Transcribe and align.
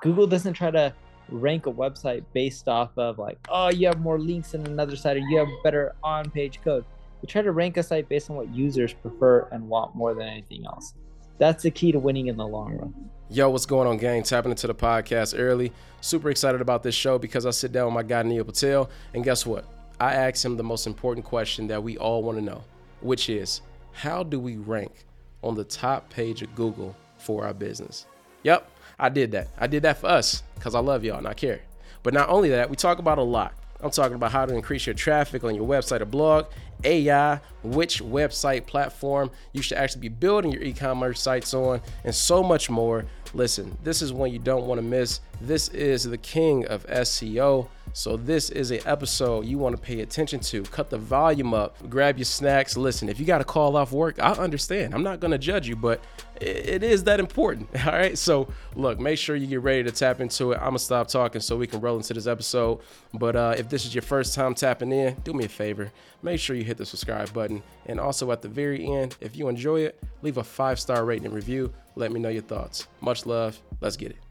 Google 0.00 0.26
doesn't 0.26 0.54
try 0.54 0.70
to 0.70 0.92
rank 1.30 1.66
a 1.66 1.72
website 1.72 2.24
based 2.32 2.68
off 2.68 2.96
of 2.96 3.18
like, 3.18 3.38
oh, 3.48 3.68
you 3.70 3.86
have 3.86 4.00
more 4.00 4.18
links 4.18 4.52
than 4.52 4.66
another 4.66 4.96
site 4.96 5.16
or 5.16 5.20
you 5.20 5.38
have 5.38 5.48
better 5.62 5.94
on 6.02 6.30
page 6.30 6.60
code. 6.62 6.84
We 7.20 7.26
try 7.26 7.42
to 7.42 7.52
rank 7.52 7.76
a 7.76 7.82
site 7.82 8.08
based 8.08 8.30
on 8.30 8.36
what 8.36 8.48
users 8.54 8.92
prefer 8.92 9.48
and 9.50 9.68
want 9.68 9.94
more 9.94 10.14
than 10.14 10.28
anything 10.28 10.64
else. 10.66 10.94
That's 11.38 11.62
the 11.62 11.70
key 11.70 11.92
to 11.92 11.98
winning 11.98 12.28
in 12.28 12.36
the 12.36 12.46
long 12.46 12.76
run. 12.76 13.10
Yo, 13.30 13.50
what's 13.50 13.66
going 13.66 13.86
on, 13.86 13.98
gang? 13.98 14.22
Tapping 14.22 14.50
into 14.50 14.66
the 14.66 14.74
podcast 14.74 15.38
early. 15.38 15.72
Super 16.00 16.30
excited 16.30 16.60
about 16.60 16.82
this 16.82 16.94
show 16.94 17.18
because 17.18 17.44
I 17.44 17.50
sit 17.50 17.72
down 17.72 17.86
with 17.86 17.94
my 17.94 18.02
guy, 18.02 18.22
Neil 18.22 18.44
Patel. 18.44 18.88
And 19.14 19.22
guess 19.22 19.44
what? 19.44 19.64
I 20.00 20.14
asked 20.14 20.44
him 20.44 20.56
the 20.56 20.64
most 20.64 20.86
important 20.86 21.26
question 21.26 21.66
that 21.68 21.82
we 21.82 21.98
all 21.98 22.22
want 22.22 22.38
to 22.38 22.44
know, 22.44 22.62
which 23.00 23.28
is 23.28 23.60
how 23.92 24.22
do 24.22 24.38
we 24.38 24.56
rank 24.56 25.04
on 25.42 25.54
the 25.54 25.64
top 25.64 26.08
page 26.08 26.42
of 26.42 26.54
Google 26.54 26.96
for 27.18 27.44
our 27.44 27.52
business? 27.52 28.06
Yep, 28.44 28.70
I 28.98 29.08
did 29.08 29.32
that. 29.32 29.48
I 29.58 29.66
did 29.66 29.82
that 29.84 29.98
for 29.98 30.08
us 30.08 30.42
because 30.54 30.74
I 30.74 30.80
love 30.80 31.04
y'all 31.04 31.18
and 31.18 31.28
I 31.28 31.34
care. 31.34 31.60
But 32.02 32.14
not 32.14 32.28
only 32.28 32.50
that, 32.50 32.70
we 32.70 32.76
talk 32.76 32.98
about 32.98 33.18
a 33.18 33.22
lot. 33.22 33.54
I'm 33.80 33.90
talking 33.90 34.16
about 34.16 34.32
how 34.32 34.44
to 34.44 34.54
increase 34.54 34.86
your 34.86 34.94
traffic 34.94 35.44
on 35.44 35.54
your 35.54 35.66
website 35.66 36.00
or 36.00 36.04
blog, 36.04 36.46
AI, 36.82 37.40
which 37.62 38.02
website 38.02 38.66
platform 38.66 39.30
you 39.52 39.62
should 39.62 39.78
actually 39.78 40.00
be 40.00 40.08
building 40.08 40.50
your 40.50 40.62
e 40.62 40.72
commerce 40.72 41.20
sites 41.20 41.54
on, 41.54 41.80
and 42.02 42.12
so 42.12 42.42
much 42.42 42.68
more. 42.68 43.04
Listen, 43.34 43.78
this 43.84 44.02
is 44.02 44.12
one 44.12 44.32
you 44.32 44.40
don't 44.40 44.66
want 44.66 44.80
to 44.80 44.82
miss. 44.82 45.20
This 45.40 45.68
is 45.68 46.04
the 46.04 46.18
king 46.18 46.66
of 46.66 46.84
SEO. 46.88 47.68
So 47.92 48.16
this 48.16 48.50
is 48.50 48.70
an 48.70 48.80
episode 48.86 49.46
you 49.46 49.58
want 49.58 49.76
to 49.76 49.82
pay 49.82 50.00
attention 50.00 50.40
to. 50.40 50.62
Cut 50.64 50.90
the 50.90 50.98
volume 50.98 51.54
up, 51.54 51.76
grab 51.88 52.18
your 52.18 52.24
snacks. 52.24 52.76
Listen, 52.76 53.08
if 53.08 53.18
you 53.18 53.26
got 53.26 53.38
to 53.38 53.44
call 53.44 53.76
off 53.76 53.92
work, 53.92 54.20
I 54.20 54.32
understand. 54.32 54.94
I'm 54.94 55.02
not 55.02 55.20
going 55.20 55.30
to 55.32 55.38
judge 55.38 55.68
you, 55.68 55.76
but 55.76 56.00
it 56.40 56.82
is 56.82 57.04
that 57.04 57.20
important. 57.20 57.68
All 57.86 57.92
right. 57.92 58.16
So 58.16 58.48
look, 58.74 58.98
make 58.98 59.18
sure 59.18 59.36
you 59.36 59.46
get 59.46 59.62
ready 59.62 59.82
to 59.84 59.90
tap 59.90 60.20
into 60.20 60.52
it. 60.52 60.56
I'm 60.56 60.68
gonna 60.68 60.78
stop 60.78 61.08
talking 61.08 61.40
so 61.40 61.56
we 61.56 61.66
can 61.66 61.80
roll 61.80 61.96
into 61.96 62.14
this 62.14 62.26
episode. 62.26 62.80
But 63.14 63.36
uh, 63.36 63.54
if 63.56 63.68
this 63.68 63.84
is 63.84 63.94
your 63.94 64.02
first 64.02 64.34
time 64.34 64.54
tapping 64.54 64.92
in, 64.92 65.14
do 65.24 65.32
me 65.32 65.44
a 65.44 65.48
favor. 65.48 65.90
Make 66.22 66.40
sure 66.40 66.56
you 66.56 66.64
hit 66.64 66.76
the 66.76 66.86
subscribe 66.86 67.32
button. 67.32 67.62
And 67.86 68.00
also 68.00 68.30
at 68.32 68.42
the 68.42 68.48
very 68.48 68.86
end, 68.86 69.16
if 69.20 69.36
you 69.36 69.48
enjoy 69.48 69.80
it, 69.80 70.02
leave 70.22 70.36
a 70.36 70.44
five 70.44 70.78
star 70.78 71.04
rating 71.04 71.26
and 71.26 71.34
review. 71.34 71.72
Let 71.96 72.12
me 72.12 72.20
know 72.20 72.28
your 72.28 72.42
thoughts. 72.42 72.86
Much 73.00 73.26
love. 73.26 73.60
Let's 73.80 73.96
get 73.96 74.10
it. 74.10 74.27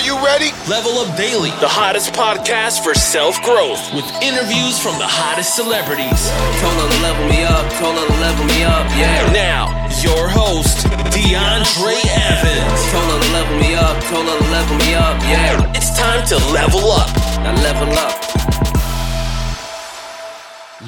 Are 0.00 0.02
you 0.02 0.16
ready? 0.24 0.48
Level 0.66 0.96
Up 0.96 1.14
Daily, 1.14 1.50
the 1.60 1.68
hottest 1.68 2.14
podcast 2.14 2.82
for 2.82 2.94
self 2.94 3.36
growth, 3.42 3.92
with 3.92 4.08
interviews 4.24 4.80
from 4.80 4.96
the 4.96 5.04
hottest 5.04 5.54
celebrities. 5.54 6.32
Told 6.64 6.72
her 6.72 6.88
to 6.88 7.00
level 7.04 7.28
me 7.28 7.44
up, 7.44 7.68
told 7.76 8.00
her 8.00 8.06
to 8.08 8.16
level 8.16 8.46
me 8.48 8.64
up, 8.64 8.88
yeah. 8.96 9.28
Now, 9.36 9.68
your 10.00 10.24
host, 10.24 10.88
DeAndre 11.12 12.00
Evans. 12.16 12.80
Told 12.88 13.12
her 13.12 13.20
to 13.20 13.32
level 13.36 13.56
me 13.60 13.76
up, 13.76 14.00
told 14.08 14.24
her 14.24 14.38
to 14.40 14.48
level 14.48 14.76
me 14.80 14.96
up, 14.96 15.20
yeah. 15.28 15.76
It's 15.76 15.92
time 15.92 16.24
to 16.32 16.36
level 16.48 16.80
up. 16.96 17.12
Now 17.44 17.52
level 17.60 17.92
up. 17.98 18.29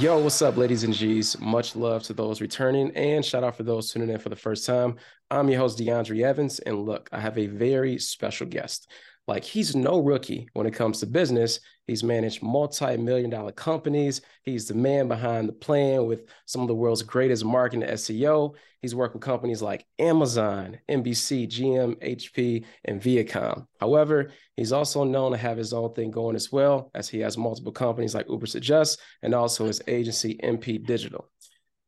Yo, 0.03 0.19
what's 0.19 0.43
up, 0.43 0.57
ladies 0.57 0.83
and 0.83 0.93
G's? 0.93 1.39
Much 1.39 1.77
love 1.77 2.03
to 2.03 2.13
those 2.13 2.41
returning 2.41 2.91
and 2.97 3.25
shout 3.25 3.45
out 3.45 3.57
for 3.57 3.63
those 3.63 3.93
tuning 3.93 4.11
in 4.11 4.19
for 4.19 4.31
the 4.31 4.35
first 4.35 4.67
time. 4.67 4.97
I'm 5.31 5.49
your 5.49 5.61
host, 5.61 5.79
DeAndre 5.79 6.25
Evans. 6.25 6.59
And 6.59 6.85
look, 6.85 7.09
I 7.13 7.21
have 7.21 7.39
a 7.39 7.47
very 7.47 8.01
special 8.01 8.49
guest. 8.49 8.91
Like, 9.29 9.45
he's 9.45 9.77
no 9.77 10.01
rookie 10.01 10.49
when 10.53 10.67
it 10.67 10.75
comes 10.75 10.99
to 11.01 11.07
business. 11.07 11.61
He's 11.87 12.03
managed 12.03 12.43
multi 12.43 12.97
million 12.97 13.31
dollar 13.31 13.53
companies. 13.53 14.21
He's 14.43 14.67
the 14.67 14.75
man 14.75 15.09
behind 15.09 15.49
the 15.49 15.53
plan 15.53 16.07
with 16.07 16.25
some 16.47 16.63
of 16.63 16.69
the 16.69 16.75
world's 16.75 17.03
greatest 17.03 17.45
marketing 17.45 17.89
SEO. 17.89 18.55
He's 18.81 18.95
worked 18.97 19.15
with 19.15 19.23
companies 19.23 19.63
like 19.63 19.87
Amazon, 20.01 20.79
NBC, 20.89 21.49
GM, 21.49 21.97
HP, 22.03 22.65
and 22.85 23.01
Viacom. 23.01 23.67
However, 23.79 24.31
he's 24.57 24.73
also 24.73 25.05
known 25.05 25.33
to 25.33 25.39
have 25.39 25.57
his 25.57 25.73
own 25.73 25.95
thing 25.95 26.11
going 26.11 26.35
as 26.35 26.51
well, 26.51 26.91
as 26.95 27.09
he 27.09 27.21
has 27.21 27.39
multiple 27.39 27.73
companies 27.73 28.15
like 28.15 28.27
Ubersuggest 28.27 28.99
and 29.23 29.35
also 29.35 29.67
his 29.67 29.81
agency, 29.87 30.39
NP 30.43 30.85
Digital. 30.85 31.29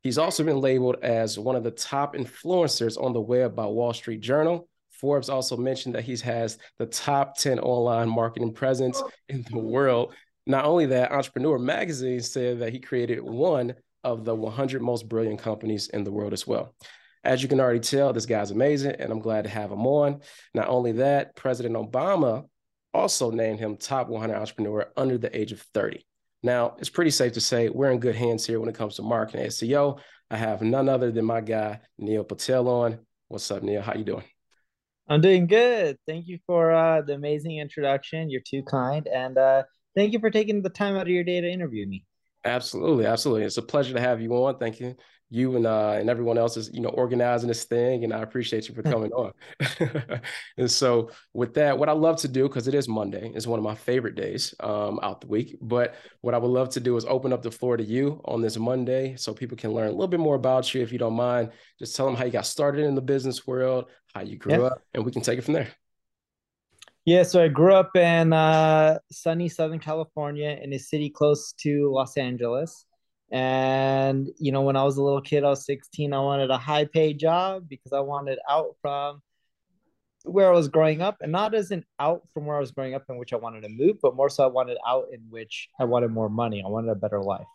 He's 0.05 0.19
also 0.19 0.45
been 0.45 0.61
labeled 0.61 0.97
as 1.03 1.39
one 1.39 1.56
of 1.56 1.65
the 1.65 1.71
top 1.71 2.15
influencers 2.15 3.03
on 3.03 3.12
the 3.12 3.21
web 3.21 3.56
by 3.56 3.66
Wall 3.66 3.93
Street 3.95 4.21
Journal. 4.21 4.69
Forbes 5.04 5.28
also 5.28 5.54
mentioned 5.54 5.94
that 5.94 6.04
he 6.04 6.16
has 6.16 6.56
the 6.78 6.87
top 6.87 7.37
10 7.37 7.59
online 7.59 8.09
marketing 8.09 8.54
presence 8.54 9.03
in 9.28 9.44
the 9.50 9.59
world. 9.59 10.15
Not 10.47 10.65
only 10.65 10.87
that, 10.87 11.12
Entrepreneur 11.12 11.59
Magazine 11.59 12.22
said 12.22 12.60
that 12.60 12.72
he 12.72 12.81
created 12.81 13.20
one 13.20 13.75
of 14.03 14.25
the 14.25 14.34
100 14.34 14.81
most 14.81 15.06
brilliant 15.06 15.41
companies 15.41 15.88
in 15.88 16.04
the 16.04 16.10
world 16.10 16.32
as 16.32 16.47
well. 16.47 16.75
As 17.22 17.42
you 17.42 17.50
can 17.50 17.60
already 17.60 17.81
tell, 17.81 18.15
this 18.15 18.25
guy's 18.25 18.50
amazing, 18.50 18.92
and 18.92 19.12
I'm 19.12 19.19
glad 19.19 19.44
to 19.44 19.50
have 19.50 19.70
him 19.70 19.87
on. 19.87 20.22
Not 20.54 20.69
only 20.69 20.92
that, 20.92 21.36
President 21.36 21.75
Obama 21.75 22.47
also 22.94 23.31
named 23.31 23.59
him 23.59 23.76
top 23.76 24.09
100 24.09 24.34
entrepreneur 24.34 24.91
under 24.97 25.19
the 25.19 25.38
age 25.38 25.53
of 25.53 25.60
30. 25.75 26.03
Now, 26.42 26.76
it's 26.78 26.88
pretty 26.88 27.10
safe 27.10 27.34
to 27.34 27.42
say 27.42 27.69
we're 27.69 27.91
in 27.91 28.00
good 28.00 28.16
hands 28.16 28.47
here 28.47 28.59
when 28.59 28.71
it 28.71 28.75
comes 28.75 28.97
to 28.97 29.03
marketing 29.03 29.44
SEO. 29.48 30.00
I 30.31 30.38
have 30.38 30.62
none 30.62 30.88
other 30.88 31.10
than 31.10 31.26
my 31.26 31.42
guy, 31.42 31.81
Neil 31.98 32.25
Patel 32.25 32.69
on. 32.69 33.00
What's 33.28 33.50
up, 33.50 33.62
Neil? 33.62 33.82
How 33.82 33.92
you 33.92 34.04
doing? 34.04 34.25
I'm 35.09 35.20
doing 35.20 35.47
good. 35.47 35.98
Thank 36.06 36.26
you 36.26 36.38
for 36.47 36.72
uh, 36.72 37.03
the 37.03 37.15
amazing 37.15 37.59
introduction. 37.59 38.31
You're 38.31 38.42
too 38.48 38.62
kind. 38.62 39.06
And 39.06 39.37
uh, 39.37 39.65
thank 39.94 40.12
you 40.12 40.19
for 40.19 40.31
taking 40.31 40.62
the 40.62 40.70
time 40.70 40.97
out 40.97 41.03
of 41.03 41.09
your 41.09 41.25
day 41.25 41.41
to 41.41 41.48
interview 41.48 41.87
me. 41.87 42.04
Absolutely, 42.44 43.06
absolutely. 43.06 43.44
It's 43.44 43.56
a 43.56 43.62
pleasure 43.62 43.94
to 43.94 44.00
have 44.00 44.20
you 44.20 44.31
on. 44.32 44.59
Thank 44.59 44.81
you 44.81 44.97
you 45.31 45.57
and 45.57 45.67
uh, 45.67 45.97
and 45.99 46.09
everyone 46.09 46.39
else 46.39 46.57
is 46.57 46.71
you 46.73 46.81
know 46.81 46.91
organizing 46.91 47.49
this 47.49 47.65
thing, 47.65 48.05
and 48.05 48.12
I 48.12 48.21
appreciate 48.21 48.69
you 48.69 48.75
for 48.75 48.83
coming 48.95 49.12
on. 49.12 49.33
and 50.57 50.71
so 50.71 51.11
with 51.33 51.55
that, 51.55 51.79
what 51.79 51.89
I 51.89 51.93
love 51.93 52.17
to 52.19 52.29
do 52.29 52.45
because 52.45 52.69
it 52.69 52.75
is 52.75 52.89
Monday, 52.89 53.33
is 53.34 53.47
one 53.47 53.59
of 53.59 53.65
my 53.65 53.75
favorite 53.75 54.15
days 54.15 54.55
um, 54.61 55.01
out 55.03 55.21
the 55.21 55.27
week. 55.27 55.57
But 55.61 55.95
what 56.21 56.34
I 56.34 56.39
would 56.39 56.49
love 56.49 56.69
to 56.71 56.81
do 56.81 56.97
is 56.97 57.05
open 57.05 57.33
up 57.33 57.43
the 57.43 57.51
floor 57.51 57.77
to 57.77 57.84
you 57.84 58.21
on 58.25 58.43
this 58.43 58.57
Monday, 58.57 59.17
so 59.17 59.34
people 59.34 59.57
can 59.57 59.73
learn 59.73 59.89
a 59.89 59.93
little 59.93 60.09
bit 60.09 60.21
more 60.21 60.37
about 60.37 60.73
you, 60.75 60.83
if 60.83 60.93
you 60.93 60.99
don't 60.99 61.15
mind. 61.15 61.51
Just 61.79 61.97
tell 61.97 62.07
them 62.07 62.15
how 62.15 62.25
you 62.25 62.33
got 62.33 62.47
started 62.47 62.84
in 62.84 62.95
the 62.95 63.03
business 63.03 63.47
world, 63.47 63.87
how 64.15 64.23
you 64.23 64.37
grew 64.37 64.53
yeah. 64.53 64.67
up, 64.69 64.83
and 64.93 65.05
we 65.05 65.13
can 65.13 65.23
take 65.23 65.39
it 65.39 65.43
from 65.43 65.55
there. 65.55 65.69
Yeah, 67.07 67.23
so 67.23 67.43
I 67.43 67.49
grew 67.49 67.75
up 67.75 67.95
in 67.97 68.33
uh, 68.33 68.99
sunny 69.13 69.51
Southern 69.51 69.79
California 69.79 70.59
in 70.63 70.73
a 70.73 70.79
city 70.79 71.11
close 71.11 71.53
to 71.59 71.93
Los 71.93 72.17
Angeles. 72.17 72.87
And, 73.31 74.29
you 74.39 74.53
know, 74.53 74.62
when 74.62 74.77
I 74.77 74.85
was 74.85 74.97
a 74.97 75.03
little 75.03 75.21
kid, 75.21 75.45
I 75.45 75.49
was 75.49 75.67
16, 75.67 76.12
I 76.12 76.21
wanted 76.21 76.51
a 76.51 76.59
high 76.59 76.85
paid 76.85 77.19
job 77.19 77.69
because 77.69 77.93
I 77.93 78.01
wanted 78.01 78.39
out 78.49 78.77
from 78.81 79.23
where 80.25 80.49
I 80.49 80.53
was 80.53 80.69
growing 80.69 81.03
up 81.03 81.19
and 81.21 81.33
not 81.33 81.55
as 81.55 81.71
an 81.71 81.84
out 82.01 82.23
from 82.33 82.47
where 82.47 82.57
I 82.57 82.61
was 82.61 82.71
growing 82.71 82.95
up 82.95 83.05
in 83.09 83.19
which 83.19 83.33
I 83.33 83.37
wanted 83.37 83.63
to 83.63 83.69
move, 83.69 83.97
but 84.03 84.17
more 84.17 84.31
so 84.31 84.45
I 84.45 84.47
wanted 84.47 84.79
out 84.87 85.07
in 85.13 85.21
which 85.29 85.69
I 85.79 85.84
wanted 85.84 86.11
more 86.11 86.31
money. 86.31 86.63
I 86.65 86.69
wanted 86.69 86.91
a 86.91 86.95
better 86.95 87.21
life. 87.21 87.47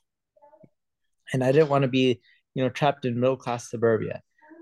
And 1.33 1.43
I 1.43 1.51
didn't 1.51 1.69
want 1.69 1.83
to 1.83 1.87
be, 1.87 2.19
you 2.53 2.63
know, 2.63 2.69
trapped 2.69 3.05
in 3.05 3.19
middle 3.19 3.37
class 3.37 3.69
suburbia. 3.69 4.21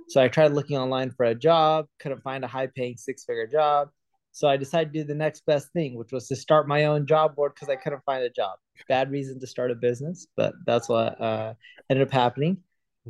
So 0.09 0.21
I 0.21 0.29
tried 0.29 0.53
looking 0.53 0.77
online 0.77 1.11
for 1.11 1.25
a 1.25 1.35
job, 1.35 1.87
couldn't 1.99 2.21
find 2.21 2.45
a 2.45 2.47
high 2.47 2.67
paying 2.67 2.95
six 2.97 3.25
figure 3.25 3.47
job. 3.47 3.89
So 4.37 4.47
I 4.47 4.55
decided 4.55 4.93
to 4.93 4.99
do 4.99 5.03
the 5.03 5.15
next 5.15 5.47
best 5.47 5.73
thing, 5.73 5.95
which 5.95 6.11
was 6.11 6.27
to 6.27 6.35
start 6.35 6.67
my 6.67 6.85
own 6.85 7.07
job 7.07 7.35
board 7.35 7.53
because 7.55 7.69
I 7.69 7.75
couldn't 7.75 8.03
find 8.05 8.23
a 8.23 8.29
job. 8.29 8.59
Bad 8.87 9.09
reason 9.09 9.39
to 9.39 9.47
start 9.47 9.71
a 9.71 9.75
business, 9.75 10.27
but 10.37 10.53
that's 10.63 10.87
what 10.87 11.19
uh, 11.19 11.55
ended 11.89 12.07
up 12.07 12.13
happening. 12.13 12.57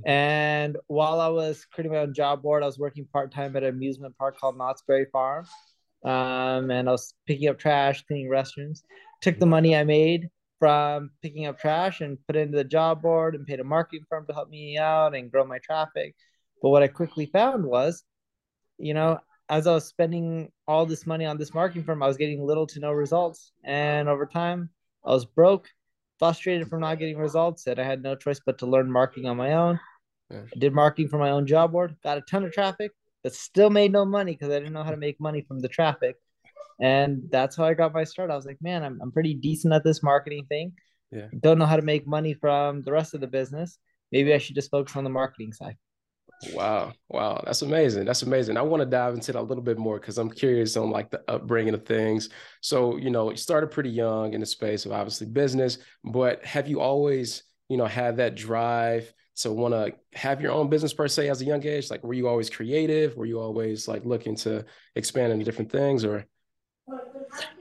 And 0.05 0.77
while 0.87 1.19
I 1.19 1.27
was 1.27 1.65
creating 1.65 1.91
my 1.91 1.97
own 1.97 2.13
job 2.13 2.41
board, 2.41 2.63
I 2.63 2.65
was 2.65 2.79
working 2.79 3.05
part 3.11 3.33
time 3.33 3.57
at 3.57 3.63
an 3.63 3.75
amusement 3.75 4.17
park 4.17 4.39
called 4.39 4.57
Knott's 4.57 4.83
Berry 4.87 5.07
Farm. 5.11 5.45
Um, 6.05 6.71
and 6.71 6.87
I 6.87 6.93
was 6.93 7.13
picking 7.25 7.49
up 7.49 7.59
trash, 7.59 8.05
cleaning 8.05 8.29
restrooms. 8.29 8.83
Took 9.21 9.37
the 9.37 9.45
money 9.45 9.75
I 9.75 9.83
made 9.83 10.29
from 10.59 11.09
picking 11.21 11.45
up 11.45 11.59
trash 11.59 11.99
and 11.99 12.17
put 12.25 12.37
it 12.37 12.43
into 12.43 12.57
the 12.57 12.63
job 12.63 13.01
board 13.01 13.35
and 13.35 13.45
paid 13.45 13.59
a 13.59 13.65
marketing 13.65 14.05
firm 14.07 14.25
to 14.27 14.33
help 14.33 14.47
me 14.47 14.77
out 14.77 15.13
and 15.13 15.29
grow 15.29 15.45
my 15.45 15.57
traffic. 15.57 16.15
But 16.61 16.69
what 16.69 16.83
I 16.83 16.87
quickly 16.87 17.25
found 17.25 17.65
was, 17.65 18.05
you 18.77 18.93
know, 18.93 19.19
as 19.49 19.67
I 19.67 19.73
was 19.73 19.85
spending 19.85 20.51
all 20.67 20.85
this 20.85 21.05
money 21.05 21.25
on 21.25 21.37
this 21.37 21.53
marketing 21.53 21.83
firm, 21.83 22.03
I 22.03 22.07
was 22.07 22.17
getting 22.17 22.45
little 22.45 22.67
to 22.67 22.79
no 22.79 22.91
results. 22.91 23.51
And 23.63 24.09
over 24.09 24.25
time, 24.25 24.69
I 25.05 25.11
was 25.11 25.25
broke, 25.25 25.69
frustrated 26.19 26.67
from 26.67 26.81
not 26.81 26.99
getting 26.99 27.17
results, 27.17 27.67
and 27.67 27.79
I 27.79 27.83
had 27.83 28.03
no 28.03 28.15
choice 28.15 28.41
but 28.45 28.57
to 28.59 28.65
learn 28.65 28.91
marketing 28.91 29.29
on 29.29 29.37
my 29.37 29.53
own. 29.53 29.79
Yeah. 30.29 30.41
I 30.53 30.59
did 30.59 30.73
marketing 30.73 31.09
for 31.09 31.17
my 31.17 31.29
own 31.29 31.47
job 31.47 31.71
board, 31.71 31.95
got 32.03 32.17
a 32.17 32.21
ton 32.21 32.43
of 32.43 32.51
traffic, 32.51 32.91
but 33.23 33.33
still 33.33 33.69
made 33.69 33.91
no 33.91 34.05
money 34.05 34.33
because 34.33 34.49
I 34.49 34.59
didn't 34.59 34.73
know 34.73 34.83
how 34.83 34.91
to 34.91 34.97
make 34.97 35.19
money 35.21 35.41
from 35.41 35.59
the 35.59 35.69
traffic. 35.69 36.17
And 36.79 37.23
that's 37.31 37.55
how 37.55 37.63
I 37.63 37.73
got 37.73 37.93
my 37.93 38.03
start. 38.03 38.29
I 38.29 38.35
was 38.35 38.45
like, 38.45 38.61
man, 38.61 38.83
I'm, 38.83 38.99
I'm 39.01 39.11
pretty 39.11 39.33
decent 39.33 39.73
at 39.73 39.83
this 39.83 40.03
marketing 40.03 40.45
thing. 40.47 40.73
Yeah. 41.11 41.27
Don't 41.39 41.57
know 41.57 41.65
how 41.65 41.77
to 41.77 41.81
make 41.81 42.05
money 42.05 42.33
from 42.33 42.81
the 42.81 42.91
rest 42.91 43.13
of 43.13 43.21
the 43.21 43.27
business. 43.27 43.79
Maybe 44.11 44.33
I 44.33 44.37
should 44.37 44.55
just 44.55 44.71
focus 44.71 44.95
on 44.95 45.03
the 45.03 45.09
marketing 45.09 45.53
side. 45.53 45.77
Wow. 46.53 46.93
Wow. 47.09 47.41
That's 47.45 47.63
amazing. 47.63 48.05
That's 48.05 48.21
amazing. 48.21 48.57
I 48.57 48.61
want 48.61 48.81
to 48.81 48.85
dive 48.85 49.15
into 49.15 49.31
that 49.31 49.39
a 49.39 49.41
little 49.41 49.63
bit 49.63 49.77
more 49.77 49.99
because 49.99 50.17
I'm 50.17 50.29
curious 50.29 50.77
on 50.77 50.91
like 50.91 51.09
the 51.09 51.23
upbringing 51.27 51.73
of 51.73 51.85
things. 51.85 52.29
So, 52.61 52.97
you 52.97 53.09
know, 53.09 53.31
you 53.31 53.37
started 53.37 53.71
pretty 53.71 53.89
young 53.89 54.33
in 54.33 54.39
the 54.39 54.45
space 54.45 54.85
of 54.85 54.91
obviously 54.91 55.27
business, 55.27 55.79
but 56.03 56.45
have 56.45 56.67
you 56.67 56.79
always, 56.79 57.43
you 57.69 57.77
know, 57.77 57.85
had 57.85 58.17
that 58.17 58.35
drive 58.35 59.11
to 59.37 59.51
want 59.51 59.73
to 59.73 59.93
have 60.17 60.41
your 60.41 60.51
own 60.51 60.69
business 60.69 60.93
per 60.93 61.07
se 61.07 61.29
as 61.29 61.41
a 61.41 61.45
young 61.45 61.65
age? 61.65 61.89
Like, 61.89 62.03
were 62.03 62.13
you 62.13 62.27
always 62.27 62.49
creative? 62.49 63.15
Were 63.17 63.25
you 63.25 63.39
always 63.39 63.87
like 63.87 64.05
looking 64.05 64.35
to 64.37 64.63
expand 64.95 65.33
into 65.33 65.45
different 65.45 65.71
things 65.71 66.05
or? 66.05 66.25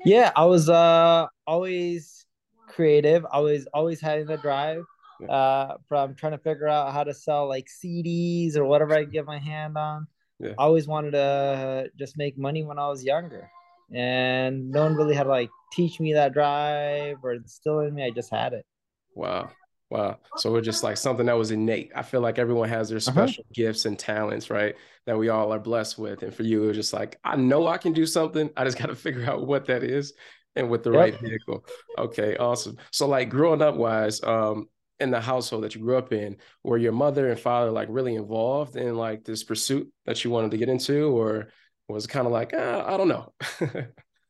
Yeah, 0.04 0.32
I 0.36 0.44
was 0.44 0.68
uh 0.68 1.26
always 1.46 2.26
creative. 2.68 3.24
I 3.32 3.40
was 3.40 3.66
always 3.72 4.00
having 4.00 4.26
the 4.26 4.36
drive 4.36 4.84
uh 5.28 5.74
from 5.88 6.14
trying 6.14 6.32
to 6.32 6.38
figure 6.38 6.68
out 6.68 6.92
how 6.92 7.04
to 7.04 7.14
sell 7.14 7.48
like 7.48 7.68
CDs 7.68 8.56
or 8.56 8.64
whatever 8.64 8.94
I 8.94 9.04
get 9.04 9.24
my 9.26 9.38
hand 9.38 9.76
on. 9.78 10.06
Yeah. 10.38 10.56
I 10.58 10.64
always 10.64 10.86
wanted 10.88 11.12
to 11.12 11.90
just 11.98 12.16
make 12.16 12.38
money 12.38 12.64
when 12.64 12.78
I 12.78 12.88
was 12.88 13.04
younger. 13.04 13.50
And 13.92 14.70
no 14.70 14.82
one 14.84 14.94
really 14.96 15.14
had 15.14 15.24
to 15.24 15.28
like 15.30 15.50
teach 15.72 16.00
me 16.00 16.14
that 16.14 16.32
drive 16.32 17.18
or 17.22 17.32
instill 17.34 17.80
in 17.80 17.94
me. 17.94 18.04
I 18.04 18.10
just 18.10 18.30
had 18.30 18.52
it. 18.52 18.66
Wow. 19.14 19.56
Wow. 19.90 20.18
So 20.34 20.50
we're 20.50 20.62
just 20.62 20.82
like 20.82 20.96
something 20.96 21.26
that 21.26 21.38
was 21.38 21.52
innate. 21.52 21.92
I 21.94 22.02
feel 22.02 22.20
like 22.20 22.38
everyone 22.38 22.68
has 22.68 22.88
their 22.88 22.98
Uh-huh. 23.06 23.32
special 23.32 23.44
gifts 23.54 23.84
and 23.84 23.98
talents, 23.98 24.50
right? 24.50 24.74
That 25.06 25.16
we 25.18 25.28
all 25.28 25.52
are 25.52 25.60
blessed 25.60 25.96
with. 25.98 26.22
And 26.22 26.34
for 26.34 26.42
you, 26.42 26.64
it 26.64 26.66
was 26.68 26.76
just 26.76 26.92
like, 26.92 27.18
I 27.24 27.36
know 27.36 27.66
I 27.68 27.78
can 27.78 27.92
do 27.92 28.04
something. 28.04 28.50
I 28.56 28.64
just 28.64 28.78
got 28.78 28.86
to 28.88 28.96
figure 28.96 29.24
out 29.30 29.46
what 29.46 29.66
that 29.66 29.84
is 29.84 30.12
and 30.56 30.68
with 30.70 30.82
the 30.82 30.90
Yep. 30.90 31.10
right 31.10 31.18
vehicle. 31.20 31.64
Okay, 31.96 32.36
awesome. 32.36 32.78
So 32.90 33.06
like 33.06 33.30
growing 33.30 33.62
up 33.62 33.76
wise, 33.76 34.22
um, 34.22 34.68
in 35.00 35.10
the 35.10 35.20
household 35.20 35.64
that 35.64 35.74
you 35.74 35.80
grew 35.82 35.96
up 35.96 36.12
in, 36.12 36.36
were 36.64 36.78
your 36.78 36.92
mother 36.92 37.28
and 37.30 37.38
father 37.40 37.70
like 37.70 37.88
really 37.90 38.14
involved 38.14 38.76
in 38.76 38.94
like 38.96 39.24
this 39.24 39.44
pursuit 39.44 39.90
that 40.06 40.24
you 40.24 40.30
wanted 40.30 40.50
to 40.52 40.58
get 40.58 40.68
into, 40.68 41.08
or 41.16 41.48
was 41.88 42.06
kind 42.06 42.26
of 42.26 42.32
like, 42.32 42.52
uh, 42.54 42.84
I 42.86 42.96
don't 42.96 43.08
know? 43.08 43.32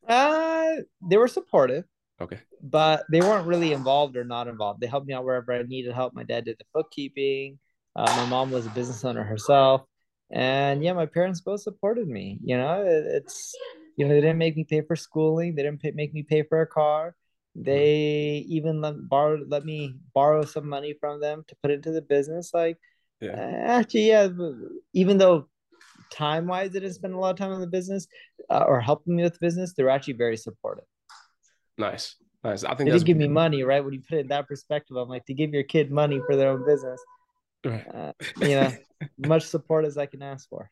Uh 0.09 0.77
they 1.09 1.17
were 1.17 1.29
supportive. 1.29 1.85
okay. 2.21 2.39
but 2.63 3.05
they 3.11 3.21
weren't 3.21 3.47
really 3.47 3.73
involved 3.73 4.17
or 4.17 4.25
not 4.25 4.49
involved. 4.49 4.81
They 4.81 4.87
helped 4.87 5.07
me 5.07 5.15
out 5.15 5.25
wherever 5.25 5.53
I 5.53 5.63
needed 5.63 5.93
help. 5.95 6.15
My 6.15 6.23
dad 6.25 6.45
did 6.45 6.59
the 6.59 6.65
bookkeeping. 6.75 7.59
Uh, 7.97 8.13
my 8.17 8.27
mom 8.27 8.51
was 8.51 8.67
a 8.67 8.71
business 8.71 9.05
owner 9.05 9.25
herself, 9.25 9.83
and 10.31 10.83
yeah, 10.85 10.93
my 10.93 11.07
parents 11.07 11.41
both 11.41 11.61
supported 11.63 12.09
me. 12.09 12.39
You 12.43 12.57
know, 12.59 12.83
it, 12.83 13.07
it's 13.07 13.55
you 13.97 14.07
know 14.07 14.15
they 14.15 14.21
didn't 14.21 14.39
make 14.39 14.57
me 14.57 14.65
pay 14.65 14.83
for 14.83 14.97
schooling. 14.97 15.55
They 15.55 15.63
didn't 15.63 15.81
pay, 15.81 15.93
make 15.93 16.13
me 16.15 16.23
pay 16.23 16.43
for 16.43 16.61
a 16.61 16.67
car. 16.67 17.15
They 17.59 18.45
even 18.49 18.81
let 18.83 19.09
borrow 19.09 19.43
let 19.49 19.65
me 19.65 19.95
borrow 20.15 20.45
some 20.45 20.69
money 20.69 20.95
from 21.01 21.21
them 21.21 21.45
to 21.49 21.57
put 21.63 21.71
into 21.71 21.91
the 21.91 22.03
business. 22.03 22.53
Like 22.53 22.79
Yeah. 23.21 23.37
actually, 23.37 24.09
yeah. 24.09 24.29
Even 24.93 25.17
though 25.17 25.49
time 26.11 26.47
wise, 26.47 26.71
they 26.71 26.81
didn't 26.81 26.95
spend 26.95 27.15
a 27.15 27.19
lot 27.19 27.31
of 27.31 27.37
time 27.37 27.53
in 27.53 27.61
the 27.61 27.67
business 27.67 28.07
uh, 28.51 28.65
or 28.67 28.81
helping 28.81 29.17
me 29.17 29.23
with 29.23 29.35
the 29.35 29.39
business, 29.41 29.73
they're 29.73 29.89
actually 29.89 30.15
very 30.15 30.37
supportive 30.37 30.85
Nice. 31.79 32.17
Nice. 32.45 32.65
I 32.65 32.75
think 32.75 32.89
they 32.89 32.93
didn't 32.93 33.07
give 33.07 33.17
me 33.17 33.29
money, 33.29 33.63
right? 33.63 33.85
When 33.85 33.93
you 33.93 34.03
put 34.09 34.19
it 34.19 34.21
in 34.21 34.29
that 34.29 34.47
perspective, 34.47 34.97
I'm 34.97 35.09
like, 35.09 35.27
to 35.27 35.35
give 35.35 35.53
your 35.53 35.65
kid 35.65 35.91
money 35.91 36.21
for 36.27 36.37
their 36.37 36.51
own 36.51 36.65
business, 36.65 37.01
Right. 37.65 37.85
uh, 37.93 38.13
you 38.37 38.55
know, 38.55 38.73
much 39.19 39.45
support 39.45 39.85
as 39.85 39.99
I 39.99 40.07
can 40.07 40.23
ask 40.23 40.49
for. 40.49 40.71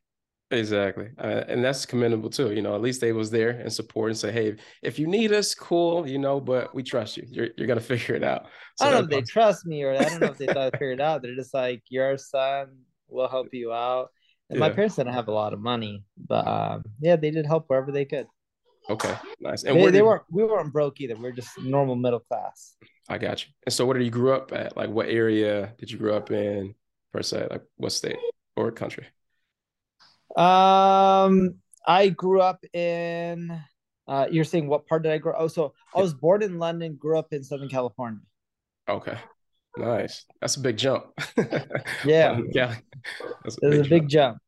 Exactly. 0.55 1.09
Uh, 1.19 1.45
and 1.49 1.65
that's 1.65 1.85
commendable 1.87 2.31
too. 2.31 2.53
You 2.53 2.63
know, 2.63 2.75
at 2.75 2.81
least 2.81 3.01
they 3.01 3.13
was 3.13 3.31
there 3.31 3.51
and 3.51 3.73
support 3.73 4.11
and 4.11 4.19
say, 4.19 4.33
hey, 4.33 4.57
if 4.83 4.99
you 4.99 5.07
need 5.07 5.33
us, 5.33 5.55
cool, 5.55 6.09
you 6.09 6.19
know, 6.19 6.41
but 6.41 6.75
we 6.75 6.83
trust 6.83 7.17
you. 7.17 7.25
You're, 7.29 7.49
you're 7.57 7.67
going 7.67 7.79
to 7.81 7.85
figure 7.85 8.15
it 8.15 8.25
out. 8.25 8.47
So 8.77 8.87
I 8.87 8.91
don't 8.91 8.99
know 8.99 9.05
if 9.05 9.11
they 9.11 9.23
trust 9.23 9.67
me 9.67 9.83
or 9.83 9.93
I 9.93 10.05
don't 10.05 10.21
know 10.21 10.29
if 10.29 10.39
they 10.39 10.47
thought 10.47 10.57
I 10.57 10.71
figured 10.71 11.01
it 11.01 11.03
out. 11.03 11.23
They're 11.23 11.35
just 11.35 11.55
like, 11.55 11.83
your 11.89 12.17
son 12.19 12.69
will 13.09 13.29
help 13.29 13.49
you 13.53 13.73
out. 13.73 14.11
And 14.51 14.59
my 14.61 14.71
parents 14.71 14.97
didn't 14.97 15.15
have 15.15 15.29
a 15.29 15.33
lot 15.33 15.53
of 15.55 15.61
money, 15.61 16.05
but 16.29 16.47
um, 16.47 16.85
yeah, 17.01 17.17
they 17.17 17.31
did 17.31 17.47
help 17.47 17.65
wherever 17.69 17.91
they 17.91 18.05
could. 18.05 18.27
Okay, 18.91 19.15
nice. 19.41 19.65
And 19.65 19.79
They, 19.79 19.87
they 19.87 19.91
did, 19.93 20.03
weren't, 20.03 20.23
we 20.31 20.45
weren't 20.45 20.71
broke 20.71 21.01
either. 21.01 21.17
We're 21.17 21.33
just 21.33 21.59
normal 21.59 21.97
middle 21.97 22.21
class. 22.21 22.77
I 23.09 23.17
got 23.17 23.43
you. 23.43 23.53
And 23.65 23.73
so 23.73 23.87
where 23.87 23.97
did 23.97 24.05
you 24.05 24.11
grow 24.11 24.37
up 24.37 24.53
at? 24.53 24.77
Like 24.77 24.91
what 24.91 25.09
area 25.09 25.73
did 25.79 25.91
you 25.91 25.97
grow 25.97 26.17
up 26.17 26.31
in 26.31 26.75
per 27.13 27.23
se? 27.23 27.49
Like 27.51 27.63
what 27.77 27.93
state 27.93 28.19
or 28.57 28.71
country? 28.71 29.07
Um, 30.37 31.57
I 31.87 32.09
grew 32.11 32.41
up 32.41 32.65
in. 32.73 33.59
Uh, 34.07 34.27
you're 34.31 34.45
saying 34.45 34.67
what 34.69 34.87
part 34.87 35.03
did 35.03 35.13
I 35.13 35.19
grow? 35.19 35.35
Oh, 35.37 35.49
so 35.49 35.73
I 35.95 36.01
was 36.01 36.13
born 36.15 36.43
in 36.43 36.59
London, 36.59 36.97
grew 36.97 37.19
up 37.19 37.33
in 37.33 37.43
Southern 37.43 37.69
California. 37.69 38.21
Okay. 38.89 39.19
Nice. 39.77 40.25
That's 40.41 40.57
a 40.57 40.61
big 40.61 40.77
jump. 40.77 41.07
Yeah. 42.03 42.41
yeah. 42.53 42.77
That's 43.45 43.59
It 43.63 43.67
was 43.69 43.81
a 43.81 43.83
jump. 43.83 43.89
big 43.89 44.09
jump. 44.09 44.39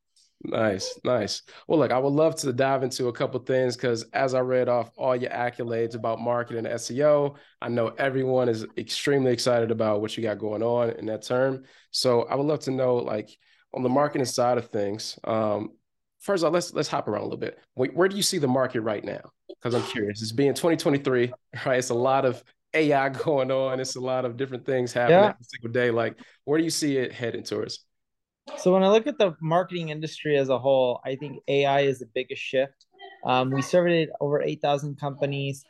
Nice, 0.45 0.99
nice. 1.03 1.43
Well, 1.67 1.79
look, 1.79 1.91
I 1.91 1.99
would 1.99 2.13
love 2.13 2.37
to 2.37 2.53
dive 2.53 2.83
into 2.83 3.09
a 3.09 3.13
couple 3.13 3.41
things 3.41 3.75
because 3.77 4.05
as 4.13 4.35
I 4.35 4.41
read 4.41 4.69
off 4.69 4.91
all 4.97 5.17
your 5.17 5.31
accolades 5.31 5.95
about 5.95 6.21
marketing 6.21 6.67
and 6.67 6.75
SEO, 6.75 7.37
I 7.61 7.69
know 7.69 7.89
everyone 7.89 8.49
is 8.49 8.67
extremely 8.77 9.33
excited 9.33 9.71
about 9.71 10.01
what 10.03 10.17
you 10.17 10.23
got 10.23 10.39
going 10.39 10.63
on 10.63 10.91
in 10.91 11.07
that 11.07 11.23
term. 11.23 11.65
So 11.91 12.23
I 12.25 12.35
would 12.37 12.47
love 12.47 12.61
to 12.61 12.71
know, 12.71 12.97
like, 12.97 13.31
on 13.77 13.83
the 13.83 13.89
marketing 13.89 14.25
side 14.25 14.59
of 14.59 14.69
things. 14.71 15.19
Um, 15.25 15.73
first 16.19 16.43
of 16.43 16.47
all, 16.47 16.53
let's 16.53 16.73
let's 16.73 16.89
hop 16.89 17.07
around 17.07 17.21
a 17.21 17.25
little 17.25 17.39
bit. 17.39 17.59
Wait, 17.77 17.95
where 17.95 18.09
do 18.09 18.17
you 18.17 18.23
see 18.23 18.39
the 18.39 18.49
market 18.49 18.81
right 18.81 19.05
now? 19.05 19.21
Because 19.49 19.75
I'm 19.75 19.83
curious. 19.83 20.23
It's 20.23 20.33
being 20.33 20.55
2023, 20.55 21.33
right? 21.67 21.79
It's 21.79 21.91
a 21.91 21.95
lot 21.95 22.25
of 22.25 22.43
AI 22.75 23.09
going 23.11 23.51
on. 23.51 23.79
It's 23.79 23.97
a 23.97 24.01
lot 24.01 24.25
of 24.25 24.37
different 24.37 24.65
things 24.65 24.93
happening 24.93 25.21
Yeah. 25.21 25.29
every 25.29 25.45
single 25.45 25.71
day. 25.71 25.91
Like, 25.91 26.19
where 26.45 26.59
do 26.59 26.65
you 26.65 26.71
see 26.71 26.97
it 26.97 27.13
heading 27.13 27.43
towards? 27.43 27.85
So 28.59 28.73
when 28.73 28.83
I 28.83 28.89
look 28.89 29.07
at 29.07 29.19
the 29.19 29.37
marketing 29.41 29.91
industry 29.91 30.39
as 30.39 30.49
a 30.49 30.59
whole, 30.59 31.01
I 31.05 31.17
think 31.17 31.43
AI 31.49 31.81
is 31.81 31.99
the 31.99 32.09
biggest 32.15 32.41
shift. 32.41 32.87
Um, 33.25 33.51
we 33.51 33.61
surveyed 33.61 34.09
over 34.21 34.41
8,000 34.41 34.99
companies, 34.99 35.65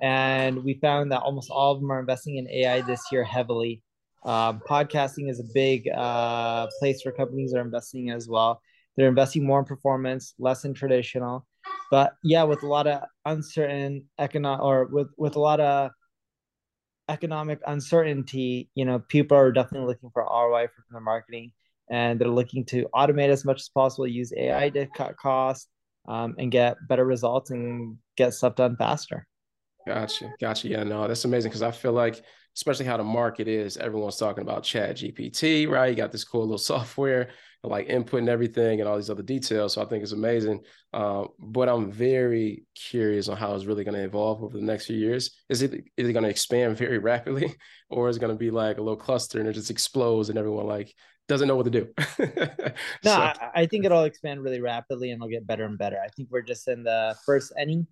and 0.00 0.64
we 0.64 0.74
found 0.74 1.12
that 1.12 1.20
almost 1.20 1.50
all 1.50 1.72
of 1.72 1.80
them 1.80 1.92
are 1.92 2.00
investing 2.00 2.36
in 2.36 2.48
AI 2.48 2.80
this 2.80 3.00
year 3.12 3.22
heavily. 3.22 3.82
Um, 4.24 4.60
podcasting 4.66 5.28
is 5.28 5.40
a 5.40 5.44
big 5.52 5.88
uh, 5.88 6.66
place 6.78 7.04
where 7.04 7.12
companies 7.12 7.54
are 7.54 7.60
investing 7.60 8.10
as 8.10 8.28
well. 8.28 8.60
They're 8.96 9.08
investing 9.08 9.44
more 9.46 9.58
in 9.58 9.64
performance, 9.64 10.34
less 10.38 10.64
in 10.64 10.72
traditional. 10.72 11.46
But 11.90 12.14
yeah, 12.22 12.44
with 12.44 12.62
a 12.62 12.66
lot 12.66 12.86
of 12.86 13.02
uncertain 13.24 14.04
economic 14.18 14.62
or 14.62 14.86
with 14.86 15.08
with 15.16 15.36
a 15.36 15.40
lot 15.40 15.60
of 15.60 15.90
economic 17.08 17.60
uncertainty, 17.66 18.70
you 18.74 18.84
know, 18.84 18.98
people 18.98 19.36
are 19.36 19.52
definitely 19.52 19.88
looking 19.88 20.10
for 20.12 20.22
ROI 20.22 20.68
from 20.68 20.84
their 20.90 21.00
marketing 21.00 21.52
and 21.90 22.18
they're 22.18 22.28
looking 22.28 22.64
to 22.64 22.86
automate 22.94 23.28
as 23.28 23.44
much 23.44 23.60
as 23.60 23.68
possible, 23.68 24.06
use 24.06 24.32
AI 24.36 24.70
to 24.70 24.86
cut 24.86 25.16
costs 25.16 25.68
um, 26.08 26.34
and 26.38 26.50
get 26.50 26.76
better 26.88 27.04
results 27.04 27.50
and 27.50 27.98
get 28.16 28.32
stuff 28.32 28.54
done 28.54 28.76
faster. 28.76 29.26
Gotcha. 29.86 30.32
Gotcha. 30.40 30.68
Yeah, 30.68 30.82
no, 30.82 31.06
that's 31.06 31.26
amazing 31.26 31.50
because 31.50 31.62
I 31.62 31.72
feel 31.72 31.92
like, 31.92 32.22
especially 32.56 32.86
how 32.86 32.96
the 32.96 33.04
market 33.04 33.48
is, 33.48 33.76
everyone's 33.76 34.16
talking 34.16 34.42
about 34.42 34.62
Chat 34.62 34.96
GPT, 34.96 35.68
right? 35.68 35.88
You 35.90 35.94
got 35.96 36.12
this 36.12 36.24
cool 36.24 36.42
little 36.42 36.58
software, 36.72 37.30
like 37.62 37.88
inputting 37.88 38.28
everything 38.28 38.80
and 38.80 38.88
all 38.88 38.96
these 38.96 39.10
other 39.10 39.22
details. 39.22 39.72
So 39.72 39.82
I 39.82 39.86
think 39.86 40.02
it's 40.02 40.12
amazing. 40.12 40.60
Uh, 40.92 41.24
but 41.38 41.68
I'm 41.68 41.90
very 41.90 42.64
curious 42.74 43.28
on 43.28 43.36
how 43.36 43.54
it's 43.54 43.64
really 43.64 43.84
going 43.84 43.96
to 43.96 44.04
evolve 44.04 44.42
over 44.42 44.56
the 44.58 44.64
next 44.64 44.86
few 44.86 44.96
years. 44.96 45.30
Is 45.48 45.62
it 45.62 45.72
is 45.96 46.08
it 46.08 46.12
going 46.12 46.24
to 46.24 46.30
expand 46.30 46.76
very 46.76 46.98
rapidly, 46.98 47.54
or 47.90 48.08
is 48.08 48.16
it 48.16 48.20
going 48.20 48.32
to 48.34 48.38
be 48.38 48.50
like 48.50 48.78
a 48.78 48.82
little 48.82 48.96
cluster 48.96 49.40
and 49.40 49.48
it 49.48 49.54
just 49.54 49.70
explodes 49.70 50.28
and 50.28 50.38
everyone 50.38 50.66
like 50.66 50.94
doesn't 51.26 51.48
know 51.48 51.56
what 51.56 51.64
to 51.64 51.70
do? 51.70 51.88
No, 53.04 53.10
So- 53.10 53.20
I, 53.20 53.50
I 53.54 53.66
think 53.66 53.84
it'll 53.84 54.04
expand 54.04 54.42
really 54.42 54.60
rapidly 54.60 55.10
and 55.10 55.18
it'll 55.18 55.30
get 55.30 55.46
better 55.46 55.64
and 55.64 55.78
better. 55.78 55.98
I 56.04 56.08
think 56.08 56.28
we're 56.30 56.42
just 56.42 56.68
in 56.68 56.82
the 56.84 57.16
first 57.24 57.52
inning 57.60 57.86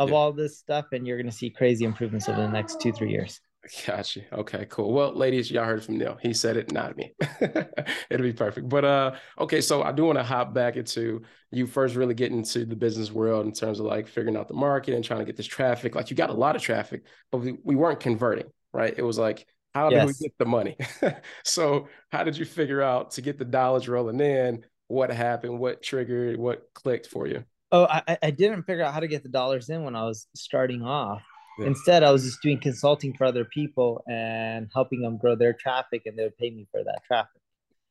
of 0.00 0.08
Yeah. 0.10 0.14
all 0.16 0.32
this 0.32 0.58
stuff, 0.58 0.86
and 0.92 1.06
you're 1.06 1.16
going 1.16 1.30
to 1.30 1.36
see 1.36 1.50
crazy 1.50 1.84
improvements 1.84 2.28
over 2.28 2.40
the 2.40 2.48
next 2.48 2.80
two, 2.80 2.90
three 2.92 3.10
years. 3.10 3.40
Gotcha. 3.86 4.20
Okay, 4.30 4.66
cool. 4.68 4.92
Well, 4.92 5.14
ladies, 5.14 5.50
y'all 5.50 5.64
heard 5.64 5.82
from 5.82 5.96
Neil. 5.96 6.18
He 6.20 6.34
said 6.34 6.58
it, 6.58 6.70
not 6.70 6.96
me. 6.98 7.14
It'll 7.40 8.22
be 8.22 8.32
perfect. 8.34 8.68
But 8.68 8.84
uh, 8.84 9.14
okay, 9.40 9.62
so 9.62 9.82
I 9.82 9.90
do 9.92 10.04
want 10.04 10.18
to 10.18 10.22
hop 10.22 10.52
back 10.52 10.76
into 10.76 11.22
you 11.50 11.66
first 11.66 11.94
really 11.94 12.12
getting 12.12 12.38
into 12.38 12.66
the 12.66 12.76
business 12.76 13.10
world 13.10 13.46
in 13.46 13.52
terms 13.52 13.80
of 13.80 13.86
like 13.86 14.06
figuring 14.06 14.36
out 14.36 14.48
the 14.48 14.54
market 14.54 14.94
and 14.94 15.02
trying 15.02 15.20
to 15.20 15.24
get 15.24 15.36
this 15.38 15.46
traffic. 15.46 15.94
Like 15.94 16.10
you 16.10 16.16
got 16.16 16.28
a 16.28 16.34
lot 16.34 16.56
of 16.56 16.62
traffic, 16.62 17.04
but 17.32 17.38
we, 17.38 17.56
we 17.64 17.74
weren't 17.74 18.00
converting, 18.00 18.50
right? 18.74 18.92
It 18.94 19.02
was 19.02 19.16
like, 19.18 19.46
how 19.72 19.88
do 19.88 19.96
we 20.06 20.12
get 20.20 20.36
the 20.38 20.44
money? 20.44 20.76
so 21.42 21.88
how 22.12 22.22
did 22.22 22.36
you 22.36 22.44
figure 22.44 22.82
out 22.82 23.12
to 23.12 23.22
get 23.22 23.38
the 23.38 23.46
dollars 23.46 23.88
rolling 23.88 24.20
in? 24.20 24.62
What 24.88 25.10
happened? 25.10 25.58
What 25.58 25.82
triggered? 25.82 26.38
What 26.38 26.68
clicked 26.74 27.06
for 27.06 27.26
you? 27.26 27.44
Oh, 27.72 27.86
I- 27.88 28.18
I 28.22 28.30
didn't 28.30 28.64
figure 28.64 28.84
out 28.84 28.92
how 28.92 29.00
to 29.00 29.08
get 29.08 29.22
the 29.22 29.30
dollars 29.30 29.70
in 29.70 29.84
when 29.84 29.96
I 29.96 30.04
was 30.04 30.26
starting 30.36 30.82
off. 30.82 31.22
Yeah. 31.58 31.66
Instead, 31.66 32.02
I 32.02 32.10
was 32.10 32.24
just 32.24 32.42
doing 32.42 32.58
consulting 32.58 33.14
for 33.14 33.24
other 33.24 33.44
people 33.44 34.02
and 34.08 34.68
helping 34.74 35.00
them 35.00 35.16
grow 35.18 35.36
their 35.36 35.52
traffic, 35.52 36.02
and 36.06 36.18
they 36.18 36.24
would 36.24 36.36
pay 36.36 36.50
me 36.50 36.66
for 36.70 36.82
that 36.82 37.02
traffic. 37.06 37.40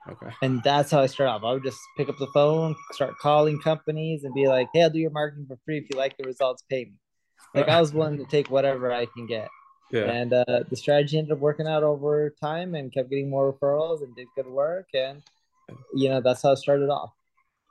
Okay. 0.09 0.27
And 0.41 0.61
that's 0.63 0.91
how 0.91 0.99
I 0.99 1.05
started 1.05 1.31
off. 1.31 1.43
I 1.45 1.53
would 1.53 1.63
just 1.63 1.79
pick 1.95 2.09
up 2.09 2.17
the 2.17 2.27
phone, 2.33 2.75
start 2.91 3.17
calling 3.19 3.59
companies, 3.61 4.25
and 4.25 4.33
be 4.33 4.47
like, 4.47 4.67
"Hey, 4.73 4.83
I'll 4.83 4.89
do 4.89 4.99
your 4.99 5.11
marketing 5.11 5.45
for 5.47 5.57
free 5.63 5.77
if 5.77 5.85
you 5.89 5.97
like 5.97 6.17
the 6.17 6.25
results. 6.25 6.63
Pay 6.69 6.85
me." 6.85 6.93
Like 7.55 7.69
I 7.69 7.79
was 7.79 7.93
willing 7.93 8.17
to 8.17 8.25
take 8.25 8.49
whatever 8.49 8.91
I 8.91 9.05
can 9.05 9.27
get, 9.27 9.47
Yeah. 9.91 10.11
and 10.11 10.33
uh, 10.33 10.63
the 10.69 10.75
strategy 10.75 11.17
ended 11.19 11.31
up 11.33 11.39
working 11.39 11.67
out 11.67 11.83
over 11.83 12.31
time, 12.41 12.75
and 12.75 12.91
kept 12.91 13.09
getting 13.09 13.29
more 13.29 13.53
referrals 13.53 14.01
and 14.03 14.13
did 14.15 14.27
good 14.35 14.47
work, 14.47 14.87
and 14.93 15.21
you 15.93 16.09
know 16.09 16.19
that's 16.19 16.41
how 16.41 16.51
it 16.51 16.57
started 16.57 16.89
off. 16.89 17.11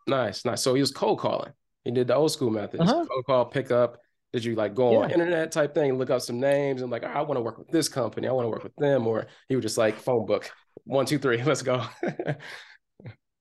Nice, 0.07 0.45
nice. 0.47 0.63
So 0.63 0.73
he 0.73 0.81
was 0.81 0.91
cold 0.91 1.19
calling. 1.19 1.53
He 1.85 1.91
did 1.91 2.07
the 2.07 2.15
old 2.15 2.33
school 2.33 2.51
method. 2.51 2.81
Uh-huh. 2.81 3.05
Cold 3.11 3.25
call, 3.27 3.45
pick 3.45 3.71
up, 3.71 3.99
Did 4.33 4.45
you 4.45 4.55
like 4.55 4.75
go 4.75 4.97
on 5.03 5.11
internet 5.11 5.53
type 5.53 5.75
thing, 5.75 5.91
and 5.91 5.99
look 5.99 6.11
up 6.11 6.23
some 6.23 6.41
names, 6.41 6.83
and 6.83 6.91
like, 6.91 7.05
"Oh, 7.05 7.09
I 7.09 7.21
want 7.23 7.37
to 7.37 7.43
work 7.43 7.59
with 7.59 7.71
this 7.71 7.89
company, 7.89 8.29
I 8.29 8.33
want 8.33 8.47
to 8.47 8.51
work 8.51 8.65
with 8.65 8.75
them, 8.77 9.07
or 9.07 9.27
you 9.49 9.57
were 9.59 9.63
just 9.63 9.79
like 9.79 9.99
phone 9.99 10.27
book, 10.27 10.51
one, 10.85 11.05
two, 11.07 11.19
three, 11.19 11.43
let's 11.45 11.63
go. 11.63 11.85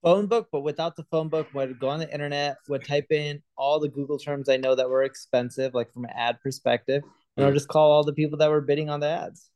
phone 0.03 0.27
book, 0.27 0.47
but 0.51 0.61
without 0.61 0.95
the 0.95 1.03
phone 1.05 1.29
book, 1.29 1.49
would 1.53 1.77
go 1.79 1.89
on 1.89 1.99
the 1.99 2.11
internet, 2.11 2.57
would 2.67 2.83
type 2.83 3.07
in 3.11 3.41
all 3.57 3.79
the 3.79 3.89
Google 3.89 4.17
terms 4.17 4.49
I 4.49 4.57
know 4.57 4.75
that 4.75 4.89
were 4.89 5.03
expensive, 5.03 5.73
like 5.73 5.91
from 5.91 6.05
an 6.05 6.11
ad 6.15 6.39
perspective, 6.41 7.03
and 7.37 7.45
I'll 7.45 7.51
Mm. 7.51 7.55
just 7.55 7.67
call 7.67 7.91
all 7.91 8.03
the 8.03 8.13
people 8.13 8.37
that 8.39 8.49
were 8.49 8.61
bidding 8.61 8.89
on 8.89 8.99
the 8.99 9.07
ads. 9.09 9.49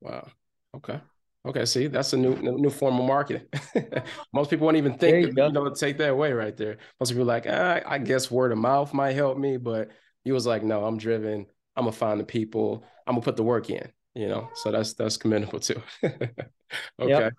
wow. 0.00 0.28
Okay. 0.76 1.00
Okay. 1.46 1.64
See, 1.64 1.86
that's 1.86 2.12
a 2.12 2.16
new 2.16 2.34
new 2.36 2.70
form 2.70 2.98
of 2.98 3.06
marketing. 3.06 3.46
Most 4.32 4.50
people 4.50 4.64
won't 4.66 4.76
even 4.76 4.98
think 4.98 5.20
you 5.22 5.32
you, 5.36 5.52
know 5.52 5.70
take 5.70 5.96
that 5.98 6.10
away 6.10 6.32
right 6.32 6.56
there. 6.56 6.78
Most 7.00 7.10
people 7.10 7.22
are 7.22 7.26
like, 7.26 7.46
ah, 7.48 7.80
I 7.86 7.98
guess 7.98 8.30
word 8.30 8.52
of 8.52 8.58
mouth 8.58 8.92
might 8.92 9.12
help 9.12 9.38
me, 9.38 9.56
but 9.56 9.90
he 10.26 10.32
was 10.32 10.44
like, 10.44 10.64
no, 10.64 10.84
I'm 10.84 10.98
driven. 10.98 11.46
I'm 11.76 11.84
gonna 11.84 11.92
find 11.92 12.18
the 12.18 12.24
people. 12.24 12.84
I'm 13.06 13.14
gonna 13.14 13.22
put 13.22 13.36
the 13.36 13.44
work 13.44 13.70
in. 13.70 13.88
You 14.12 14.26
know, 14.28 14.48
so 14.54 14.72
that's 14.72 14.94
that's 14.94 15.16
commendable 15.16 15.60
too. 15.60 15.80
okay. 17.00 17.30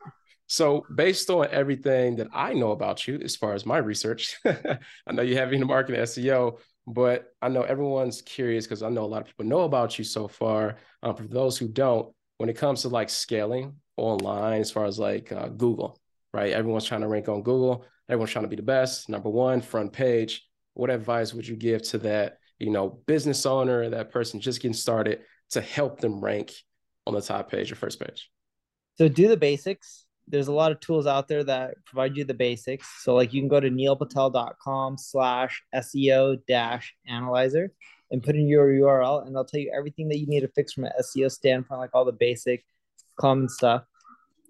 So 0.46 0.86
based 0.96 1.30
on 1.30 1.50
everything 1.52 2.16
that 2.16 2.28
I 2.34 2.54
know 2.54 2.72
about 2.72 3.06
you, 3.06 3.20
as 3.22 3.36
far 3.36 3.54
as 3.54 3.66
my 3.66 3.78
research, 3.78 4.38
I 4.46 5.12
know 5.12 5.22
you 5.22 5.36
have 5.36 5.52
in 5.52 5.60
the 5.60 5.66
marketing 5.66 6.00
SEO, 6.00 6.60
but 6.88 7.34
I 7.42 7.50
know 7.50 7.64
everyone's 7.64 8.22
curious 8.22 8.66
because 8.66 8.84
I 8.84 8.90
know 8.90 9.04
a 9.04 9.06
lot 9.06 9.20
of 9.20 9.28
people 9.28 9.44
know 9.44 9.64
about 9.64 9.98
you 9.98 10.06
so 10.06 10.30
far. 10.30 10.78
Um, 11.04 11.14
for 11.18 11.24
those 11.24 11.58
who 11.58 11.68
don't, 11.68 12.16
when 12.38 12.48
it 12.48 12.56
comes 12.56 12.84
to 12.84 12.88
like 12.88 13.10
scaling 13.10 13.76
online, 13.98 14.62
as 14.62 14.72
far 14.72 14.86
as 14.86 14.98
like 14.98 15.34
uh, 15.34 15.50
Google, 15.50 16.00
right? 16.34 16.54
Everyone's 16.54 16.86
trying 16.86 17.02
to 17.02 17.10
rank 17.10 17.28
on 17.28 17.44
Google. 17.44 17.86
Everyone's 18.08 18.32
trying 18.32 18.46
to 18.46 18.50
be 18.50 18.56
the 18.56 18.62
best, 18.62 19.10
number 19.10 19.30
one, 19.30 19.60
front 19.60 19.92
page. 19.92 20.48
What 20.76 20.90
advice 20.90 21.34
would 21.34 21.46
you 21.46 21.58
give 21.58 21.82
to 21.90 21.98
that, 21.98 22.38
you 22.60 22.72
know, 22.72 23.00
business 23.06 23.46
owner, 23.46 23.90
that 23.90 24.12
person 24.12 24.40
just 24.40 24.62
getting 24.62 24.74
started 24.74 25.22
to 25.52 25.62
help 25.62 26.00
them 26.00 26.20
rank 26.24 26.54
on 27.06 27.14
the 27.14 27.22
top 27.22 27.50
page 27.50 27.72
or 27.72 27.76
first 27.76 28.00
page? 28.00 28.30
So 28.98 29.08
do 29.08 29.28
the 29.28 29.38
basics. 29.38 30.06
There's 30.28 30.48
a 30.48 30.54
lot 30.54 30.72
of 30.72 30.80
tools 30.80 31.08
out 31.08 31.28
there 31.28 31.44
that 31.44 31.76
provide 31.86 32.18
you 32.18 32.26
the 32.26 32.34
basics. 32.34 32.88
So 33.04 33.16
like 33.16 33.34
you 33.34 33.42
can 33.42 33.48
go 33.48 33.60
to 33.60 33.70
neilpatel.com 33.70 34.98
slash 34.98 35.64
SEO 35.74 36.40
dash 36.48 36.94
analyzer 37.08 37.72
and 38.12 38.24
put 38.24 38.36
in 38.36 38.48
your 38.48 38.68
URL 38.68 39.26
and 39.26 39.36
they'll 39.36 39.46
tell 39.46 39.60
you 39.60 39.72
everything 39.76 40.10
that 40.10 40.18
you 40.18 40.28
need 40.28 40.42
to 40.42 40.50
fix 40.50 40.74
from 40.74 40.86
an 40.86 40.92
SEO 41.02 41.32
standpoint, 41.32 41.80
like 41.80 41.92
all 41.94 42.06
the 42.06 42.12
basic 42.12 42.66
common 43.20 43.48
stuff. 43.48 43.84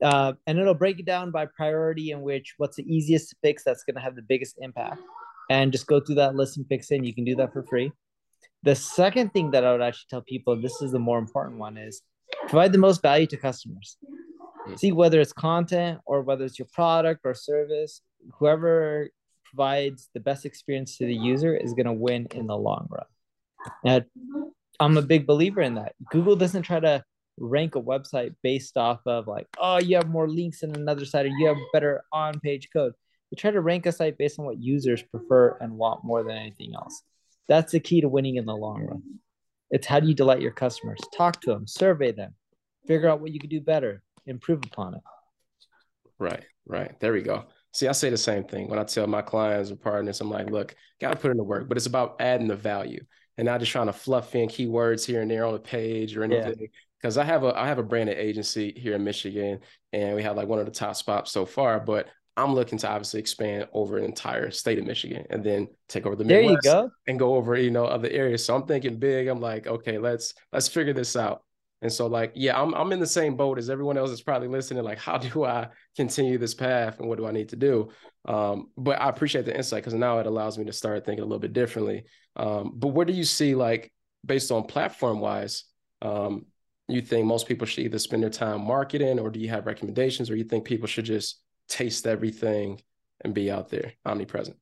Uh, 0.02 0.34
and 0.46 0.60
it'll 0.60 0.74
break 0.74 1.00
it 1.00 1.06
down 1.06 1.32
by 1.32 1.46
priority 1.46 2.12
in 2.12 2.22
which 2.22 2.54
what's 2.58 2.78
the 2.78 2.84
easiest 2.84 3.30
to 3.30 3.36
fix 3.42 3.64
that's 3.64 3.84
going 3.84 3.96
to 3.96 4.02
have 4.02 4.16
the 4.16 4.22
biggest 4.22 4.58
impact. 4.60 5.02
And 5.50 5.72
just 5.72 5.88
go 5.88 6.00
through 6.00 6.16
that 6.16 6.36
list 6.36 6.58
and 6.58 6.68
fix 6.68 6.92
it. 6.92 6.96
And 6.96 7.06
you 7.06 7.14
can 7.14 7.24
do 7.24 7.36
that 7.38 7.54
for 7.54 7.64
free. 7.64 7.92
The 8.64 8.76
second 8.76 9.34
thing 9.34 9.52
that 9.52 9.64
I 9.64 9.72
would 9.72 9.82
actually 9.82 10.08
tell 10.10 10.22
people, 10.22 10.60
this 10.60 10.82
is 10.82 10.92
the 10.92 11.00
more 11.00 11.20
important 11.20 11.58
one, 11.58 11.78
is 11.78 12.02
provide 12.48 12.74
the 12.74 12.78
most 12.78 13.02
value 13.02 13.28
to 13.28 13.38
customers. 13.38 13.98
Hmm. 14.66 14.76
See 14.76 14.92
whether 14.92 15.22
it's 15.22 15.34
content 15.34 16.00
or 16.06 16.22
whether 16.22 16.44
it's 16.44 16.60
your 16.60 16.68
product 16.74 17.22
or 17.24 17.34
service, 17.34 18.02
whoever 18.40 19.10
provides 19.46 20.10
the 20.14 20.20
best 20.20 20.46
experience 20.46 20.98
to 20.98 21.06
the 21.06 21.16
user 21.16 21.56
is 21.56 21.74
going 21.74 21.86
to 21.86 21.94
win 21.94 22.28
in 22.32 22.48
the 22.48 22.58
long 22.58 22.88
run. 22.90 23.06
And 23.86 24.06
I'm 24.80 24.98
a 24.98 25.02
big 25.02 25.26
believer 25.26 25.62
in 25.62 25.76
that. 25.76 25.94
Google 26.12 26.36
doesn't 26.36 26.64
try 26.64 26.80
to 26.80 27.04
rank 27.40 27.76
a 27.76 27.82
website 27.82 28.36
based 28.44 28.78
off 28.78 29.00
of 29.06 29.28
like, 29.28 29.48
oh, 29.60 29.80
you 29.80 29.96
have 29.96 30.10
more 30.10 30.30
links 30.30 30.62
than 30.62 30.76
another 30.76 31.06
site 31.06 31.26
or 31.26 31.30
you 31.30 31.48
have 31.48 31.58
better 31.74 32.04
on 32.12 32.40
page 32.40 32.70
code. 32.74 32.94
They 33.32 33.36
try 33.36 33.52
to 33.52 33.62
rank 33.62 33.86
a 33.86 33.92
site 33.92 34.18
based 34.18 34.40
on 34.40 34.46
what 34.46 34.62
users 34.62 35.02
prefer 35.04 35.58
and 35.60 35.74
want 35.74 36.04
more 36.04 36.24
than 36.24 36.38
anything 36.38 36.74
else. 36.76 37.02
That's 37.48 37.72
the 37.72 37.80
key 37.80 38.02
to 38.02 38.10
winning 38.10 38.36
in 38.36 38.46
the 38.46 38.56
long 38.56 38.84
run. 38.84 39.04
It's 39.70 39.88
how 39.88 40.00
do 40.00 40.08
you 40.08 40.14
delight 40.14 40.42
your 40.42 40.52
customers? 40.52 41.00
Talk 41.16 41.42
to 41.42 41.52
them, 41.52 41.68
survey 41.68 42.12
them, 42.14 42.34
figure 42.88 43.10
out 43.10 43.20
what 43.20 43.32
you 43.32 43.40
could 43.40 43.50
do 43.50 43.60
better, 43.60 44.02
improve 44.26 44.64
upon 44.66 44.96
it. 44.96 45.02
Right, 46.20 46.44
right. 46.66 46.98
There 47.00 47.14
we 47.14 47.22
go. 47.22 47.46
See, 47.74 47.88
I 47.88 47.92
say 47.92 48.10
the 48.10 48.18
same 48.18 48.44
thing 48.46 48.70
when 48.70 48.80
I 48.80 48.84
tell 48.86 49.06
my 49.08 49.22
clients 49.22 49.72
or 49.72 49.76
partners, 49.76 50.22
I'm 50.22 50.32
like, 50.32 50.50
look, 50.50 50.74
got 51.00 51.12
to 51.12 51.16
put 51.18 51.32
in 51.32 51.38
the 51.38 51.44
work, 51.44 51.68
but 51.68 51.78
it's 51.78 51.86
about 51.86 52.16
adding 52.20 52.48
the 52.48 52.56
value 52.56 53.04
and 53.38 53.46
not 53.46 53.60
just 53.60 53.72
trying 53.72 53.86
to 53.88 53.94
fluff 53.94 54.34
in 54.36 54.48
keywords 54.50 55.06
here 55.06 55.22
and 55.22 55.30
there 55.30 55.46
on 55.46 55.54
the 55.54 55.60
page 55.60 56.16
or 56.18 56.26
Yeah. 56.26 56.38
anything. 56.38 56.70
Because 57.00 57.20
I 57.20 57.24
have 57.24 57.44
a 57.44 57.56
I 57.56 57.68
have 57.68 57.78
a 57.78 57.84
branded 57.84 58.18
agency 58.18 58.74
here 58.76 58.96
in 58.96 59.04
Michigan, 59.04 59.60
and 59.94 60.16
we 60.16 60.24
have 60.24 60.36
like 60.36 60.48
one 60.48 60.58
of 60.58 60.66
the 60.66 60.72
top 60.72 60.96
spots 60.96 61.32
so 61.32 61.46
far. 61.46 61.80
But 61.80 62.08
I'm 62.38 62.54
looking 62.54 62.78
to 62.80 62.88
obviously 62.90 63.20
expand 63.20 63.68
over 63.74 63.98
an 63.98 64.06
entire 64.06 64.52
state 64.52 64.78
of 64.78 64.86
Michigan 64.86 65.26
and 65.32 65.44
then 65.44 65.68
take 65.90 66.06
over 66.06 66.16
the 66.16 66.24
There 66.24 66.42
Midwest 66.42 66.64
go. 66.64 66.92
and 67.08 67.18
go 67.18 67.36
over 67.36 67.58
you 67.58 67.72
know 67.72 67.86
other 67.86 68.10
areas. 68.10 68.46
So 68.46 68.56
I'm 68.56 68.68
thinking 68.68 68.98
big. 68.98 69.28
I'm 69.28 69.42
like, 69.42 69.68
okay, 69.68 69.98
let's 69.98 70.34
let's 70.54 70.68
figure 70.68 70.94
this 70.94 71.16
out. 71.16 71.44
And 71.82 71.92
so 71.92 72.08
like, 72.08 72.32
yeah, 72.36 72.60
I'm 72.60 72.74
I'm 72.76 72.92
in 72.92 73.00
the 73.00 73.08
same 73.08 73.36
boat 73.36 73.58
as 73.58 73.70
everyone 73.70 73.98
else 73.98 74.12
that's 74.12 74.22
probably 74.22 74.48
listening. 74.48 74.84
Like, 74.84 75.00
how 75.00 75.18
do 75.28 75.44
I 75.46 75.70
continue 75.96 76.38
this 76.38 76.54
path 76.54 77.00
and 77.00 77.10
what 77.10 77.18
do 77.18 77.26
I 77.26 77.32
need 77.32 77.50
to 77.50 77.56
do? 77.56 77.90
Um, 78.26 78.70
but 78.78 79.02
I 79.02 79.10
appreciate 79.10 79.46
the 79.46 79.56
insight 79.56 79.84
because 79.84 79.94
now 79.94 80.20
it 80.20 80.28
allows 80.28 80.58
me 80.58 80.66
to 80.66 80.74
start 80.74 81.06
thinking 81.06 81.24
a 81.24 81.26
little 81.26 81.40
bit 81.40 81.54
differently. 81.54 82.06
Um, 82.36 82.74
but 82.76 82.90
where 82.90 83.06
do 83.06 83.14
you 83.14 83.24
see 83.24 83.56
like 83.56 83.92
based 84.26 84.52
on 84.52 84.64
platform 84.66 85.20
wise, 85.20 85.64
um, 86.02 86.46
you 86.88 87.02
think 87.02 87.26
most 87.26 87.48
people 87.48 87.66
should 87.66 87.86
either 87.86 88.00
spend 88.00 88.22
their 88.24 88.30
time 88.30 88.62
marketing 88.62 89.20
or 89.20 89.30
do 89.30 89.40
you 89.40 89.50
have 89.50 89.66
recommendations 89.66 90.30
or 90.30 90.36
you 90.36 90.44
think 90.44 90.66
people 90.66 90.88
should 90.88 91.06
just 91.06 91.42
taste 91.68 92.08
everything 92.08 92.82
and 93.22 93.34
be 93.34 93.52
out 93.52 93.70
there 93.70 93.94
omnipresent? 94.06 94.58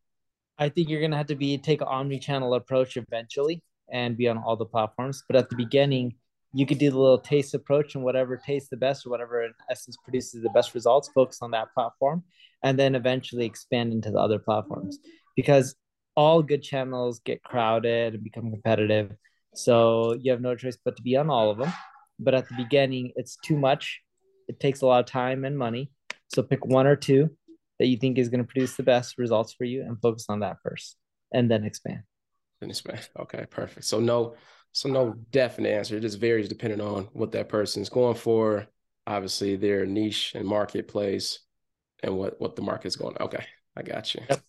I 0.57 0.69
think 0.69 0.89
you're 0.89 1.01
gonna 1.01 1.17
have 1.17 1.27
to 1.27 1.35
be 1.35 1.57
take 1.57 1.81
an 1.81 1.87
omni-channel 1.87 2.53
approach 2.53 2.97
eventually 2.97 3.61
and 3.91 4.17
be 4.17 4.27
on 4.27 4.37
all 4.37 4.55
the 4.55 4.65
platforms. 4.65 5.23
But 5.27 5.35
at 5.35 5.49
the 5.49 5.55
beginning, 5.55 6.15
you 6.53 6.65
could 6.65 6.77
do 6.77 6.89
the 6.89 6.97
little 6.97 7.19
taste 7.19 7.53
approach 7.53 7.95
and 7.95 8.03
whatever 8.03 8.37
tastes 8.37 8.69
the 8.69 8.77
best 8.77 9.05
or 9.05 9.09
whatever 9.09 9.43
in 9.43 9.53
essence 9.69 9.97
produces 10.03 10.41
the 10.41 10.49
best 10.49 10.73
results, 10.73 11.09
focus 11.13 11.41
on 11.41 11.51
that 11.51 11.73
platform, 11.73 12.23
and 12.63 12.79
then 12.79 12.95
eventually 12.95 13.45
expand 13.45 13.91
into 13.91 14.09
the 14.09 14.19
other 14.19 14.39
platforms. 14.39 14.97
Because 15.35 15.75
all 16.15 16.41
good 16.41 16.63
channels 16.63 17.19
get 17.19 17.43
crowded 17.43 18.13
and 18.13 18.23
become 18.23 18.49
competitive. 18.51 19.11
So 19.53 20.13
you 20.13 20.31
have 20.31 20.41
no 20.41 20.55
choice 20.55 20.77
but 20.83 20.95
to 20.95 21.03
be 21.03 21.17
on 21.17 21.29
all 21.29 21.51
of 21.51 21.57
them. 21.57 21.73
But 22.19 22.33
at 22.33 22.47
the 22.47 22.55
beginning, 22.55 23.11
it's 23.17 23.37
too 23.43 23.57
much. 23.57 24.01
It 24.47 24.59
takes 24.61 24.81
a 24.81 24.85
lot 24.85 25.01
of 25.01 25.07
time 25.07 25.43
and 25.43 25.57
money. 25.57 25.91
So 26.33 26.43
pick 26.43 26.65
one 26.65 26.87
or 26.87 26.95
two 26.95 27.29
that 27.79 27.87
you 27.87 27.97
think 27.97 28.17
is 28.17 28.29
going 28.29 28.39
to 28.43 28.47
produce 28.47 28.75
the 28.75 28.83
best 28.83 29.17
results 29.17 29.53
for 29.53 29.65
you 29.65 29.81
and 29.81 29.99
focus 29.99 30.25
on 30.29 30.39
that 30.39 30.57
first 30.63 30.97
and 31.33 31.49
then 31.49 31.63
expand. 31.63 32.01
Then 32.61 32.69
expand. 32.69 33.07
Okay, 33.19 33.45
perfect. 33.49 33.85
So 33.85 33.99
no, 33.99 34.35
so 34.71 34.89
no 34.89 35.15
definite 35.31 35.69
answer. 35.69 35.97
It 35.97 36.01
just 36.01 36.19
varies 36.19 36.49
depending 36.49 36.81
on 36.81 37.09
what 37.13 37.31
that 37.33 37.49
person's 37.49 37.89
going 37.89 38.15
for. 38.15 38.67
Obviously, 39.07 39.55
their 39.55 39.85
niche 39.85 40.33
and 40.35 40.47
marketplace 40.47 41.39
and 42.01 42.17
what 42.17 42.39
what 42.39 42.55
the 42.55 42.61
market's 42.61 42.95
going. 42.95 43.15
Okay, 43.19 43.45
I 43.75 43.83
got 43.83 44.15
you. 44.15 44.21
Yep. 44.29 44.41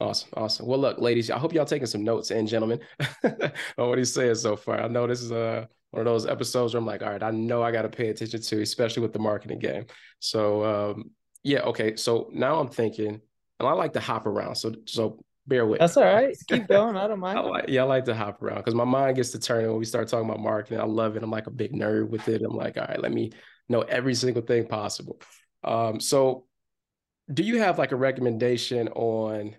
Awesome, 0.00 0.30
awesome. 0.34 0.66
Well, 0.66 0.78
look, 0.78 0.98
ladies, 0.98 1.30
I 1.30 1.38
hope 1.38 1.52
y'all 1.52 1.66
taking 1.66 1.86
some 1.86 2.04
notes 2.04 2.30
and 2.30 2.48
gentlemen 2.48 2.80
on 3.22 3.88
what 3.88 3.98
he's 3.98 4.14
saying 4.14 4.36
so 4.36 4.56
far. 4.56 4.80
I 4.80 4.88
know 4.88 5.06
this 5.06 5.20
is 5.20 5.30
a 5.30 5.68
one 5.90 6.00
of 6.00 6.06
those 6.06 6.26
episodes 6.26 6.74
where 6.74 6.78
I'm 6.78 6.86
like, 6.86 7.02
all 7.02 7.10
right, 7.10 7.22
I 7.22 7.30
know 7.30 7.62
I 7.62 7.72
got 7.72 7.82
to 7.82 7.88
pay 7.88 8.08
attention 8.08 8.40
to, 8.40 8.62
especially 8.62 9.02
with 9.02 9.12
the 9.12 9.18
marketing 9.18 9.58
game. 9.58 9.86
So, 10.20 10.64
um, 10.64 11.10
yeah, 11.42 11.60
okay. 11.60 11.96
So 11.96 12.30
now 12.32 12.60
I'm 12.60 12.68
thinking, 12.68 13.20
and 13.58 13.68
I 13.68 13.72
like 13.72 13.94
to 13.94 14.00
hop 14.00 14.26
around. 14.26 14.54
So, 14.54 14.74
so 14.86 15.24
bear 15.46 15.66
with. 15.66 15.80
That's 15.80 15.96
all 15.96 16.04
right. 16.04 16.36
Keep 16.48 16.68
going. 16.68 16.96
I 16.96 17.08
don't 17.08 17.18
mind. 17.20 17.38
I 17.38 17.42
like, 17.42 17.64
yeah, 17.68 17.82
I 17.82 17.84
like 17.84 18.04
to 18.04 18.14
hop 18.14 18.42
around 18.42 18.58
because 18.58 18.74
my 18.74 18.84
mind 18.84 19.16
gets 19.16 19.30
to 19.30 19.38
turning 19.38 19.68
when 19.70 19.78
we 19.78 19.84
start 19.84 20.08
talking 20.08 20.28
about 20.28 20.40
marketing. 20.40 20.80
I 20.80 20.84
love 20.84 21.16
it. 21.16 21.22
I'm 21.22 21.30
like 21.30 21.46
a 21.46 21.52
big 21.52 21.72
nerd 21.72 22.08
with 22.08 22.28
it. 22.28 22.42
I'm 22.42 22.56
like, 22.56 22.76
all 22.76 22.86
right, 22.88 23.00
let 23.00 23.12
me 23.12 23.32
know 23.68 23.80
every 23.82 24.14
single 24.14 24.42
thing 24.42 24.66
possible. 24.66 25.20
Um, 25.64 26.00
so, 26.00 26.46
do 27.32 27.42
you 27.42 27.58
have 27.58 27.78
like 27.78 27.92
a 27.92 27.96
recommendation 27.96 28.88
on 28.88 29.56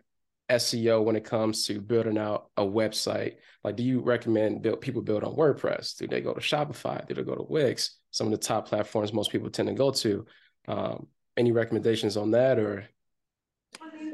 SEO 0.52 1.04
when 1.04 1.16
it 1.16 1.24
comes 1.24 1.66
to 1.68 1.80
building 1.80 2.18
out 2.18 2.50
a 2.58 2.64
website? 2.64 3.36
Like, 3.64 3.76
do 3.76 3.84
you 3.84 4.02
recommend 4.02 4.62
build, 4.62 4.82
people 4.82 5.02
build 5.02 5.24
on 5.24 5.36
WordPress? 5.36 5.98
Do 5.98 6.08
they 6.08 6.22
go 6.22 6.34
to 6.34 6.42
Shopify? 6.42 7.08
Do 7.08 7.14
they 7.14 7.24
go 7.24 7.36
to 7.36 7.44
Wix? 7.44 7.98
Some 8.12 8.28
of 8.28 8.32
the 8.32 8.38
top 8.38 8.68
platforms 8.68 9.14
most 9.14 9.32
people 9.32 9.50
tend 9.50 9.70
to 9.70 9.74
go 9.74 9.92
to. 9.92 10.26
Um, 10.68 11.08
any 11.38 11.52
recommendations 11.52 12.18
on 12.18 12.32
that 12.32 12.60
or? 12.60 12.86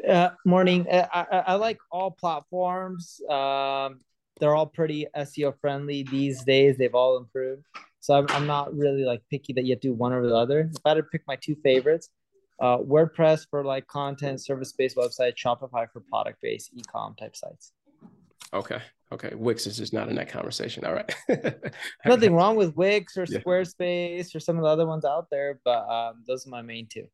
Uh, 0.08 0.30
morning. 0.46 0.88
Uh, 0.90 1.08
I, 1.12 1.26
I, 1.48 1.54
like 1.56 1.80
all 1.92 2.12
platforms. 2.12 3.20
Um, 3.30 4.00
they're 4.40 4.56
all 4.56 4.68
pretty 4.68 5.08
SEO 5.16 5.60
friendly 5.60 6.04
these 6.04 6.44
days. 6.44 6.78
They've 6.78 6.94
all 6.94 7.18
improved. 7.18 7.66
So 8.00 8.14
I'm, 8.14 8.28
I'm 8.30 8.48
not 8.48 8.74
really 8.74 9.04
like 9.04 9.22
picky 9.30 9.54
that 9.54 9.66
you 9.66 9.72
have 9.72 9.82
to 9.82 9.90
do 9.90 9.94
one 9.94 10.14
over 10.14 10.28
the 10.28 10.36
other. 10.36 10.70
If 10.74 10.82
I 10.86 10.90
had 10.90 10.96
to 10.96 11.04
pick 11.04 11.24
my 11.28 11.36
two 11.36 11.56
favorites, 11.64 12.10
uh, 12.60 12.78
WordPress 12.80 13.48
for 13.50 13.64
like 13.64 13.88
content 13.88 14.44
service 14.44 14.72
based 14.72 14.98
websites, 14.98 15.36
Shopify 15.36 15.88
for 15.92 16.02
product 16.10 16.40
based 16.42 16.72
e-com 16.76 17.16
type 17.16 17.36
sites. 17.36 17.72
Okay. 18.54 18.82
Okay. 19.12 19.34
Wix 19.36 19.68
is 19.68 19.78
just 19.78 19.94
not 19.94 20.10
in 20.10 20.16
that 20.16 20.30
conversation. 20.30 20.86
All 20.86 20.94
right. 20.94 21.16
Nothing 22.06 22.34
wrong 22.34 22.56
with 22.56 22.76
Wix 22.76 23.18
or 23.18 23.26
Yeah. 23.28 23.40
Squarespace 23.40 24.34
or 24.36 24.40
some 24.40 24.58
of 24.58 24.64
the 24.64 24.70
other 24.70 24.86
ones 24.86 25.06
out 25.06 25.28
there, 25.30 25.60
but 25.64 25.88
um, 25.90 26.24
those 26.28 26.46
are 26.48 26.50
my 26.50 26.62
main 26.62 26.88
two. 26.88 27.08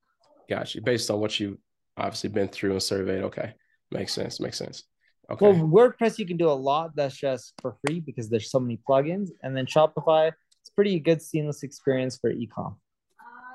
Got 0.50 0.76
you. 0.76 0.82
Based 0.82 1.10
on 1.12 1.20
what 1.20 1.40
you 1.40 1.60
obviously 1.98 2.30
been 2.30 2.48
through 2.48 2.72
and 2.72 2.84
surveyed. 2.84 3.24
Okay. 3.24 3.54
Makes 3.92 4.14
sense. 4.14 4.40
Makes 4.40 4.58
sense. 4.58 4.84
Okay. 5.30 5.46
Well, 5.46 5.56
WordPress 5.56 6.20
you 6.20 6.26
can 6.26 6.38
do 6.38 6.50
a 6.50 6.52
lot 6.52 6.96
that's 6.96 7.16
just 7.16 7.54
for 7.62 7.78
free 7.86 8.00
because 8.00 8.30
there's 8.30 8.52
so 8.52 8.60
many 8.60 8.80
plugins, 8.88 9.30
and 9.42 9.56
then 9.56 9.66
Shopify 9.66 10.32
it's 10.64 10.70
pretty 10.70 10.98
good 10.98 11.22
seamless 11.22 11.64
experience 11.64 12.18
for 12.18 12.34
ecom. 12.34 12.78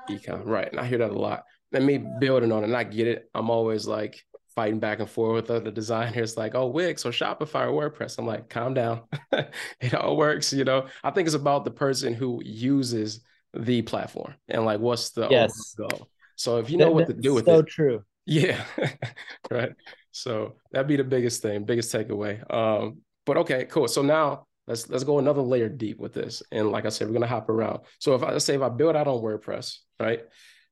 Ecom, 0.09 0.45
right? 0.45 0.69
And 0.69 0.79
I 0.79 0.85
hear 0.85 0.99
that 0.99 1.09
a 1.09 1.17
lot. 1.17 1.43
And 1.71 1.85
me 1.85 1.97
building 2.19 2.51
on 2.51 2.63
it, 2.63 2.67
and 2.67 2.75
I 2.75 2.83
get 2.83 3.07
it. 3.07 3.29
I'm 3.35 3.49
always 3.49 3.85
like 3.87 4.23
fighting 4.55 4.79
back 4.79 4.99
and 4.99 5.09
forth 5.09 5.35
with 5.35 5.51
other 5.51 5.71
designers, 5.71 6.35
like, 6.35 6.55
oh, 6.55 6.67
Wix 6.67 7.05
or 7.05 7.11
Shopify 7.11 7.71
or 7.71 7.89
WordPress. 7.91 8.17
I'm 8.17 8.25
like, 8.25 8.49
calm 8.49 8.73
down. 8.73 9.01
it 9.79 9.93
all 9.93 10.17
works, 10.17 10.51
you 10.51 10.63
know. 10.63 10.87
I 11.03 11.11
think 11.11 11.27
it's 11.27 11.35
about 11.35 11.65
the 11.65 11.71
person 11.71 12.13
who 12.13 12.41
uses 12.43 13.21
the 13.53 13.81
platform 13.83 14.33
and 14.47 14.65
like 14.65 14.79
what's 14.79 15.11
the 15.11 15.27
Yes. 15.29 15.75
goal. 15.77 16.09
So 16.35 16.57
if 16.57 16.69
you 16.69 16.77
know 16.77 16.85
That- 16.85 16.93
what 16.93 17.07
to 17.07 17.13
do 17.13 17.33
with 17.35 17.45
so 17.45 17.53
it, 17.53 17.57
So 17.57 17.61
true. 17.63 18.03
yeah, 18.25 18.63
right. 19.51 19.73
So 20.11 20.55
that'd 20.71 20.87
be 20.87 20.95
the 20.95 21.03
biggest 21.03 21.41
thing, 21.41 21.63
biggest 21.65 21.93
takeaway. 21.93 22.41
Um, 22.53 22.99
but 23.25 23.37
okay, 23.37 23.65
cool. 23.65 23.87
So 23.87 24.01
now 24.01 24.47
let's 24.67 24.89
let's 24.89 25.03
go 25.03 25.19
another 25.19 25.41
layer 25.41 25.69
deep 25.69 25.99
with 25.99 26.13
this. 26.13 26.41
And 26.51 26.71
like 26.71 26.85
I 26.85 26.89
said, 26.89 27.07
we're 27.07 27.13
gonna 27.13 27.27
hop 27.27 27.49
around. 27.49 27.81
So 27.99 28.15
if 28.15 28.23
I 28.23 28.31
let's 28.31 28.45
say 28.45 28.55
if 28.55 28.61
I 28.61 28.69
build 28.69 28.95
out 28.95 29.07
on 29.07 29.21
WordPress, 29.21 29.77
right? 29.99 30.21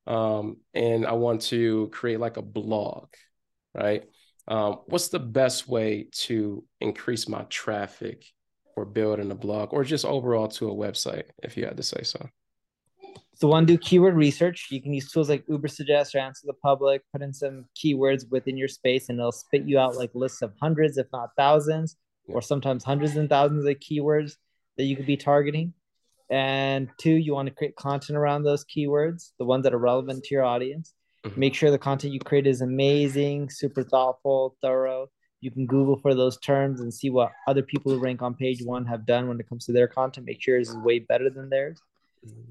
Um, 0.08 0.56
and 0.72 1.06
I 1.06 1.12
want 1.12 1.42
to 1.42 1.88
create 1.92 2.18
like 2.18 2.38
a 2.38 2.42
blog, 2.42 3.08
right? 3.74 4.08
Um, 4.48 4.80
what's 4.86 5.08
the 5.08 5.18
best 5.18 5.68
way 5.68 6.08
to 6.12 6.64
increase 6.80 7.28
my 7.28 7.42
traffic 7.50 8.24
for 8.74 8.86
building 8.86 9.30
a 9.30 9.34
blog 9.34 9.74
or 9.74 9.84
just 9.84 10.06
overall 10.06 10.48
to 10.48 10.70
a 10.70 10.74
website, 10.74 11.24
if 11.42 11.58
you 11.58 11.66
had 11.66 11.76
to 11.76 11.82
say 11.82 12.02
so? 12.04 12.26
So 13.34 13.48
one, 13.48 13.66
do 13.66 13.76
keyword 13.76 14.16
research. 14.16 14.68
You 14.70 14.80
can 14.80 14.94
use 14.94 15.12
tools 15.12 15.28
like 15.28 15.46
Ubersuggest 15.46 16.14
or 16.14 16.18
Answer 16.18 16.46
the 16.46 16.54
Public. 16.54 17.02
Put 17.12 17.22
in 17.22 17.32
some 17.32 17.66
keywords 17.76 18.24
within 18.30 18.56
your 18.56 18.66
space, 18.66 19.10
and 19.10 19.18
it'll 19.18 19.30
spit 19.30 19.64
you 19.64 19.78
out 19.78 19.96
like 19.96 20.10
lists 20.14 20.40
of 20.40 20.54
hundreds, 20.60 20.96
if 20.96 21.06
not 21.12 21.28
thousands, 21.36 21.96
or 22.26 22.40
sometimes 22.40 22.82
hundreds 22.82 23.16
and 23.16 23.28
thousands 23.28 23.66
of 23.66 23.76
keywords 23.76 24.32
that 24.76 24.84
you 24.84 24.96
could 24.96 25.06
be 25.06 25.16
targeting. 25.18 25.74
And 26.30 26.88
two, 26.98 27.12
you 27.12 27.34
want 27.34 27.48
to 27.48 27.54
create 27.54 27.76
content 27.76 28.18
around 28.18 28.42
those 28.42 28.64
keywords, 28.64 29.32
the 29.38 29.44
ones 29.44 29.64
that 29.64 29.74
are 29.74 29.78
relevant 29.78 30.24
to 30.24 30.34
your 30.34 30.44
audience. 30.44 30.94
Mhm. 31.24 31.36
Make 31.36 31.54
sure 31.54 31.70
the 31.70 31.78
content 31.78 32.12
you 32.12 32.20
create 32.20 32.46
is 32.46 32.60
amazing, 32.60 33.50
super 33.50 33.82
thoughtful, 33.82 34.56
thorough. 34.60 35.08
You 35.40 35.50
can 35.50 35.66
Google 35.66 35.96
for 36.00 36.14
those 36.14 36.38
terms 36.38 36.80
and 36.80 36.92
see 36.92 37.10
what 37.10 37.32
other 37.46 37.62
people 37.62 37.92
who 37.92 37.98
rank 37.98 38.22
on 38.22 38.34
page 38.34 38.62
one 38.62 38.84
have 38.86 39.06
done 39.06 39.28
when 39.28 39.38
it 39.38 39.48
comes 39.48 39.64
to 39.66 39.72
their 39.72 39.88
content. 39.88 40.26
Make 40.26 40.42
sure 40.42 40.56
yours 40.56 40.70
is 40.70 40.76
way 40.78 40.98
better 40.98 41.30
than 41.30 41.48
theirs. 41.48 41.80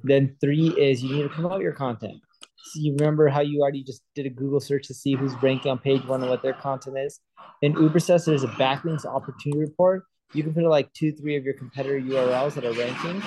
Then 0.03 0.35
three 0.39 0.69
is 0.69 1.03
you 1.03 1.15
need 1.15 1.23
to 1.23 1.29
promote 1.29 1.61
your 1.61 1.73
content. 1.73 2.21
So 2.39 2.79
you 2.79 2.93
remember 2.93 3.27
how 3.27 3.41
you 3.41 3.61
already 3.61 3.83
just 3.83 4.01
did 4.15 4.25
a 4.25 4.29
Google 4.29 4.59
search 4.59 4.87
to 4.87 4.93
see 4.93 5.13
who's 5.13 5.33
ranking 5.41 5.71
on 5.71 5.79
page 5.79 6.03
one 6.05 6.21
and 6.21 6.29
what 6.29 6.41
their 6.41 6.53
content 6.53 6.97
is. 6.97 7.19
In 7.61 7.73
Ubersuggest 7.73 8.25
there's 8.25 8.43
a 8.43 8.49
backlinks 8.49 9.05
opportunity 9.05 9.59
report. 9.59 10.03
You 10.33 10.43
can 10.43 10.53
put 10.53 10.63
like 10.63 10.91
two, 10.93 11.11
three 11.13 11.37
of 11.37 11.45
your 11.45 11.53
competitor 11.53 11.99
URLs 11.99 12.55
that 12.55 12.65
are 12.65 12.73
ranking, 12.73 13.21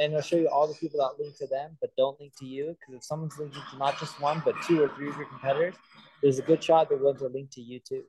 and 0.00 0.12
it'll 0.12 0.22
show 0.22 0.36
you 0.36 0.48
all 0.48 0.66
the 0.66 0.74
people 0.74 0.98
that 1.00 1.22
link 1.22 1.36
to 1.38 1.46
them 1.46 1.76
but 1.80 1.90
don't 1.96 2.18
link 2.20 2.32
to 2.38 2.46
you. 2.46 2.76
Because 2.80 2.94
if 2.96 3.04
someone's 3.04 3.38
linking 3.38 3.62
to 3.70 3.78
not 3.78 3.98
just 3.98 4.20
one 4.20 4.42
but 4.44 4.54
two 4.66 4.82
or 4.82 4.88
three 4.96 5.08
of 5.08 5.16
your 5.16 5.26
competitors, 5.26 5.74
there's 6.22 6.38
a 6.38 6.42
good 6.42 6.62
shot 6.62 6.88
they're 6.88 6.98
going 6.98 7.16
to 7.18 7.26
link 7.28 7.50
to 7.52 7.60
you 7.60 7.80
too. 7.80 8.02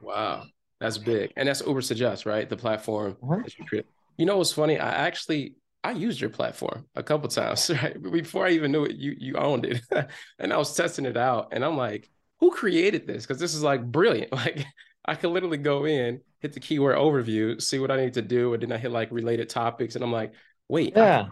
Wow, 0.00 0.44
that's 0.80 0.98
big, 0.98 1.32
and 1.36 1.48
that's 1.48 1.62
Ubersuggest, 1.62 2.26
right? 2.26 2.48
The 2.48 2.56
platform 2.56 3.16
Uh-huh. 3.22 3.40
that 3.44 3.58
you 3.58 3.64
create. 3.64 3.86
You 4.16 4.26
know 4.26 4.36
what's 4.38 4.52
funny? 4.52 4.78
I 4.78 4.90
actually 5.06 5.54
I 5.84 5.92
used 5.92 6.20
your 6.20 6.30
platform 6.30 6.86
a 6.96 7.02
couple 7.02 7.28
times, 7.28 7.70
right? 7.82 8.00
Before 8.00 8.46
I 8.46 8.50
even 8.50 8.72
knew 8.72 8.84
it, 8.84 8.96
you 8.96 9.14
you 9.18 9.34
owned 9.36 9.64
it, 9.66 9.80
and 10.38 10.52
I 10.52 10.56
was 10.56 10.74
testing 10.74 11.04
it 11.06 11.16
out, 11.16 11.48
and 11.52 11.64
I'm 11.64 11.76
like, 11.76 12.10
who 12.40 12.50
created 12.50 13.06
this? 13.06 13.24
Because 13.24 13.38
this 13.40 13.54
is 13.54 13.62
like 13.62 13.84
brilliant. 13.84 14.32
Like 14.38 14.64
I 15.04 15.14
could 15.14 15.30
literally 15.30 15.56
go 15.58 15.86
in, 15.86 16.20
hit 16.40 16.52
the 16.52 16.60
keyword 16.60 16.96
overview, 16.96 17.60
see 17.62 17.78
what 17.78 17.90
I 17.90 17.96
need 17.96 18.14
to 18.14 18.22
do, 18.22 18.52
and 18.52 18.62
then 18.62 18.72
I 18.72 18.76
hit 18.76 18.90
like 18.90 19.10
related 19.10 19.48
topics, 19.48 19.94
and 19.94 20.04
I'm 20.04 20.12
like, 20.12 20.32
wait, 20.68 20.92
Yeah. 20.96 21.26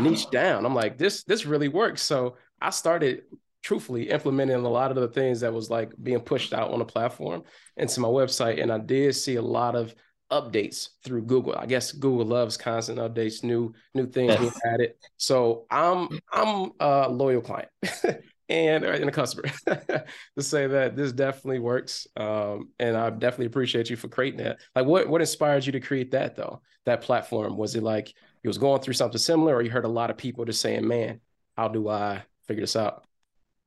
niche 0.00 0.30
down. 0.30 0.64
I'm 0.66 0.74
like, 0.74 0.98
this 0.98 1.24
this 1.24 1.46
really 1.46 1.68
works. 1.68 2.02
So 2.02 2.36
I 2.60 2.70
started 2.70 3.22
truthfully 3.62 4.10
implementing 4.10 4.56
a 4.56 4.68
lot 4.68 4.90
of 4.90 4.96
the 4.96 5.08
things 5.08 5.40
that 5.40 5.52
was 5.52 5.70
like 5.70 5.92
being 6.02 6.20
pushed 6.20 6.52
out 6.52 6.70
on 6.72 6.80
the 6.80 6.84
platform 6.84 7.44
into 7.76 8.00
my 8.00 8.08
website. 8.08 8.60
And 8.60 8.72
I 8.72 8.78
did 8.78 9.14
see 9.14 9.36
a 9.36 9.42
lot 9.42 9.76
of 9.76 9.94
updates 10.32 10.88
through 11.04 11.22
Google. 11.22 11.54
I 11.56 11.66
guess 11.66 11.92
Google 11.92 12.24
loves 12.26 12.56
constant 12.56 12.98
updates, 12.98 13.44
new 13.44 13.72
new 13.94 14.06
things 14.06 14.34
Yes. 14.40 14.60
added. 14.64 14.94
So 15.16 15.66
I'm 15.70 16.08
I'm 16.32 16.72
a 16.80 17.08
loyal 17.08 17.42
client 17.42 17.68
and, 18.52 18.84
and 18.84 19.08
a 19.08 19.12
customer 19.12 19.44
to 19.66 20.04
say 20.42 20.66
that 20.66 20.94
this 20.94 21.12
definitely 21.12 21.58
works. 21.58 22.06
Um, 22.16 22.70
and 22.78 22.96
I 22.96 23.10
definitely 23.10 23.46
appreciate 23.46 23.88
you 23.88 23.96
for 23.96 24.08
creating 24.08 24.44
that. 24.44 24.60
Like 24.76 24.86
what 24.86 25.08
what 25.08 25.20
inspired 25.20 25.64
you 25.64 25.72
to 25.72 25.80
create 25.80 26.10
that 26.12 26.36
though? 26.36 26.60
That 26.84 27.00
platform? 27.00 27.56
Was 27.56 27.74
it 27.74 27.82
like 27.82 28.12
you 28.42 28.48
was 28.48 28.58
going 28.58 28.82
through 28.82 28.94
something 28.94 29.18
similar 29.18 29.54
or 29.54 29.62
you 29.62 29.70
heard 29.70 29.84
a 29.84 29.88
lot 29.88 30.10
of 30.10 30.16
people 30.16 30.44
just 30.44 30.60
saying, 30.60 30.86
man, 30.86 31.20
how 31.56 31.68
do 31.68 31.88
I 31.88 32.24
figure 32.46 32.62
this 32.62 32.76
out? 32.76 33.04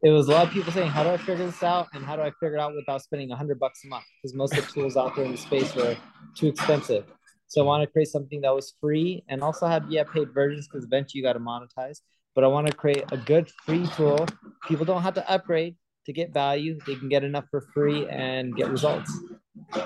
It 0.03 0.11
was 0.11 0.27
a 0.27 0.31
lot 0.31 0.45
of 0.45 0.53
people 0.53 0.71
saying, 0.71 0.91
"How 0.91 1.03
do 1.03 1.09
I 1.09 1.17
figure 1.17 1.47
this 1.47 1.63
out?" 1.63 1.87
and 1.93 2.05
"How 2.05 2.15
do 2.15 2.21
I 2.21 2.29
figure 2.39 2.57
it 2.57 2.59
out 2.59 2.75
without 2.75 3.01
spending 3.01 3.29
hundred 3.31 3.59
bucks 3.59 3.83
a 3.85 3.87
month?" 3.87 4.03
Because 4.21 4.35
most 4.35 4.55
of 4.55 4.63
the 4.63 4.71
tools 4.71 4.97
out 4.97 5.15
there 5.15 5.25
in 5.25 5.31
the 5.31 5.37
space 5.37 5.73
were 5.73 5.97
too 6.35 6.47
expensive. 6.47 7.05
So 7.47 7.61
I 7.61 7.65
wanted 7.65 7.87
to 7.87 7.91
create 7.91 8.09
something 8.09 8.41
that 8.41 8.53
was 8.53 8.75
free 8.79 9.23
and 9.29 9.41
also 9.41 9.65
had 9.65 9.85
yeah 9.89 10.03
paid 10.03 10.31
versions 10.31 10.67
because 10.67 10.85
eventually 10.85 11.19
you 11.19 11.23
got 11.23 11.33
to 11.33 11.39
monetize. 11.39 12.01
But 12.35 12.43
I 12.43 12.47
want 12.47 12.67
to 12.67 12.75
create 12.75 13.05
a 13.11 13.17
good 13.17 13.49
free 13.65 13.87
tool. 13.95 14.27
People 14.67 14.85
don't 14.85 15.01
have 15.01 15.15
to 15.15 15.29
upgrade 15.29 15.75
to 16.05 16.13
get 16.13 16.33
value. 16.33 16.77
They 16.85 16.95
can 16.95 17.09
get 17.09 17.23
enough 17.23 17.45
for 17.49 17.61
free 17.73 18.07
and 18.09 18.55
get 18.55 18.69
results. 18.69 19.11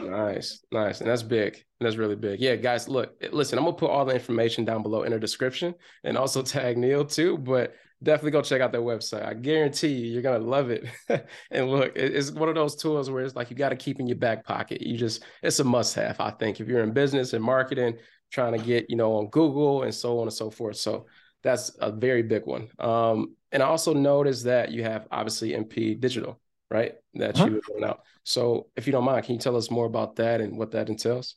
Nice, 0.01 0.65
nice, 0.71 0.99
and 0.99 1.09
that's 1.09 1.23
big. 1.23 1.63
That's 1.79 1.95
really 1.95 2.15
big. 2.15 2.39
Yeah, 2.39 2.55
guys, 2.55 2.89
look, 2.89 3.13
listen, 3.31 3.57
I'm 3.57 3.65
gonna 3.65 3.77
put 3.77 3.89
all 3.89 4.03
the 4.03 4.13
information 4.13 4.65
down 4.65 4.83
below 4.83 5.03
in 5.03 5.11
the 5.11 5.19
description 5.19 5.75
and 6.03 6.17
also 6.17 6.41
tag 6.43 6.77
Neil 6.77 7.05
too. 7.05 7.37
But 7.37 7.75
definitely 8.01 8.31
go 8.31 8.41
check 8.41 8.61
out 8.61 8.71
their 8.71 8.81
website. 8.81 9.25
I 9.25 9.33
guarantee 9.33 9.89
you, 9.89 10.11
you're 10.11 10.21
gonna 10.21 10.39
love 10.39 10.69
it. 10.69 10.85
and 11.51 11.69
look, 11.69 11.93
it's 11.95 12.31
one 12.31 12.49
of 12.49 12.55
those 12.55 12.75
tools 12.75 13.09
where 13.09 13.23
it's 13.23 13.35
like 13.35 13.49
you 13.49 13.55
got 13.55 13.69
to 13.69 13.75
keep 13.75 13.99
in 13.99 14.07
your 14.07 14.17
back 14.17 14.45
pocket. 14.45 14.81
You 14.81 14.97
just, 14.97 15.23
it's 15.43 15.59
a 15.59 15.63
must-have, 15.63 16.19
I 16.19 16.31
think, 16.31 16.59
if 16.59 16.67
you're 16.67 16.83
in 16.83 16.91
business 16.91 17.33
and 17.33 17.43
marketing, 17.43 17.97
trying 18.31 18.57
to 18.57 18.63
get, 18.63 18.89
you 18.89 18.95
know, 18.95 19.13
on 19.13 19.27
Google 19.29 19.83
and 19.83 19.93
so 19.93 20.19
on 20.19 20.23
and 20.23 20.33
so 20.33 20.49
forth. 20.49 20.77
So 20.77 21.07
that's 21.43 21.71
a 21.79 21.91
very 21.91 22.23
big 22.23 22.45
one. 22.45 22.69
Um, 22.79 23.35
and 23.51 23.63
I 23.63 23.67
also 23.67 23.93
noticed 23.93 24.45
that 24.45 24.71
you 24.71 24.83
have 24.83 25.07
obviously 25.11 25.51
NP 25.51 25.99
Digital, 25.99 26.39
right? 26.69 26.95
That 27.15 27.35
Uh-huh. 27.35 27.45
you 27.47 27.53
were 27.55 27.61
going 27.67 27.83
out. 27.83 28.01
So 28.23 28.67
if 28.75 28.85
you 28.85 28.91
don't 28.91 29.05
mind, 29.05 29.25
can 29.25 29.35
you 29.35 29.39
tell 29.41 29.55
us 29.55 29.71
more 29.71 29.85
about 29.85 30.15
that 30.17 30.41
and 30.41 30.57
what 30.57 30.71
that 30.71 30.89
entails? 30.89 31.35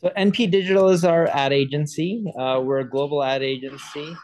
So 0.00 0.10
NP 0.16 0.50
Digital 0.50 0.88
is 0.90 1.04
our 1.04 1.26
ad 1.28 1.52
agency. 1.52 2.24
Uh, 2.38 2.60
we're 2.64 2.80
a 2.80 2.88
global 2.88 3.22
ad 3.24 3.42
agency. 3.42 4.14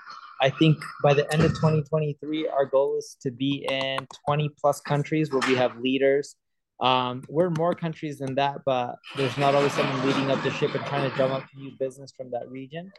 I 0.41 0.51
think 0.51 0.77
by 1.03 1.15
the 1.15 1.31
end 1.33 1.43
of 1.43 1.53
2023, 1.55 2.49
our 2.49 2.67
goal 2.67 2.97
is 2.99 3.17
to 3.23 3.31
be 3.31 3.67
in 3.69 4.07
20 4.27 4.51
plus 4.61 4.81
countries 4.81 5.33
where 5.33 5.43
we 5.49 5.55
have 5.57 5.79
leaders. 5.79 6.37
Um, 6.81 7.23
we're 7.29 7.47
in 7.47 7.55
more 7.55 7.75
countries 7.75 8.19
than 8.19 8.35
that, 8.35 8.59
but 8.67 8.97
there's 9.17 9.37
not 9.39 9.55
always 9.55 9.73
someone 9.73 10.07
leading 10.07 10.31
up 10.31 10.43
the 10.43 10.51
ship 10.51 10.75
and 10.75 10.85
trying 10.87 11.09
to 11.09 11.17
drum 11.17 11.33
up 11.33 11.45
new 11.57 11.73
business 11.79 12.13
from 12.17 12.31
that 12.33 12.49
region. 12.51 12.93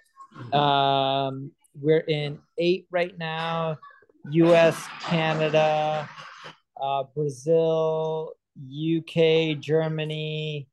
Um, 0.53 1.51
we're 1.81 1.99
in 1.99 2.39
eight 2.57 2.87
right 2.91 3.17
now 3.17 3.77
US, 4.31 4.87
Canada, 5.01 6.09
uh, 6.81 7.03
Brazil, 7.13 8.33
UK, 8.57 9.59
Germany, 9.59 10.67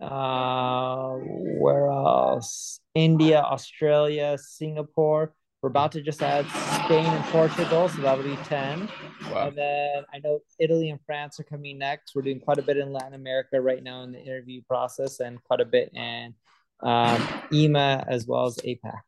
uh, 0.00 1.14
where 1.14 1.90
else? 1.90 2.80
India, 2.94 3.40
Australia, 3.40 4.36
Singapore. 4.38 5.34
We're 5.62 5.68
about 5.68 5.92
to 5.92 6.02
just 6.02 6.22
add 6.22 6.46
Spain 6.84 7.06
and 7.06 7.24
Portugal, 7.26 7.88
so 7.88 8.02
that'll 8.02 8.24
be 8.24 8.36
10. 8.44 8.88
Wow. 9.30 9.48
And 9.48 9.56
then 9.56 10.04
I 10.12 10.18
know 10.18 10.40
Italy 10.58 10.90
and 10.90 10.98
France 11.06 11.38
are 11.38 11.44
coming 11.44 11.78
next. 11.78 12.14
We're 12.14 12.22
doing 12.22 12.40
quite 12.40 12.58
a 12.58 12.62
bit 12.62 12.76
in 12.76 12.92
Latin 12.92 13.14
America 13.14 13.60
right 13.60 13.82
now 13.82 14.02
in 14.02 14.10
the 14.10 14.20
interview 14.20 14.62
process 14.66 15.20
and 15.20 15.42
quite 15.44 15.60
a 15.60 15.64
bit 15.64 15.92
in 15.94 16.34
um, 16.80 17.16
EMEA 17.52 18.04
as 18.08 18.26
well 18.26 18.46
as 18.46 18.56
APAC. 18.56 19.02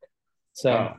So 0.53 0.71
Wow. 0.71 0.97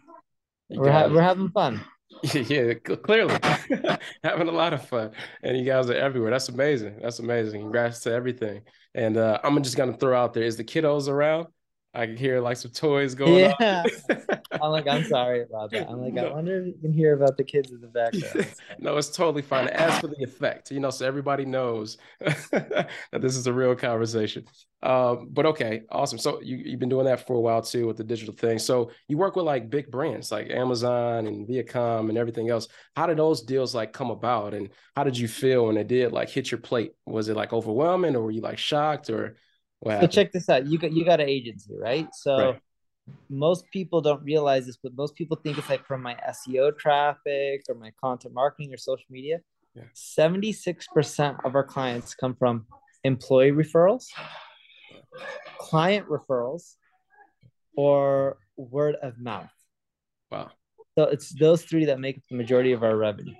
You 0.69 0.81
we're, 0.81 0.91
ha- 0.91 1.07
we're 1.07 1.21
having 1.21 1.49
fun. 1.49 1.81
yeah, 2.33 2.73
clearly 2.73 3.37
having 4.23 4.47
a 4.47 4.51
lot 4.51 4.73
of 4.73 4.87
fun, 4.87 5.11
and 5.43 5.57
you 5.57 5.65
guys 5.65 5.89
are 5.89 5.95
everywhere. 5.95 6.31
That's 6.31 6.49
amazing. 6.49 6.99
That's 7.01 7.19
amazing. 7.19 7.61
Congrats 7.61 7.99
to 8.01 8.11
everything. 8.11 8.61
And 8.93 9.17
uh, 9.17 9.39
I'm 9.43 9.61
just 9.63 9.77
gonna 9.77 9.97
throw 9.97 10.17
out 10.17 10.33
there: 10.33 10.43
is 10.43 10.57
the 10.57 10.63
kiddos 10.63 11.07
around? 11.07 11.47
I 11.95 12.05
can 12.05 12.17
hear 12.17 12.39
like 12.41 12.57
some 12.57 12.71
toys 12.71 13.15
going 13.15 13.45
Yeah. 13.59 13.83
on. 13.83 13.85
I'm 14.61 14.71
like, 14.71 14.87
I'm 14.87 15.03
sorry 15.03 15.41
about 15.43 15.71
that. 15.73 15.87
I'm 15.89 15.99
like, 15.99 16.17
I 16.17 16.23
wonder 16.33 16.61
if 16.61 16.67
you 16.67 16.73
can 16.81 16.93
hear 16.93 17.13
about 17.13 17.35
the 17.37 17.43
kids 17.43 17.71
in 17.71 17.81
the 17.81 17.87
background. 17.87 18.47
no, 18.79 18.97
it's 18.97 19.09
totally 19.09 19.41
fine. 19.41 19.67
It 19.67 19.73
adds 19.73 19.97
for 19.99 20.07
the 20.07 20.23
effect, 20.23 20.71
you 20.71 20.79
know, 20.79 20.89
so 20.91 21.05
everybody 21.05 21.45
knows 21.45 21.97
that 22.19 22.89
this 23.11 23.35
is 23.35 23.47
a 23.47 23.53
real 23.53 23.75
conversation. 23.75 24.45
Um, 24.81 25.29
but 25.31 25.45
okay, 25.47 25.81
awesome. 25.91 26.19
So 26.19 26.41
you, 26.41 26.57
you've 26.57 26.79
been 26.79 26.89
doing 26.89 27.05
that 27.05 27.25
for 27.25 27.35
a 27.35 27.39
while 27.39 27.61
too 27.61 27.87
with 27.87 27.97
the 27.97 28.03
digital 28.03 28.33
thing. 28.33 28.59
So 28.59 28.91
you 29.07 29.17
work 29.17 29.35
with 29.35 29.45
like 29.45 29.69
big 29.69 29.91
brands 29.91 30.31
like 30.31 30.49
Amazon 30.51 31.27
and 31.27 31.47
Viacom 31.47 32.09
and 32.09 32.17
everything 32.17 32.49
else. 32.49 32.67
How 32.95 33.07
did 33.07 33.17
those 33.17 33.41
deals 33.41 33.75
like 33.75 33.93
come 33.93 34.11
about? 34.11 34.53
And 34.53 34.69
how 34.95 35.03
did 35.03 35.17
you 35.17 35.27
feel 35.27 35.65
when 35.65 35.77
it 35.77 35.87
did 35.87 36.11
like 36.11 36.29
hit 36.29 36.51
your 36.51 36.59
plate? 36.59 36.93
Was 37.05 37.29
it 37.29 37.35
like 37.35 37.51
overwhelming 37.51 38.15
or 38.15 38.21
were 38.21 38.31
you 38.31 38.41
like 38.41 38.57
shocked 38.59 39.09
or 39.09 39.35
so 40.01 40.07
check 40.07 40.31
this 40.31 40.49
out. 40.49 40.65
You 40.65 40.77
got 40.77 40.91
you 40.91 41.05
got 41.05 41.19
an 41.19 41.29
agency, 41.29 41.73
right? 41.77 42.07
So 42.13 42.37
right. 42.37 42.59
most 43.29 43.69
people 43.71 44.01
don't 44.01 44.23
realize 44.23 44.65
this, 44.65 44.77
but 44.81 44.95
most 44.95 45.15
people 45.15 45.37
think 45.37 45.57
it's 45.57 45.69
like 45.69 45.85
from 45.85 46.01
my 46.01 46.15
SEO 46.29 46.77
traffic 46.77 47.63
or 47.69 47.75
my 47.75 47.91
content 48.01 48.33
marketing 48.33 48.73
or 48.73 48.77
social 48.77 49.05
media. 49.09 49.41
Six 50.53 50.87
percent 50.87 51.37
of 51.43 51.55
our 51.55 51.63
clients 51.63 52.15
come 52.15 52.35
from 52.35 52.65
employee 53.03 53.51
referrals, 53.51 54.05
client 55.59 56.07
referrals, 56.07 56.75
or 57.75 58.37
word 58.57 58.95
of 59.01 59.19
mouth. 59.19 59.51
Wow. 60.31 60.51
So 60.97 61.03
it's 61.03 61.29
those 61.29 61.63
three 61.63 61.85
that 61.85 61.99
make 61.99 62.17
up 62.17 62.23
the 62.29 62.37
majority 62.37 62.71
of 62.71 62.83
our 62.83 62.95
revenue. 62.95 63.35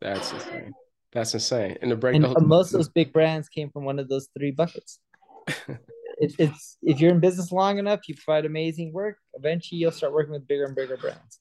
That's 0.00 0.32
insane. 0.32 0.72
That's 1.12 1.34
insane. 1.34 1.76
And 1.82 1.90
the 1.90 1.96
break, 1.96 2.14
and 2.14 2.46
most 2.46 2.72
of 2.72 2.78
those 2.78 2.88
big 2.94 3.12
brands 3.12 3.48
came 3.48 3.70
from 3.70 3.84
one 3.84 3.98
of 3.98 4.08
those 4.08 4.28
three 4.36 4.50
buckets. 4.50 4.98
it, 5.48 6.34
it's 6.38 6.78
if 6.82 7.00
you're 7.00 7.10
in 7.10 7.20
business 7.20 7.52
long 7.52 7.78
enough, 7.78 8.00
you 8.08 8.14
provide 8.14 8.46
amazing 8.46 8.92
work. 8.92 9.18
Eventually, 9.34 9.78
you'll 9.78 9.90
start 9.90 10.12
working 10.12 10.32
with 10.32 10.46
bigger 10.48 10.64
and 10.64 10.74
bigger 10.74 10.96
brands. 10.96 11.40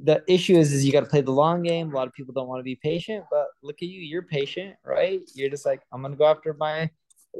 The 0.00 0.22
issue 0.28 0.56
is, 0.56 0.72
is 0.72 0.84
you 0.84 0.92
got 0.92 1.00
to 1.00 1.06
play 1.06 1.22
the 1.22 1.32
long 1.32 1.62
game. 1.62 1.90
A 1.90 1.96
lot 1.96 2.06
of 2.06 2.12
people 2.12 2.32
don't 2.32 2.46
want 2.46 2.60
to 2.60 2.64
be 2.64 2.76
patient, 2.76 3.24
but 3.30 3.46
look 3.62 3.76
at 3.82 3.88
you. 3.88 4.00
You're 4.00 4.22
patient, 4.22 4.76
right? 4.84 5.20
You're 5.34 5.50
just 5.50 5.66
like, 5.66 5.80
I'm 5.92 6.02
gonna 6.02 6.14
go 6.14 6.26
after 6.26 6.54
my, 6.54 6.88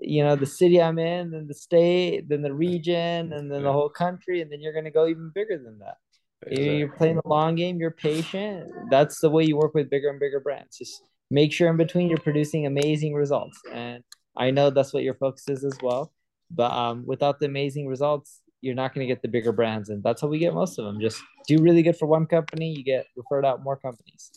you 0.02 0.24
know, 0.24 0.34
the 0.34 0.46
city 0.46 0.82
I'm 0.82 0.98
in, 0.98 1.30
then 1.30 1.46
the 1.46 1.54
state, 1.54 2.28
then 2.28 2.42
the 2.42 2.52
region, 2.52 3.32
and 3.32 3.52
then 3.52 3.62
the 3.62 3.72
whole 3.72 3.90
country, 3.90 4.40
and 4.40 4.50
then 4.50 4.60
you're 4.60 4.72
gonna 4.72 4.90
go 4.90 5.06
even 5.06 5.30
bigger 5.32 5.58
than 5.58 5.78
that. 5.78 5.98
Exactly. 6.42 6.78
You're 6.78 6.92
playing 6.92 7.16
the 7.16 7.28
long 7.28 7.54
game. 7.54 7.78
You're 7.78 7.92
patient. 7.92 8.72
That's 8.90 9.20
the 9.20 9.30
way 9.30 9.44
you 9.44 9.56
work 9.56 9.74
with 9.74 9.90
bigger 9.90 10.08
and 10.08 10.18
bigger 10.18 10.40
brands. 10.40 10.78
Just 10.78 11.02
make 11.30 11.52
sure 11.52 11.68
in 11.68 11.76
between 11.76 12.08
you're 12.08 12.18
producing 12.18 12.66
amazing 12.66 13.14
results. 13.14 13.60
And 13.72 14.02
I 14.36 14.50
know 14.50 14.70
that's 14.70 14.92
what 14.92 15.02
your 15.02 15.14
focus 15.14 15.48
is 15.48 15.64
as 15.64 15.76
well. 15.82 16.12
But 16.50 16.72
um, 16.72 17.04
without 17.06 17.40
the 17.40 17.46
amazing 17.46 17.86
results, 17.86 18.40
you're 18.60 18.74
not 18.74 18.94
going 18.94 19.06
to 19.06 19.12
get 19.12 19.22
the 19.22 19.28
bigger 19.28 19.52
brands. 19.52 19.88
And 19.90 20.02
that's 20.02 20.22
how 20.22 20.28
we 20.28 20.38
get 20.38 20.54
most 20.54 20.78
of 20.78 20.84
them. 20.84 21.00
Just 21.00 21.22
do 21.46 21.62
really 21.62 21.82
good 21.82 21.96
for 21.96 22.06
one 22.06 22.26
company, 22.26 22.74
you 22.76 22.82
get 22.82 23.06
referred 23.16 23.44
out 23.44 23.62
more 23.62 23.76
companies. 23.76 24.30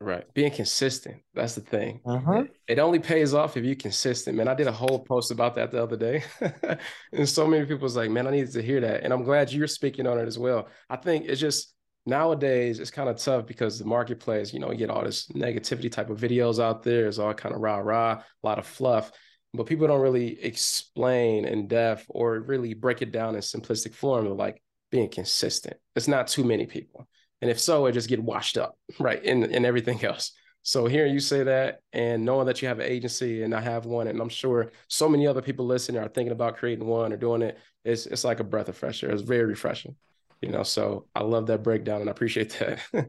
Right. 0.00 0.32
Being 0.32 0.52
consistent. 0.52 1.22
That's 1.34 1.56
the 1.56 1.60
thing. 1.60 2.00
Uh-huh. 2.06 2.44
It 2.68 2.78
only 2.78 3.00
pays 3.00 3.34
off 3.34 3.56
if 3.56 3.64
you're 3.64 3.74
consistent, 3.74 4.36
man. 4.36 4.46
I 4.46 4.54
did 4.54 4.68
a 4.68 4.72
whole 4.72 5.00
post 5.00 5.32
about 5.32 5.56
that 5.56 5.72
the 5.72 5.82
other 5.82 5.96
day. 5.96 6.22
and 7.12 7.28
so 7.28 7.48
many 7.48 7.64
people 7.66 7.82
was 7.82 7.96
like, 7.96 8.10
man, 8.10 8.28
I 8.28 8.30
needed 8.30 8.52
to 8.52 8.62
hear 8.62 8.80
that. 8.80 9.02
And 9.02 9.12
I'm 9.12 9.24
glad 9.24 9.52
you're 9.52 9.66
speaking 9.66 10.06
on 10.06 10.18
it 10.18 10.28
as 10.28 10.38
well. 10.38 10.68
I 10.88 10.96
think 10.96 11.26
it's 11.26 11.40
just 11.40 11.74
nowadays 12.08 12.80
it's 12.80 12.90
kind 12.90 13.08
of 13.08 13.18
tough 13.18 13.46
because 13.46 13.78
the 13.78 13.84
marketplace, 13.84 14.52
you 14.52 14.58
know, 14.58 14.72
you 14.72 14.78
get 14.78 14.90
all 14.90 15.04
this 15.04 15.28
negativity 15.28 15.90
type 15.92 16.10
of 16.10 16.18
videos 16.18 16.62
out 16.62 16.82
there. 16.82 17.06
It's 17.06 17.18
all 17.18 17.34
kind 17.34 17.54
of 17.54 17.60
rah 17.60 17.76
rah, 17.78 18.12
a 18.12 18.46
lot 18.46 18.58
of 18.58 18.66
fluff. 18.66 19.12
But 19.54 19.66
people 19.66 19.86
don't 19.86 20.00
really 20.00 20.42
explain 20.42 21.44
in 21.44 21.68
depth 21.68 22.06
or 22.08 22.40
really 22.40 22.74
break 22.74 23.02
it 23.02 23.12
down 23.12 23.34
in 23.34 23.40
simplistic 23.40 23.94
form 23.94 24.26
of 24.26 24.36
like 24.36 24.62
being 24.90 25.08
consistent. 25.08 25.76
It's 25.94 26.08
not 26.08 26.28
too 26.28 26.44
many 26.44 26.66
people. 26.66 27.08
And 27.40 27.50
if 27.50 27.60
so, 27.60 27.86
it 27.86 27.92
just 27.92 28.08
get 28.08 28.22
washed 28.22 28.58
up, 28.58 28.76
right? 28.98 29.22
In 29.22 29.44
in 29.44 29.64
everything 29.64 30.04
else. 30.04 30.32
So 30.62 30.86
hearing 30.86 31.14
you 31.14 31.20
say 31.20 31.44
that 31.44 31.80
and 31.92 32.24
knowing 32.24 32.46
that 32.46 32.60
you 32.60 32.68
have 32.68 32.80
an 32.80 32.90
agency 32.90 33.42
and 33.42 33.54
I 33.54 33.60
have 33.60 33.86
one, 33.86 34.08
and 34.08 34.20
I'm 34.20 34.28
sure 34.28 34.72
so 34.88 35.08
many 35.08 35.26
other 35.26 35.40
people 35.40 35.66
listening 35.66 36.02
are 36.02 36.08
thinking 36.08 36.32
about 36.32 36.56
creating 36.56 36.86
one 36.86 37.12
or 37.12 37.16
doing 37.16 37.42
it, 37.42 37.58
it's 37.84 38.06
it's 38.06 38.24
like 38.24 38.40
a 38.40 38.44
breath 38.44 38.68
of 38.68 38.76
fresh 38.76 39.02
air. 39.02 39.10
It's 39.10 39.22
very 39.22 39.46
refreshing. 39.46 39.96
You 40.40 40.50
know, 40.50 40.62
so 40.62 41.06
I 41.14 41.22
love 41.22 41.46
that 41.48 41.62
breakdown 41.62 42.00
and 42.00 42.08
I 42.08 42.12
appreciate 42.12 42.56
that. 42.60 42.80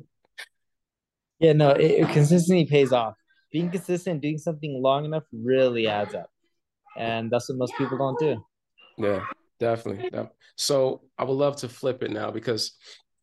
yeah, 1.39 1.53
no, 1.53 1.71
it, 1.71 1.91
it 1.91 2.09
consistency 2.09 2.65
pays 2.65 2.91
off. 2.91 3.13
Being 3.51 3.69
consistent, 3.69 4.21
doing 4.21 4.37
something 4.37 4.81
long 4.81 5.05
enough 5.05 5.23
really 5.31 5.87
adds 5.87 6.13
up. 6.13 6.29
And 6.97 7.31
that's 7.31 7.49
what 7.49 7.57
most 7.57 7.73
people 7.77 7.97
don't 7.97 8.19
do. 8.19 8.43
Yeah, 8.97 9.23
definitely. 9.59 10.09
So 10.55 11.03
I 11.17 11.23
would 11.23 11.33
love 11.33 11.55
to 11.57 11.69
flip 11.69 12.03
it 12.03 12.11
now 12.11 12.31
because 12.31 12.73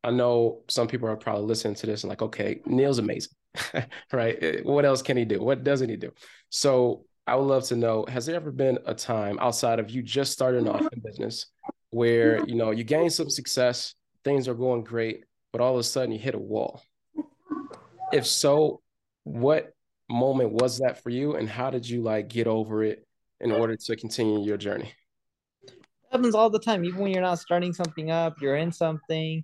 I 0.02 0.10
know 0.10 0.62
some 0.68 0.88
people 0.88 1.08
are 1.08 1.16
probably 1.16 1.44
listening 1.44 1.74
to 1.74 1.86
this 1.86 2.04
and 2.04 2.08
like, 2.08 2.22
okay, 2.22 2.60
Neil's 2.64 2.98
amazing, 2.98 3.32
right? 4.12 4.38
Eh, 4.40 4.60
what 4.62 4.84
else 4.84 5.02
can 5.02 5.16
he 5.16 5.24
do? 5.24 5.42
What 5.42 5.64
doesn't 5.64 5.88
he 5.88 5.96
do? 5.96 6.12
So 6.48 7.04
I 7.26 7.34
would 7.34 7.46
love 7.46 7.64
to 7.64 7.76
know, 7.76 8.06
has 8.08 8.24
there 8.24 8.36
ever 8.36 8.52
been 8.52 8.78
a 8.86 8.94
time 8.94 9.38
outside 9.40 9.80
of 9.80 9.90
you 9.90 10.02
just 10.02 10.32
starting 10.32 10.68
off 10.68 10.80
in 10.80 11.02
business 11.04 11.46
where, 11.96 12.44
you 12.46 12.54
know, 12.54 12.72
you 12.72 12.85
gain 12.85 13.09
some 13.09 13.30
success, 13.30 13.94
things 14.22 14.48
are 14.48 14.54
going 14.54 14.85
great, 14.85 15.24
but 15.50 15.62
all 15.62 15.72
of 15.72 15.80
a 15.80 15.82
sudden 15.82 16.12
you 16.12 16.18
hit 16.18 16.35
a 16.35 16.38
wall? 16.38 16.82
If 18.12 18.26
so, 18.26 18.82
what 19.24 19.72
moment 20.11 20.52
was 20.52 20.78
that 20.78 21.02
for 21.02 21.09
you 21.09 21.37
and 21.37 21.48
how 21.48 21.70
did 21.70 21.88
you 21.88 22.02
like 22.02 22.28
get 22.28 22.46
over 22.46 22.85
it 22.85 23.06
in 23.40 23.50
order 23.50 23.76
to 23.76 23.96
continue 23.96 24.44
your 24.44 24.59
journey? 24.59 24.92
It 25.64 25.72
happens 26.12 26.35
all 26.35 26.50
the 26.50 26.61
time. 26.61 26.85
Even 26.85 27.00
when 27.00 27.12
you're 27.12 27.22
not 27.22 27.38
starting 27.38 27.72
something 27.72 28.11
up, 28.11 28.42
you're 28.42 28.56
in 28.56 28.72
something, 28.72 29.42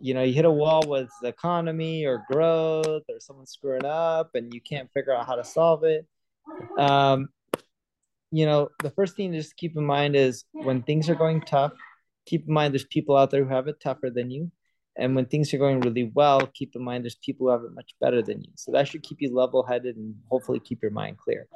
you 0.00 0.14
know 0.14 0.22
you 0.22 0.34
hit 0.34 0.44
a 0.44 0.50
wall 0.50 0.82
with 0.86 1.08
the 1.22 1.28
economy 1.28 2.04
or 2.04 2.24
growth 2.30 3.04
or 3.08 3.20
someone 3.20 3.46
screwing 3.46 3.84
up 3.84 4.30
and 4.34 4.52
you 4.52 4.60
can't 4.60 4.90
figure 4.92 5.14
out 5.14 5.26
how 5.26 5.36
to 5.36 5.44
solve 5.44 5.84
it 5.84 6.04
um, 6.76 7.28
you 8.30 8.46
know 8.46 8.68
the 8.82 8.90
first 8.90 9.16
thing 9.16 9.32
to 9.32 9.38
just 9.38 9.56
keep 9.56 9.76
in 9.76 9.84
mind 9.84 10.16
is 10.16 10.44
when 10.52 10.82
things 10.82 11.08
are 11.08 11.14
going 11.14 11.40
tough 11.42 11.72
keep 12.26 12.46
in 12.46 12.52
mind 12.52 12.74
there's 12.74 12.84
people 12.84 13.16
out 13.16 13.30
there 13.30 13.44
who 13.44 13.54
have 13.54 13.68
it 13.68 13.80
tougher 13.80 14.10
than 14.10 14.30
you. 14.30 14.50
And 14.98 15.14
when 15.14 15.26
things 15.26 15.52
are 15.52 15.58
going 15.58 15.80
really 15.80 16.10
well 16.14 16.46
keep 16.54 16.74
in 16.74 16.82
mind 16.82 17.04
there's 17.04 17.16
people 17.16 17.46
who 17.46 17.52
have 17.52 17.62
it 17.62 17.74
much 17.74 17.94
better 18.00 18.22
than 18.22 18.42
you. 18.42 18.50
So 18.56 18.72
that 18.72 18.88
should 18.88 19.02
keep 19.02 19.18
you 19.20 19.34
level 19.34 19.62
headed 19.62 19.96
and 19.96 20.14
hopefully 20.28 20.60
keep 20.60 20.82
your 20.82 20.90
mind 20.90 21.18
clear. 21.18 21.46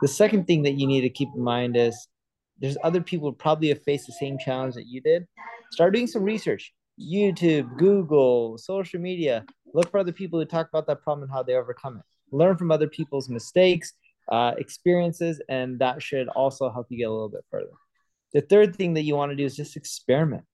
The 0.00 0.08
second 0.08 0.46
thing 0.46 0.62
that 0.62 0.72
you 0.72 0.86
need 0.86 1.02
to 1.02 1.10
keep 1.10 1.28
in 1.34 1.42
mind 1.42 1.76
is 1.76 2.08
there's 2.58 2.78
other 2.84 3.00
people 3.00 3.30
who 3.30 3.34
probably 3.34 3.68
have 3.68 3.82
faced 3.82 4.06
the 4.06 4.12
same 4.12 4.38
challenge 4.38 4.74
that 4.74 4.86
you 4.86 5.00
did. 5.00 5.26
Start 5.72 5.94
doing 5.94 6.06
some 6.06 6.22
research. 6.22 6.72
YouTube, 6.98 7.78
Google, 7.78 8.58
social 8.58 9.00
media. 9.00 9.44
Look 9.72 9.90
for 9.90 9.98
other 9.98 10.12
people 10.12 10.38
who 10.38 10.44
talk 10.44 10.68
about 10.68 10.86
that 10.86 11.02
problem 11.02 11.24
and 11.24 11.32
how 11.32 11.42
they 11.42 11.54
overcome 11.54 11.96
it. 11.96 12.02
Learn 12.32 12.56
from 12.58 12.70
other 12.70 12.86
people's 12.86 13.30
mistakes, 13.30 13.94
uh, 14.30 14.54
experiences, 14.58 15.40
and 15.48 15.78
that 15.80 16.02
should 16.02 16.28
also 16.28 16.70
help 16.70 16.86
you 16.90 16.98
get 16.98 17.04
a 17.04 17.12
little 17.12 17.28
bit 17.28 17.44
further. 17.50 17.70
The 18.32 18.40
third 18.40 18.76
thing 18.76 18.94
that 18.94 19.02
you 19.02 19.16
want 19.16 19.30
to 19.30 19.36
do 19.36 19.44
is 19.44 19.56
just 19.56 19.76
experiment. 19.76 20.44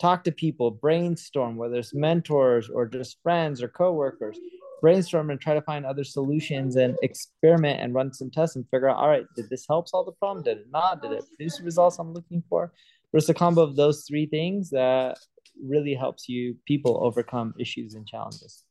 Talk 0.00 0.24
to 0.24 0.32
people, 0.32 0.70
brainstorm, 0.70 1.56
whether 1.56 1.76
it's 1.76 1.94
mentors 1.94 2.68
or 2.68 2.86
just 2.86 3.18
friends 3.22 3.62
or 3.62 3.68
coworkers. 3.68 4.38
Brainstorm 4.80 5.30
and 5.30 5.40
try 5.40 5.54
to 5.54 5.62
find 5.62 5.86
other 5.86 6.02
solutions 6.02 6.74
and 6.74 6.96
experiment 7.02 7.80
and 7.80 7.94
run 7.94 8.12
some 8.12 8.32
tests 8.32 8.56
and 8.56 8.68
figure 8.68 8.88
out, 8.88 8.96
all 8.96 9.08
right, 9.08 9.24
did 9.36 9.48
this 9.48 9.64
help 9.68 9.88
solve 9.88 10.06
the 10.06 10.12
problem? 10.12 10.42
Did 10.42 10.58
it 10.58 10.66
not? 10.72 11.00
Did 11.00 11.12
it 11.12 11.24
produce 11.28 11.58
the 11.58 11.64
results 11.64 12.00
I'm 12.00 12.12
looking 12.12 12.42
for? 12.48 12.72
But 13.12 13.18
it's 13.18 13.28
a 13.28 13.34
combo 13.34 13.62
of 13.62 13.76
those 13.76 14.04
three 14.08 14.26
things 14.26 14.70
that 14.70 15.18
really 15.64 15.94
helps 15.94 16.28
you 16.28 16.56
people 16.66 16.98
overcome 17.00 17.54
issues 17.60 17.94
and 17.94 18.04
challenges. 18.08 18.64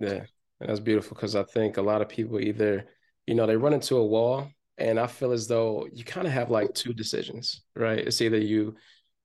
Yeah, 0.00 0.24
that's 0.58 0.80
beautiful 0.80 1.14
because 1.14 1.36
I 1.36 1.44
think 1.44 1.76
a 1.76 1.82
lot 1.82 2.02
of 2.02 2.08
people 2.08 2.40
either, 2.40 2.88
you 3.26 3.34
know, 3.34 3.46
they 3.46 3.56
run 3.56 3.72
into 3.72 3.96
a 3.96 4.06
wall, 4.06 4.48
and 4.78 4.98
I 4.98 5.06
feel 5.06 5.32
as 5.32 5.48
though 5.48 5.86
you 5.92 6.04
kind 6.04 6.26
of 6.26 6.32
have 6.32 6.50
like 6.50 6.74
two 6.74 6.92
decisions, 6.92 7.62
right? 7.76 7.98
It's 7.98 8.20
either 8.20 8.38
you 8.38 8.76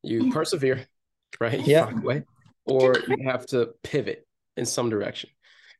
you 0.03 0.31
persevere, 0.31 0.85
right? 1.39 1.65
Yeah. 1.65 1.89
or 2.65 2.95
you 3.07 3.29
have 3.29 3.45
to 3.47 3.69
pivot 3.83 4.27
in 4.57 4.65
some 4.65 4.89
direction. 4.89 5.29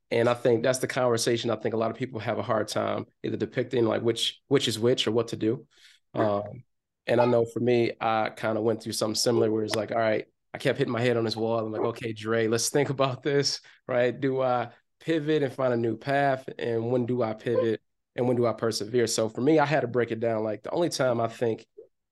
And 0.10 0.30
I 0.30 0.34
think 0.34 0.64
that's 0.64 0.80
the 0.80 0.88
conversation. 0.88 1.52
I 1.52 1.58
think 1.58 1.74
a 1.76 1.78
lot 1.78 1.92
of 1.92 1.98
people 1.98 2.20
have 2.22 2.40
a 2.40 2.44
hard 2.44 2.70
time 2.70 3.06
either 3.24 3.38
depicting 3.38 3.86
like 3.86 4.02
which 4.02 4.42
which 4.48 4.68
is 4.68 4.80
which 4.80 5.06
or 5.08 5.12
what 5.12 5.30
to 5.30 5.36
do. 5.36 5.66
Um, 6.14 6.64
and 7.08 7.22
I 7.22 7.26
know 7.26 7.46
for 7.46 7.60
me, 7.60 7.92
I 8.00 8.30
kind 8.30 8.58
of 8.58 8.64
went 8.64 8.82
through 8.82 8.94
something 8.94 9.16
similar 9.16 9.52
where 9.52 9.64
it's 9.64 9.76
like, 9.76 9.92
all 9.92 9.98
right, 9.98 10.26
I 10.54 10.58
kept 10.58 10.78
hitting 10.78 10.94
my 10.94 11.02
head 11.02 11.18
on 11.18 11.26
this 11.26 11.36
wall. 11.36 11.60
I'm 11.60 11.72
like, 11.72 11.82
okay, 11.82 12.14
Dre, 12.14 12.48
let's 12.48 12.70
think 12.70 12.90
about 12.90 13.22
this, 13.24 13.62
right? 13.88 14.18
Do 14.18 14.42
I 14.42 14.70
pivot 15.00 15.44
and 15.44 15.54
find 15.54 15.74
a 15.74 15.78
new 15.78 15.98
path? 15.98 16.48
And 16.58 16.90
when 16.92 17.06
do 17.06 17.22
I 17.22 17.34
pivot? 17.34 17.82
And 18.18 18.28
when 18.28 18.36
do 18.36 18.46
I 18.48 18.54
persevere? 18.54 19.08
So 19.08 19.30
for 19.30 19.42
me, 19.42 19.60
I 19.60 19.66
had 19.66 19.82
to 19.82 19.88
break 19.88 20.12
it 20.12 20.20
down. 20.20 20.44
Like 20.44 20.64
the 20.64 20.72
only 20.72 20.90
time 20.90 21.22
I 21.22 21.28
think 21.28 21.66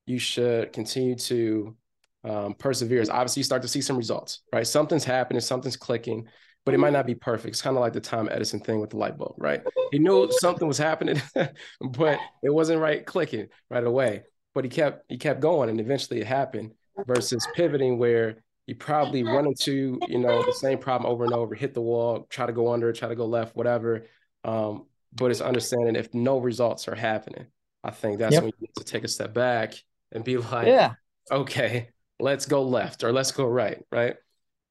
you 0.06 0.18
should 0.18 0.72
continue 0.72 1.16
to 1.16 1.76
um, 2.24 2.54
persevere 2.54 3.00
is 3.00 3.10
obviously 3.10 3.40
you 3.40 3.44
start 3.44 3.62
to 3.62 3.68
see 3.68 3.80
some 3.80 3.96
results, 3.96 4.40
right? 4.52 4.66
Something's 4.66 5.04
happening, 5.04 5.40
something's 5.40 5.76
clicking, 5.76 6.26
but 6.64 6.74
it 6.74 6.78
might 6.78 6.92
not 6.92 7.06
be 7.06 7.14
perfect. 7.14 7.54
It's 7.54 7.62
kind 7.62 7.76
of 7.76 7.80
like 7.80 7.92
the 7.92 8.00
Tom 8.00 8.28
Edison 8.30 8.60
thing 8.60 8.80
with 8.80 8.90
the 8.90 8.96
light 8.96 9.18
bulb, 9.18 9.34
right? 9.38 9.62
He 9.92 9.98
knew 9.98 10.30
something 10.40 10.66
was 10.66 10.78
happening, 10.78 11.20
but 11.80 12.18
it 12.42 12.50
wasn't 12.50 12.80
right 12.80 13.04
clicking 13.04 13.48
right 13.70 13.84
away. 13.84 14.24
But 14.54 14.64
he 14.64 14.70
kept 14.70 15.04
he 15.08 15.18
kept 15.18 15.40
going, 15.40 15.68
and 15.70 15.80
eventually 15.80 16.20
it 16.20 16.26
happened 16.26 16.72
versus 17.06 17.46
pivoting 17.54 17.98
where 17.98 18.38
you 18.66 18.74
probably 18.74 19.22
run 19.22 19.46
into 19.46 19.98
you 20.08 20.18
know 20.18 20.42
the 20.44 20.52
same 20.52 20.78
problem 20.78 21.10
over 21.10 21.24
and 21.24 21.32
over 21.32 21.54
hit 21.54 21.74
the 21.74 21.80
wall 21.80 22.26
try 22.28 22.46
to 22.46 22.52
go 22.52 22.72
under 22.72 22.92
try 22.92 23.08
to 23.08 23.14
go 23.14 23.26
left 23.26 23.54
whatever 23.54 24.06
um, 24.44 24.86
but 25.12 25.30
it's 25.30 25.40
understanding 25.40 25.96
if 25.96 26.12
no 26.14 26.38
results 26.38 26.88
are 26.88 26.94
happening. 26.94 27.46
I 27.82 27.90
think 27.90 28.18
that's 28.18 28.34
yep. 28.34 28.42
when 28.42 28.52
you 28.58 28.66
need 28.66 28.74
to 28.76 28.84
take 28.84 29.04
a 29.04 29.08
step 29.08 29.32
back 29.32 29.74
and 30.12 30.24
be 30.24 30.36
like 30.36 30.66
yeah. 30.66 30.94
okay 31.30 31.90
let's 32.18 32.46
go 32.46 32.62
left 32.62 33.04
or 33.04 33.12
let's 33.12 33.32
go 33.32 33.46
right 33.46 33.84
right? 33.92 34.16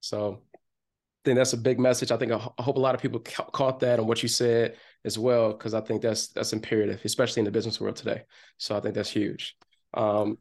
So 0.02 0.41
i 0.54 0.58
think 1.24 1.38
that's 1.38 1.54
a 1.54 1.58
big 1.58 1.80
message. 1.80 2.12
I 2.12 2.17
think 2.17 2.32
i, 2.32 2.38
hope 2.38 2.78
a 2.78 2.80
lot 2.80 2.95
of 2.95 3.02
people 3.02 3.19
ca- 3.19 3.45
caught 3.45 3.80
that 3.80 4.00
and 4.00 4.08
what 4.08 4.21
you 4.21 4.30
said 4.30 4.76
as 5.04 5.17
well 5.19 5.52
because 5.52 5.74
i 5.74 5.82
think 5.82 6.02
that's 6.02 6.30
that's 6.30 6.54
imperative 6.54 7.00
especially 7.06 7.41
in 7.41 7.45
the 7.45 7.52
business 7.52 7.80
world 7.80 7.95
today. 7.95 8.24
So 8.58 8.76
i 8.76 8.80
think 8.80 8.95
that's 8.95 9.10
huge. 9.10 9.56
Um, 9.93 10.38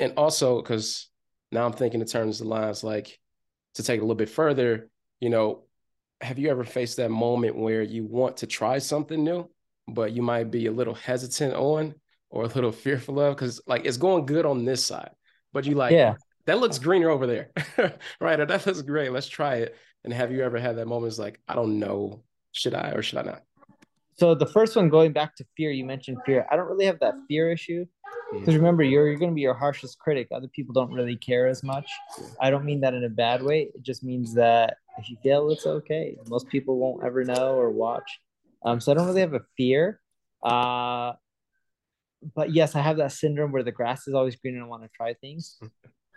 and 0.00 0.12
also 0.16 0.60
because 0.60 1.08
now 1.52 1.64
I'm 1.64 1.72
thinking 1.72 2.00
in 2.00 2.06
terms 2.06 2.40
of 2.40 2.46
lines 2.46 2.82
like 2.82 3.18
to 3.74 3.82
take 3.82 4.00
a 4.00 4.02
little 4.02 4.16
bit 4.16 4.28
further, 4.28 4.90
you 5.20 5.30
know, 5.30 5.64
have 6.20 6.38
you 6.38 6.48
ever 6.50 6.64
faced 6.64 6.96
that 6.96 7.10
moment 7.10 7.56
where 7.56 7.82
you 7.82 8.04
want 8.04 8.38
to 8.38 8.46
try 8.46 8.78
something 8.78 9.22
new, 9.22 9.48
but 9.88 10.12
you 10.12 10.22
might 10.22 10.50
be 10.50 10.66
a 10.66 10.72
little 10.72 10.94
hesitant 10.94 11.54
on 11.54 11.94
or 12.30 12.44
a 12.44 12.48
little 12.48 12.72
fearful 12.84 13.20
of? 13.20 13.36
Because 13.36 13.60
like 13.66 13.84
it's 13.84 13.96
going 13.96 14.26
good 14.26 14.46
on 14.46 14.64
this 14.64 14.84
side, 14.84 15.10
but 15.52 15.66
you 15.66 15.74
like, 15.74 15.92
Yeah. 15.92 16.14
that 16.46 16.58
looks 16.58 16.78
greener 16.78 17.10
over 17.10 17.26
there, 17.26 17.50
right? 18.20 18.40
Or 18.40 18.46
that 18.46 18.66
looks 18.66 18.82
great. 18.82 19.12
Let's 19.12 19.28
try 19.28 19.56
it. 19.56 19.76
And 20.04 20.12
have 20.12 20.32
you 20.32 20.42
ever 20.42 20.58
had 20.58 20.76
that 20.76 20.86
moment? 20.86 21.10
It's 21.10 21.18
like, 21.18 21.40
I 21.48 21.54
don't 21.54 21.78
know, 21.78 22.22
should 22.52 22.74
I 22.74 22.90
or 22.90 23.02
should 23.02 23.18
I 23.18 23.22
not? 23.22 23.42
So 24.18 24.34
the 24.34 24.46
first 24.46 24.76
one, 24.76 24.88
going 24.88 25.12
back 25.12 25.36
to 25.36 25.44
fear, 25.56 25.70
you 25.70 25.84
mentioned 25.84 26.18
fear. 26.24 26.46
I 26.50 26.56
don't 26.56 26.68
really 26.68 26.86
have 26.86 27.00
that 27.00 27.14
fear 27.28 27.52
issue. 27.52 27.84
Because 28.32 28.56
remember, 28.56 28.82
you're 28.82 29.06
you're 29.08 29.18
going 29.18 29.30
to 29.30 29.34
be 29.34 29.40
your 29.40 29.54
harshest 29.54 29.98
critic. 29.98 30.28
Other 30.32 30.48
people 30.48 30.72
don't 30.72 30.92
really 30.92 31.16
care 31.16 31.46
as 31.46 31.62
much. 31.62 31.90
I 32.40 32.50
don't 32.50 32.64
mean 32.64 32.80
that 32.80 32.94
in 32.94 33.04
a 33.04 33.08
bad 33.08 33.42
way. 33.42 33.70
It 33.74 33.82
just 33.82 34.02
means 34.02 34.34
that 34.34 34.78
if 34.98 35.08
you 35.08 35.16
fail, 35.22 35.50
it's 35.50 35.66
okay. 35.66 36.16
Most 36.28 36.48
people 36.48 36.78
won't 36.78 37.04
ever 37.04 37.24
know 37.24 37.54
or 37.54 37.70
watch. 37.70 38.20
Um, 38.64 38.80
so 38.80 38.90
I 38.90 38.94
don't 38.94 39.06
really 39.06 39.20
have 39.20 39.34
a 39.34 39.42
fear. 39.56 40.00
Uh, 40.42 41.12
but 42.34 42.52
yes, 42.52 42.74
I 42.74 42.80
have 42.80 42.96
that 42.96 43.12
syndrome 43.12 43.52
where 43.52 43.62
the 43.62 43.72
grass 43.72 44.08
is 44.08 44.14
always 44.14 44.36
greener 44.36 44.58
and 44.58 44.66
I 44.66 44.68
want 44.68 44.82
to 44.82 44.88
try 44.96 45.14
things. 45.14 45.58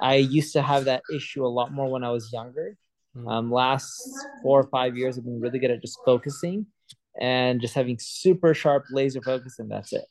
I 0.01 0.15
used 0.15 0.53
to 0.53 0.61
have 0.61 0.85
that 0.85 1.03
issue 1.13 1.45
a 1.45 1.47
lot 1.47 1.73
more 1.73 1.89
when 1.89 2.03
I 2.03 2.11
was 2.11 2.31
younger. 2.31 2.77
Mhm. 3.15 3.29
Um, 3.29 3.51
last 3.51 3.91
four 4.41 4.61
or 4.61 4.67
five 4.69 4.95
years, 4.97 5.17
I've 5.17 5.25
been 5.25 5.41
really 5.41 5.59
good 5.59 5.71
at 5.71 5.81
just 5.81 5.99
focusing 6.05 6.67
and 7.19 7.59
just 7.59 7.73
having 7.73 7.97
super 7.99 8.53
sharp 8.53 8.85
laser 8.91 9.21
focus, 9.21 9.59
and 9.59 9.69
that's 9.69 9.91
it. 9.93 10.05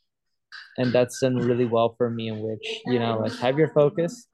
And 0.77 0.93
that's 0.93 1.21
done 1.21 1.37
really 1.37 1.67
well 1.67 1.95
for 1.99 2.09
me. 2.11 2.29
In 2.29 2.41
which 2.41 2.67
you 2.87 2.99
know, 2.99 3.19
like 3.19 3.37
have 3.39 3.59
your 3.59 3.69
focus, 3.69 4.27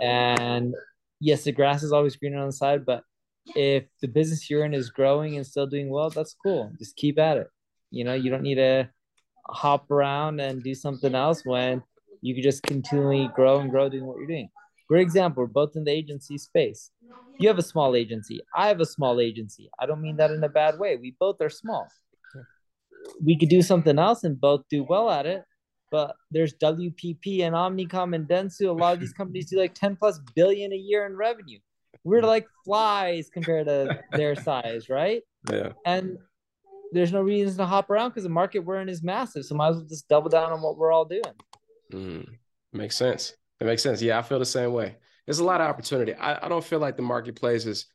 and 0.00 0.74
yes, 1.20 1.44
the 1.44 1.52
grass 1.52 1.82
is 1.82 1.92
always 1.92 2.16
greener 2.16 2.38
on 2.38 2.46
the 2.46 2.52
side, 2.52 2.86
but 2.86 3.02
if 3.56 3.84
the 4.00 4.08
business 4.08 4.48
you're 4.48 4.64
in 4.64 4.74
is 4.74 4.90
growing 4.90 5.36
and 5.36 5.46
still 5.46 5.66
doing 5.66 5.90
well, 5.90 6.10
that's 6.10 6.34
cool. 6.42 6.72
Just 6.78 6.96
keep 6.96 7.18
at 7.18 7.36
it. 7.36 7.48
You 7.90 8.04
know, 8.04 8.14
you 8.14 8.30
don't 8.30 8.42
need 8.42 8.56
to 8.56 8.88
hop 9.46 9.90
around 9.90 10.40
and 10.40 10.62
do 10.62 10.74
something 10.74 11.14
else 11.14 11.44
when 11.44 11.82
you 12.20 12.34
can 12.34 12.42
just 12.42 12.62
continually 12.62 13.28
grow 13.34 13.60
and 13.60 13.70
grow 13.70 13.88
doing 13.88 14.06
what 14.06 14.18
you're 14.18 14.26
doing. 14.26 14.48
Great 14.88 15.02
example, 15.02 15.42
we're 15.42 15.48
both 15.48 15.76
in 15.76 15.84
the 15.84 15.90
agency 15.90 16.36
space. 16.36 16.90
You 17.38 17.48
have 17.48 17.58
a 17.58 17.62
small 17.62 17.94
agency. 17.94 18.40
I 18.54 18.68
have 18.68 18.80
a 18.80 18.86
small 18.86 19.20
agency. 19.20 19.70
I 19.78 19.86
don't 19.86 20.02
mean 20.02 20.16
that 20.16 20.30
in 20.30 20.42
a 20.44 20.48
bad 20.48 20.78
way. 20.78 20.96
We 20.96 21.16
both 21.18 21.40
are 21.40 21.50
small. 21.50 21.88
We 23.24 23.38
could 23.38 23.48
do 23.48 23.62
something 23.62 23.98
else 23.98 24.24
and 24.24 24.40
both 24.40 24.64
do 24.68 24.84
well 24.88 25.10
at 25.10 25.26
it. 25.26 25.44
But 25.90 26.14
there's 26.30 26.54
WPP 26.54 27.42
and 27.42 27.54
Omnicom 27.54 28.14
and 28.14 28.28
Dentsu. 28.28 28.68
A 28.68 28.72
lot 28.72 28.94
of 28.94 29.00
these 29.00 29.12
companies 29.12 29.50
do 29.50 29.58
like 29.58 29.74
10 29.74 29.96
plus 29.96 30.20
billion 30.34 30.72
a 30.72 30.76
year 30.76 31.06
in 31.06 31.16
revenue. 31.16 31.58
We're 32.04 32.22
like 32.22 32.46
flies 32.64 33.28
compared 33.32 33.66
to 33.66 34.00
their 34.12 34.34
size, 34.36 34.88
right? 34.88 35.22
Yeah. 35.50 35.72
And 35.84 36.18
there's 36.92 37.12
no 37.12 37.22
reason 37.22 37.58
to 37.58 37.66
hop 37.66 37.90
around 37.90 38.10
because 38.10 38.22
the 38.22 38.28
market 38.28 38.60
we're 38.60 38.80
in 38.80 38.88
is 38.88 39.02
massive. 39.02 39.44
So 39.44 39.54
might 39.54 39.70
as 39.70 39.76
well 39.76 39.86
just 39.86 40.08
double 40.08 40.30
down 40.30 40.52
on 40.52 40.62
what 40.62 40.76
we're 40.76 40.92
all 40.92 41.04
doing. 41.04 41.22
Mm, 41.92 42.26
makes 42.72 42.96
sense. 42.96 43.34
It 43.60 43.64
makes 43.64 43.82
sense. 43.82 44.00
Yeah, 44.00 44.18
I 44.18 44.22
feel 44.22 44.38
the 44.38 44.46
same 44.46 44.72
way. 44.72 44.96
There's 45.26 45.38
a 45.38 45.44
lot 45.44 45.60
of 45.60 45.68
opportunity. 45.68 46.14
I, 46.14 46.46
I 46.46 46.48
don't 46.48 46.64
feel 46.64 46.78
like 46.78 46.96
the 46.96 47.02
marketplace 47.02 47.66
is 47.66 47.86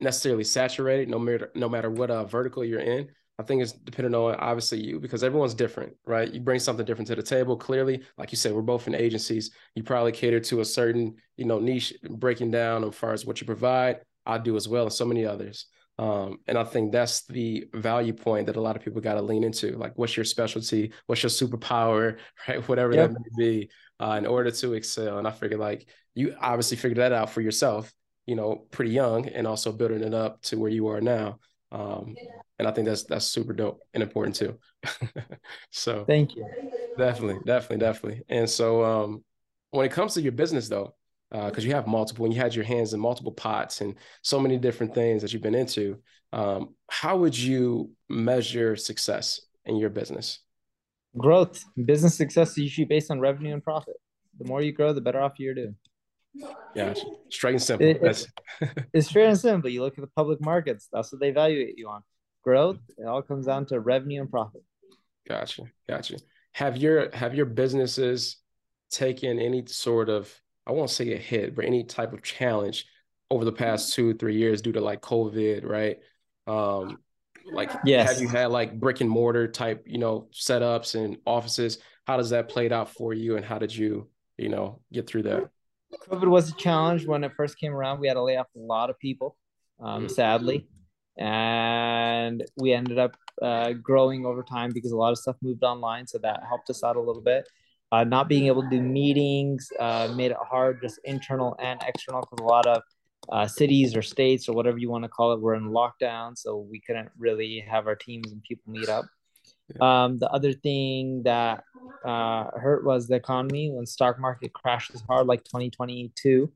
necessarily 0.00 0.44
saturated, 0.44 1.08
no 1.08 1.18
matter 1.18 1.50
no 1.54 1.68
matter 1.68 1.90
what 1.90 2.10
uh, 2.10 2.24
vertical 2.24 2.64
you're 2.64 2.80
in. 2.80 3.08
I 3.42 3.46
think 3.46 3.62
it's 3.62 3.72
dependent 3.72 4.14
on 4.14 4.34
obviously 4.36 4.80
you 4.80 5.00
because 5.00 5.24
everyone's 5.24 5.54
different, 5.54 5.94
right? 6.06 6.32
You 6.32 6.40
bring 6.40 6.60
something 6.60 6.86
different 6.86 7.08
to 7.08 7.16
the 7.16 7.22
table. 7.22 7.56
Clearly, 7.56 8.02
like 8.16 8.32
you 8.32 8.36
said, 8.36 8.52
we're 8.52 8.62
both 8.62 8.86
in 8.86 8.94
agencies. 8.94 9.50
You 9.74 9.82
probably 9.82 10.12
cater 10.12 10.40
to 10.40 10.60
a 10.60 10.64
certain, 10.64 11.16
you 11.36 11.44
know, 11.44 11.58
niche 11.58 11.92
breaking 12.08 12.50
down 12.52 12.84
as 12.84 12.94
far 12.94 13.12
as 13.12 13.26
what 13.26 13.40
you 13.40 13.46
provide. 13.46 14.00
I 14.24 14.38
do 14.38 14.56
as 14.56 14.68
well, 14.68 14.84
and 14.84 14.92
so 14.92 15.04
many 15.04 15.26
others. 15.26 15.66
Um, 15.98 16.38
and 16.46 16.56
I 16.56 16.64
think 16.64 16.92
that's 16.92 17.26
the 17.26 17.66
value 17.74 18.12
point 18.12 18.46
that 18.46 18.56
a 18.56 18.60
lot 18.60 18.76
of 18.76 18.82
people 18.82 19.00
got 19.00 19.14
to 19.14 19.22
lean 19.22 19.44
into. 19.44 19.76
Like, 19.76 19.92
what's 19.98 20.16
your 20.16 20.24
specialty? 20.24 20.92
What's 21.06 21.22
your 21.22 21.30
superpower? 21.30 22.18
Right? 22.48 22.66
Whatever 22.68 22.94
Yep. 22.94 23.10
that 23.10 23.20
may 23.36 23.44
be, 23.44 23.70
uh, 24.00 24.14
in 24.18 24.26
order 24.26 24.50
to 24.50 24.72
excel. 24.74 25.18
And 25.18 25.26
I 25.28 25.32
figured, 25.32 25.60
like, 25.60 25.86
you 26.14 26.34
obviously 26.40 26.76
figured 26.76 26.98
that 26.98 27.12
out 27.12 27.30
for 27.30 27.40
yourself, 27.40 27.92
you 28.26 28.36
know, 28.36 28.66
pretty 28.70 28.92
young, 28.92 29.28
and 29.28 29.46
also 29.46 29.72
building 29.72 30.02
it 30.02 30.14
up 30.14 30.40
to 30.42 30.56
where 30.58 30.70
you 30.70 30.88
are 30.88 31.00
now. 31.00 31.38
Um, 31.72 32.14
and 32.62 32.68
I 32.68 32.72
think 32.72 32.86
that's 32.86 33.02
that's 33.02 33.26
super 33.26 33.52
dope 33.52 33.80
and 33.92 34.04
important 34.04 34.36
too. 34.36 34.56
so 35.70 36.04
Thank 36.04 36.36
you. 36.36 36.46
definitely, 36.96 37.40
definitely, 37.44 37.78
definitely. 37.78 38.22
And 38.28 38.48
so, 38.48 38.84
um, 38.84 39.24
when 39.72 39.84
it 39.84 39.90
comes 39.90 40.14
to 40.14 40.22
your 40.22 40.30
business, 40.30 40.68
though, 40.68 40.94
because 41.32 41.64
you 41.64 41.72
have 41.72 41.88
multiple, 41.88 42.24
and 42.24 42.32
you 42.32 42.40
had 42.40 42.54
your 42.54 42.64
hands 42.64 42.94
in 42.94 43.00
multiple 43.00 43.32
pots 43.32 43.80
and 43.80 43.96
so 44.22 44.38
many 44.38 44.58
different 44.58 44.94
things 44.94 45.22
that 45.22 45.32
you've 45.32 45.42
been 45.42 45.56
into, 45.56 45.98
um, 46.32 46.76
how 46.88 47.16
would 47.16 47.36
you 47.36 47.90
measure 48.08 48.76
success 48.76 49.40
in 49.64 49.76
your 49.76 49.90
business? 49.90 50.38
Growth, 51.18 51.64
business 51.84 52.14
success 52.14 52.52
is 52.52 52.58
usually 52.58 52.84
based 52.84 53.10
on 53.10 53.18
revenue 53.18 53.52
and 53.54 53.64
profit. 53.64 53.96
The 54.38 54.44
more 54.46 54.62
you 54.62 54.70
grow, 54.70 54.92
the 54.92 55.00
better 55.00 55.20
off 55.20 55.32
you're 55.38 55.54
doing. 55.54 55.74
Yeah, 56.76 56.94
straight 57.28 57.54
and 57.54 57.62
simple. 57.62 57.88
It- 57.88 57.96
it- 57.96 58.02
That's 58.02 58.26
It's 58.92 59.10
fair 59.10 59.28
and 59.28 59.38
simple. 59.38 59.68
You 59.68 59.82
look 59.82 59.98
at 59.98 60.02
the 60.02 60.10
public 60.14 60.40
markets, 60.40 60.88
that's 60.92 61.10
what 61.12 61.20
they 61.20 61.30
evaluate 61.30 61.76
you 61.76 61.88
on. 61.88 62.02
Growth, 62.42 62.78
it 62.98 63.06
all 63.06 63.22
comes 63.22 63.46
down 63.46 63.66
to 63.66 63.78
revenue 63.80 64.20
and 64.20 64.30
profit. 64.30 64.62
Gotcha, 65.28 65.62
gotcha. 65.88 66.18
Have 66.52 66.76
your 66.76 67.10
have 67.14 67.34
your 67.34 67.46
businesses 67.46 68.36
taken 68.90 69.38
any 69.38 69.64
sort 69.66 70.08
of 70.08 70.32
I 70.66 70.72
won't 70.72 70.90
say 70.90 71.12
a 71.12 71.16
hit, 71.16 71.54
but 71.54 71.64
any 71.64 71.84
type 71.84 72.12
of 72.12 72.22
challenge 72.22 72.86
over 73.30 73.44
the 73.44 73.52
past 73.52 73.94
two 73.94 74.14
three 74.14 74.36
years 74.36 74.60
due 74.60 74.72
to 74.72 74.80
like 74.80 75.00
COVID, 75.00 75.64
right? 75.64 75.98
Um, 76.46 76.98
like 77.52 77.70
Yes. 77.84 78.12
have 78.12 78.22
you 78.22 78.28
had 78.28 78.50
like 78.50 78.78
brick 78.78 79.00
and 79.00 79.08
mortar 79.10 79.48
type, 79.48 79.84
you 79.86 79.98
know, 79.98 80.28
setups 80.32 80.94
and 80.94 81.16
offices? 81.24 81.78
How 82.06 82.16
does 82.16 82.30
that 82.30 82.48
played 82.48 82.72
out 82.72 82.90
for 82.90 83.14
you, 83.14 83.36
and 83.36 83.44
how 83.44 83.58
did 83.58 83.74
you, 83.74 84.08
you 84.36 84.48
know, 84.48 84.80
get 84.92 85.06
through 85.06 85.22
that? 85.24 85.48
COVID 86.10 86.28
was 86.28 86.50
a 86.50 86.54
challenge 86.56 87.06
when 87.06 87.22
it 87.22 87.32
first 87.36 87.58
came 87.58 87.72
around. 87.72 88.00
We 88.00 88.08
had 88.08 88.14
to 88.14 88.22
lay 88.22 88.36
off 88.36 88.48
a 88.56 88.58
lot 88.58 88.90
of 88.90 88.98
people, 88.98 89.36
um, 89.78 90.06
Mm. 90.06 90.10
sadly, 90.10 90.66
and 91.18 92.44
we 92.56 92.72
ended 92.72 92.98
up 92.98 93.16
uh, 93.40 93.72
growing 93.72 94.24
over 94.24 94.42
time 94.42 94.70
because 94.72 94.92
a 94.92 94.96
lot 94.96 95.12
of 95.12 95.18
stuff 95.18 95.36
moved 95.42 95.62
online. 95.62 96.06
So 96.06 96.18
that 96.18 96.42
helped 96.48 96.70
us 96.70 96.82
out 96.82 96.96
a 96.96 97.00
little 97.00 97.22
bit. 97.22 97.48
Uh, 97.90 98.04
not 98.04 98.28
being 98.28 98.46
able 98.46 98.62
to 98.62 98.70
do 98.70 98.80
meetings 98.80 99.68
uh, 99.78 100.12
made 100.16 100.30
it 100.30 100.36
hard, 100.40 100.80
just 100.80 100.98
internal 101.04 101.54
and 101.60 101.80
external, 101.86 102.22
because 102.22 102.42
a 102.42 102.46
lot 102.46 102.66
of 102.66 102.82
uh, 103.30 103.46
cities 103.46 103.94
or 103.94 104.00
states 104.00 104.48
or 104.48 104.54
whatever 104.54 104.78
you 104.78 104.90
want 104.90 105.04
to 105.04 105.08
call 105.08 105.32
it 105.32 105.40
were 105.40 105.54
in 105.54 105.68
lockdown, 105.68 106.36
so 106.36 106.66
we 106.70 106.80
couldn't 106.80 107.10
really 107.18 107.62
have 107.68 107.86
our 107.86 107.94
teams 107.94 108.32
and 108.32 108.42
people 108.44 108.72
meet 108.72 108.88
up. 108.88 109.04
Um, 109.80 110.18
the 110.18 110.30
other 110.30 110.52
thing 110.52 111.22
that 111.24 111.64
uh, 112.04 112.44
hurt 112.58 112.84
was 112.84 113.08
the 113.08 113.14
economy 113.14 113.70
when 113.70 113.86
stock 113.86 114.18
market 114.18 114.52
crashed 114.52 114.94
as 114.94 115.02
hard 115.02 115.26
like 115.26 115.44
2022 115.44 116.50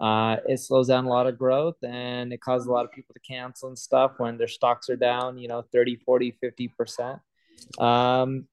uh, 0.00 0.36
it 0.48 0.58
slows 0.58 0.88
down 0.88 1.04
a 1.04 1.08
lot 1.08 1.26
of 1.26 1.38
growth 1.38 1.76
and 1.82 2.32
it 2.32 2.40
causes 2.40 2.66
a 2.66 2.72
lot 2.72 2.84
of 2.84 2.92
people 2.92 3.14
to 3.14 3.20
cancel 3.20 3.68
and 3.68 3.78
stuff 3.78 4.12
when 4.18 4.38
their 4.38 4.48
stocks 4.48 4.88
are 4.88 4.96
down 4.96 5.38
you 5.38 5.48
know 5.48 5.62
30 5.72 5.96
40 5.96 6.36
50% 6.42 7.20
um, 7.78 8.46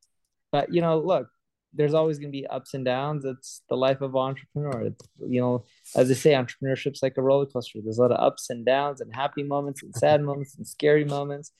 but 0.51 0.73
you 0.73 0.81
know 0.81 0.99
look 0.99 1.29
there's 1.73 1.93
always 1.93 2.17
going 2.17 2.31
to 2.31 2.37
be 2.37 2.47
ups 2.47 2.73
and 2.73 2.83
downs. 2.85 3.23
It's 3.23 3.61
the 3.69 3.77
life 3.77 4.01
of 4.01 4.15
an 4.15 4.21
entrepreneur. 4.21 4.87
It's, 4.87 5.07
you 5.25 5.41
know 5.41 5.65
as 5.95 6.07
they 6.07 6.13
say 6.13 6.31
entrepreneurship's 6.31 7.03
like 7.03 7.17
a 7.17 7.21
roller 7.21 7.45
coaster. 7.45 7.79
There's 7.83 7.99
a 7.99 8.01
lot 8.01 8.11
of 8.11 8.19
ups 8.19 8.49
and 8.49 8.65
downs 8.65 9.01
and 9.01 9.13
happy 9.13 9.43
moments 9.43 9.83
and 9.83 9.95
sad 9.95 10.21
moments 10.21 10.57
and 10.57 10.67
scary 10.67 11.05
moments. 11.05 11.51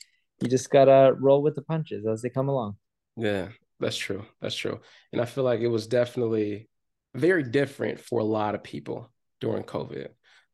You 0.41 0.49
just 0.49 0.69
gotta 0.69 1.13
roll 1.19 1.41
with 1.41 1.55
the 1.55 1.61
punches 1.61 2.05
as 2.05 2.21
they 2.21 2.29
come 2.29 2.49
along. 2.49 2.77
Yeah, 3.15 3.49
that's 3.79 3.97
true. 3.97 4.25
That's 4.41 4.55
true. 4.55 4.79
And 5.11 5.21
I 5.21 5.25
feel 5.25 5.43
like 5.43 5.59
it 5.59 5.67
was 5.67 5.87
definitely 5.87 6.69
very 7.15 7.43
different 7.43 7.99
for 7.99 8.19
a 8.19 8.25
lot 8.25 8.55
of 8.55 8.63
people 8.63 9.11
during 9.39 9.63
COVID. 9.63 10.09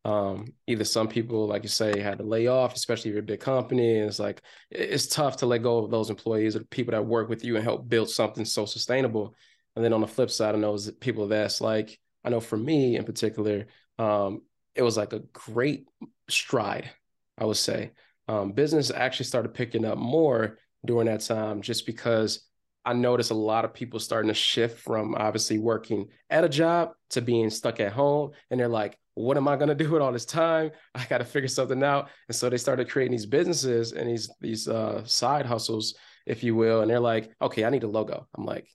Um, 0.05 0.53
either 0.67 0.83
some 0.83 1.07
people, 1.07 1.47
like 1.47 1.63
you 1.63 1.69
say, 1.69 1.99
had 1.99 2.17
to 2.17 2.25
lay 2.25 2.47
off, 2.47 2.75
especially 2.75 3.09
if 3.09 3.13
you're 3.13 3.23
a 3.23 3.25
big 3.25 3.39
company. 3.39 3.99
And 3.99 4.09
it's 4.09 4.19
like 4.19 4.41
it's 4.69 5.07
tough 5.07 5.37
to 5.37 5.45
let 5.45 5.63
go 5.63 5.77
of 5.77 5.91
those 5.91 6.09
employees 6.09 6.55
or 6.55 6.63
people 6.65 6.91
that 6.91 7.05
work 7.05 7.29
with 7.29 7.43
you 7.45 7.55
and 7.55 7.63
help 7.63 7.87
build 7.87 8.09
something 8.09 8.43
so 8.43 8.65
sustainable. 8.65 9.33
And 9.75 9.83
then 9.83 9.93
on 9.93 10.01
the 10.01 10.07
flip 10.07 10.29
side, 10.29 10.55
I 10.55 10.57
know 10.57 10.73
is 10.73 10.91
people 10.99 11.27
that's 11.27 11.61
like, 11.61 11.97
I 12.23 12.29
know 12.29 12.41
for 12.41 12.57
me 12.57 12.97
in 12.97 13.05
particular, 13.05 13.67
um, 13.97 14.41
it 14.75 14.81
was 14.81 14.97
like 14.97 15.13
a 15.13 15.19
great 15.19 15.87
stride, 16.29 16.89
I 17.37 17.45
would 17.45 17.57
say. 17.57 17.91
Um, 18.27 18.51
business 18.51 18.91
actually 18.91 19.25
started 19.25 19.53
picking 19.53 19.85
up 19.85 19.97
more 19.97 20.57
during 20.85 21.07
that 21.07 21.21
time 21.21 21.61
just 21.61 21.85
because 21.85 22.45
I 22.85 22.93
notice 22.93 23.29
a 23.29 23.35
lot 23.35 23.65
of 23.65 23.73
people 23.73 23.99
starting 23.99 24.27
to 24.27 24.33
shift 24.33 24.79
from 24.79 25.15
obviously 25.15 25.57
working 25.57 26.09
at 26.29 26.43
a 26.43 26.49
job 26.49 26.93
to 27.11 27.21
being 27.21 27.49
stuck 27.49 27.79
at 27.79 27.93
home. 27.93 28.31
And 28.49 28.59
they're 28.59 28.67
like, 28.67 28.97
what 29.15 29.37
am 29.37 29.47
I 29.47 29.55
going 29.55 29.69
to 29.69 29.75
do 29.75 29.89
with 29.89 30.01
all 30.01 30.11
this 30.11 30.25
time? 30.25 30.71
I 30.95 31.05
got 31.05 31.19
to 31.19 31.25
figure 31.25 31.47
something 31.47 31.83
out. 31.83 32.09
And 32.27 32.35
so 32.35 32.49
they 32.49 32.57
started 32.57 32.89
creating 32.89 33.13
these 33.13 33.25
businesses 33.25 33.93
and 33.93 34.09
these, 34.09 34.29
these 34.41 34.67
uh, 34.67 35.03
side 35.05 35.45
hustles, 35.45 35.95
if 36.25 36.43
you 36.43 36.55
will. 36.55 36.81
And 36.81 36.89
they're 36.89 36.99
like, 36.99 37.31
okay, 37.41 37.63
I 37.63 37.69
need 37.69 37.83
a 37.83 37.87
logo. 37.87 38.27
I'm 38.35 38.45
like, 38.45 38.67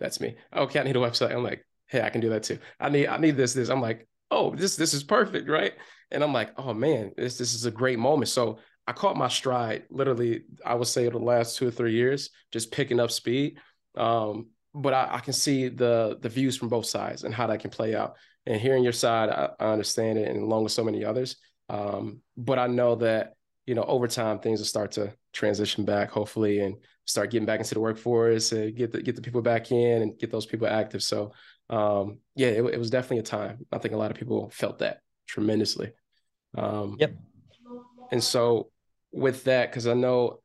that's 0.00 0.20
me. 0.20 0.36
Okay, 0.54 0.80
I 0.80 0.82
need 0.82 0.96
a 0.96 1.00
website. 1.00 1.32
I'm 1.32 1.44
like, 1.44 1.64
hey, 1.86 2.02
I 2.02 2.10
can 2.10 2.20
do 2.20 2.30
that 2.30 2.42
too. 2.42 2.58
I 2.80 2.88
need 2.88 3.06
I 3.06 3.16
need 3.18 3.36
this 3.36 3.54
this. 3.54 3.68
I'm 3.68 3.80
like, 3.80 4.06
oh, 4.30 4.54
this 4.54 4.76
this 4.76 4.94
is 4.94 5.04
perfect, 5.04 5.48
right? 5.48 5.74
And 6.10 6.22
I'm 6.22 6.32
like, 6.32 6.52
oh 6.58 6.74
man, 6.74 7.12
this 7.16 7.38
this 7.38 7.54
is 7.54 7.66
a 7.66 7.70
great 7.70 7.98
moment. 7.98 8.28
So 8.28 8.58
I 8.86 8.92
caught 8.92 9.16
my 9.16 9.28
stride 9.28 9.84
literally, 9.90 10.42
I 10.64 10.74
would 10.74 10.88
say 10.88 11.08
the 11.08 11.18
last 11.18 11.56
two 11.56 11.68
or 11.68 11.70
three 11.70 11.94
years, 11.94 12.30
just 12.52 12.70
picking 12.70 13.00
up 13.00 13.10
speed. 13.10 13.58
Um, 13.96 14.48
but 14.74 14.92
I, 14.92 15.08
I, 15.12 15.20
can 15.20 15.32
see 15.32 15.68
the 15.68 16.18
the 16.20 16.28
views 16.28 16.56
from 16.56 16.68
both 16.68 16.86
sides 16.86 17.22
and 17.22 17.32
how 17.32 17.46
that 17.46 17.60
can 17.60 17.70
play 17.70 17.94
out. 17.94 18.16
And 18.44 18.60
hearing 18.60 18.82
your 18.82 18.92
side, 18.92 19.30
I, 19.30 19.50
I 19.60 19.72
understand 19.72 20.18
it, 20.18 20.28
and 20.28 20.42
along 20.42 20.64
with 20.64 20.72
so 20.72 20.84
many 20.84 21.04
others. 21.04 21.36
Um, 21.68 22.20
but 22.36 22.58
I 22.58 22.66
know 22.66 22.96
that 22.96 23.34
you 23.66 23.74
know 23.74 23.84
over 23.84 24.08
time 24.08 24.40
things 24.40 24.58
will 24.58 24.66
start 24.66 24.92
to 24.92 25.14
transition 25.32 25.84
back, 25.84 26.10
hopefully, 26.10 26.60
and 26.60 26.76
start 27.04 27.30
getting 27.30 27.46
back 27.46 27.60
into 27.60 27.74
the 27.74 27.80
workforce 27.80 28.52
and 28.52 28.74
get 28.74 28.90
the 28.90 29.00
get 29.00 29.14
the 29.14 29.22
people 29.22 29.42
back 29.42 29.70
in 29.70 30.02
and 30.02 30.18
get 30.18 30.32
those 30.32 30.46
people 30.46 30.66
active. 30.66 31.02
So 31.02 31.32
um, 31.70 32.18
yeah, 32.34 32.48
it, 32.48 32.64
it 32.64 32.78
was 32.78 32.90
definitely 32.90 33.18
a 33.18 33.22
time. 33.22 33.64
I 33.72 33.78
think 33.78 33.94
a 33.94 33.96
lot 33.98 34.10
of 34.10 34.16
people 34.16 34.50
felt 34.50 34.80
that 34.80 35.00
tremendously. 35.26 35.92
Um, 36.56 36.96
yep. 36.98 37.14
And 38.10 38.22
so 38.22 38.70
with 39.14 39.44
that, 39.44 39.70
because 39.70 39.86
I 39.86 39.94
know 39.94 40.40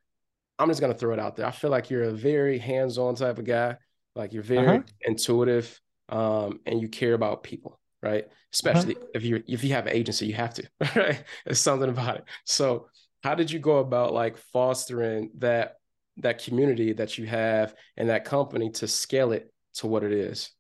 I'm 0.58 0.68
just 0.68 0.82
gonna 0.82 0.94
throw 0.94 1.14
it 1.14 1.20
out 1.20 1.36
there. 1.36 1.46
I 1.46 1.52
feel 1.52 1.72
like 1.72 1.90
you're 1.90 2.04
a 2.04 2.12
very 2.12 2.58
hands-on 2.58 3.16
type 3.16 3.40
of 3.40 3.46
guy. 3.46 3.78
Like 4.16 4.34
you're 4.34 4.44
very 4.44 4.78
uh-huh. 4.78 4.82
intuitive, 5.02 5.80
um, 6.10 6.60
and 6.66 6.82
you 6.82 6.90
care 6.90 7.14
about 7.14 7.44
people, 7.44 7.80
right? 8.02 8.28
Especially 8.54 8.96
uh-huh. 8.96 9.06
if 9.14 9.24
you 9.24 9.44
if 9.48 9.64
you 9.64 9.74
have 9.74 9.88
an 9.88 9.94
agency, 9.94 10.28
you 10.28 10.34
have 10.34 10.54
to, 10.56 10.64
right? 10.96 11.24
There's 11.46 11.60
something 11.60 11.90
about 11.90 12.18
it. 12.18 12.26
So, 12.46 12.88
how 13.24 13.36
did 13.36 13.50
you 13.52 13.60
go 13.60 13.78
about 13.78 14.14
like 14.14 14.38
fostering 14.38 15.32
that 15.38 15.78
that 16.18 16.44
community 16.44 16.94
that 16.94 17.18
you 17.18 17.26
have 17.28 17.74
and 17.96 18.10
that 18.10 18.26
company 18.26 18.70
to 18.72 18.88
scale 18.88 19.32
it 19.32 19.52
to 19.76 19.88
what 19.88 20.04
it 20.04 20.12
is? 20.12 20.52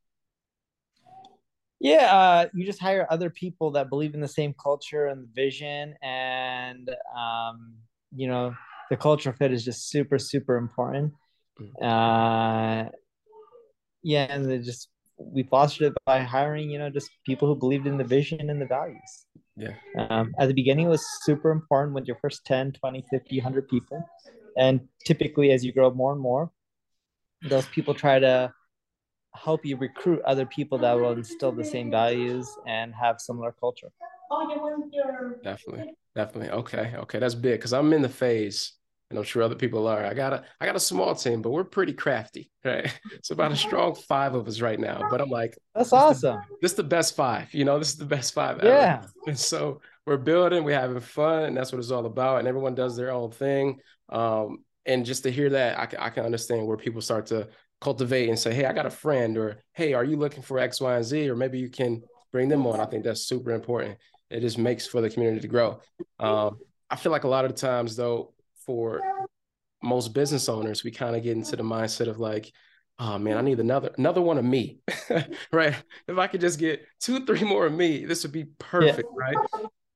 Yeah, 1.82 2.14
uh, 2.14 2.50
you 2.54 2.66
just 2.66 2.80
hire 2.80 3.08
other 3.10 3.30
people 3.30 3.72
that 3.72 3.90
believe 3.90 4.14
in 4.14 4.20
the 4.20 4.28
same 4.28 4.54
culture 4.54 5.08
and 5.08 5.28
vision, 5.28 5.96
and 6.02 6.90
um, 7.18 7.76
you 8.16 8.28
know 8.28 8.54
the 8.90 8.98
cultural 8.98 9.36
fit 9.36 9.52
is 9.52 9.64
just 9.64 9.90
super 9.90 10.18
super 10.18 10.58
important. 10.58 11.14
Mm. 11.60 12.88
Uh, 12.88 12.90
yeah, 14.04 14.28
and 14.30 14.50
they 14.50 14.60
just 14.60 14.90
we 15.18 15.44
fostered 15.44 15.92
it 15.92 15.94
by 16.06 16.22
hiring, 16.22 16.70
you 16.70 16.80
know, 16.80 16.90
just 16.90 17.12
people 17.26 17.48
who 17.48 17.56
believed 17.56 17.86
in 17.86 17.98
the 17.98 18.04
vision 18.04 18.50
and 18.50 18.62
the 18.62 18.66
values. 18.66 19.26
Yeah. 19.58 19.74
Um, 19.98 20.34
at 20.40 20.48
the 20.48 20.54
beginning, 20.54 20.86
it 20.86 20.90
was 20.90 21.06
super 21.24 21.52
important 21.52 21.94
with 21.94 22.06
your 22.08 22.18
first 22.22 22.46
10, 22.46 22.72
20, 22.74 23.04
50, 23.10 23.38
100 23.38 23.68
people. 23.68 24.02
And 24.58 24.88
typically, 25.06 25.52
as 25.52 25.66
you 25.66 25.74
grow 25.74 25.92
more 25.92 26.14
and 26.14 26.22
more, 26.22 26.52
those 27.50 27.66
people 27.68 27.94
try 27.94 28.20
to 28.20 28.54
help 29.36 29.66
you 29.66 29.78
recruit 29.78 30.22
other 30.26 30.46
people 30.46 30.78
that 30.80 30.94
will 30.94 31.12
instill 31.12 31.52
the 31.52 31.64
same 31.64 31.92
values 31.92 32.48
and 32.66 32.94
have 32.96 33.20
similar 33.20 33.54
culture. 33.60 33.92
Oh, 34.32 34.50
yeah, 34.50 34.62
when 34.62 34.90
you're 34.92 35.36
definitely. 35.44 35.94
Definitely. 36.20 36.52
Okay. 36.52 36.94
Okay. 36.98 37.20
That's 37.20 37.36
big 37.36 37.60
because 37.60 37.72
I'm 37.72 37.94
in 37.94 38.02
the 38.02 38.10
phase 38.10 38.74
and 39.10 39.18
I'm 39.18 39.24
sure 39.24 39.42
other 39.42 39.56
people 39.56 39.88
are. 39.88 40.06
I 40.06 40.14
got 40.14 40.34
a 40.34 40.44
I 40.60 40.66
got 40.66 40.76
a 40.76 40.80
small 40.82 41.16
team, 41.16 41.42
but 41.42 41.52
we're 41.52 41.64
pretty 41.64 41.94
crafty, 41.94 42.52
right? 42.66 42.94
It's 43.14 43.32
about 43.32 43.54
a 43.54 43.56
strong 43.56 43.96
five 43.96 44.36
of 44.36 44.46
us 44.46 44.60
right 44.60 44.80
now. 44.80 45.08
But 45.10 45.22
I'm 45.22 45.30
like, 45.30 45.58
that's 45.74 45.92
this 45.92 45.94
awesome. 45.94 46.36
The, 46.50 46.58
this 46.62 46.72
is 46.72 46.78
the 46.78 46.84
best 46.84 47.16
five. 47.16 47.54
You 47.54 47.64
know, 47.64 47.80
this 47.80 47.92
is 47.92 47.98
the 47.98 48.06
best 48.06 48.34
five 48.34 48.60
yeah. 48.62 49.00
ever. 49.02 49.14
And 49.28 49.40
so 49.40 49.80
we're 50.06 50.18
building, 50.18 50.66
we're 50.66 50.78
having 50.78 51.00
fun, 51.00 51.44
and 51.44 51.56
that's 51.56 51.72
what 51.72 51.80
it's 51.80 51.92
all 51.92 52.06
about. 52.06 52.40
And 52.40 52.50
everyone 52.50 52.76
does 52.76 52.98
their 52.98 53.12
own 53.12 53.32
thing. 53.32 53.80
Um, 54.10 54.66
and 54.86 55.06
just 55.06 55.24
to 55.24 55.32
hear 55.32 55.50
that, 55.52 55.80
I 55.80 55.86
can, 55.86 56.00
I 56.00 56.10
can 56.10 56.26
understand 56.26 56.68
where 56.68 56.76
people 56.76 57.00
start 57.00 57.28
to 57.28 57.48
cultivate 57.80 58.28
and 58.28 58.38
say, 58.38 58.54
hey, 58.54 58.66
I 58.66 58.74
got 58.74 58.86
a 58.86 58.90
friend, 58.92 59.38
or 59.38 59.62
hey, 59.74 59.94
are 59.94 60.04
you 60.04 60.18
looking 60.18 60.44
for 60.44 60.60
X, 60.60 60.82
Y, 60.82 60.96
and 60.96 61.06
Z? 61.06 61.30
Or 61.30 61.36
maybe 61.38 61.60
you 61.60 61.70
can 61.70 62.04
bring 62.34 62.50
them 62.50 62.68
on. 62.68 62.82
I 62.82 62.86
think 62.86 63.06
that's 63.06 63.22
super 63.22 63.52
important. 63.52 63.98
It 64.30 64.42
just 64.42 64.58
makes 64.58 64.86
for 64.86 65.02
the 65.02 65.10
community 65.10 65.42
to 65.42 65.48
grow. 65.48 65.80
Um, 66.20 66.60
I 66.90 66.96
feel 66.96 67.12
like 67.12 67.24
a 67.24 67.28
lot 67.28 67.46
of 67.46 67.52
the 67.52 67.58
times, 67.58 67.96
though, 67.96 68.34
for 68.66 69.02
most 69.82 70.14
business 70.14 70.50
owners, 70.50 70.84
we 70.84 70.92
kind 70.92 71.16
of 71.16 71.24
get 71.24 71.36
into 71.36 71.56
the 71.56 71.64
mindset 71.64 72.08
of 72.08 72.20
like, 72.20 72.52
oh 73.00 73.18
man, 73.18 73.38
I 73.38 73.42
need 73.42 73.60
another 73.60 73.92
another 73.98 74.22
one 74.22 74.38
of 74.38 74.46
me, 74.46 74.80
right? 75.52 75.76
If 76.08 76.18
I 76.18 76.28
could 76.28 76.42
just 76.42 76.60
get 76.60 76.86
two, 77.00 77.26
three 77.26 77.44
more 77.44 77.66
of 77.66 77.74
me, 77.74 78.06
this 78.06 78.24
would 78.24 78.32
be 78.32 78.46
perfect, 78.60 79.10
yeah. 79.18 79.26
right? 79.26 79.38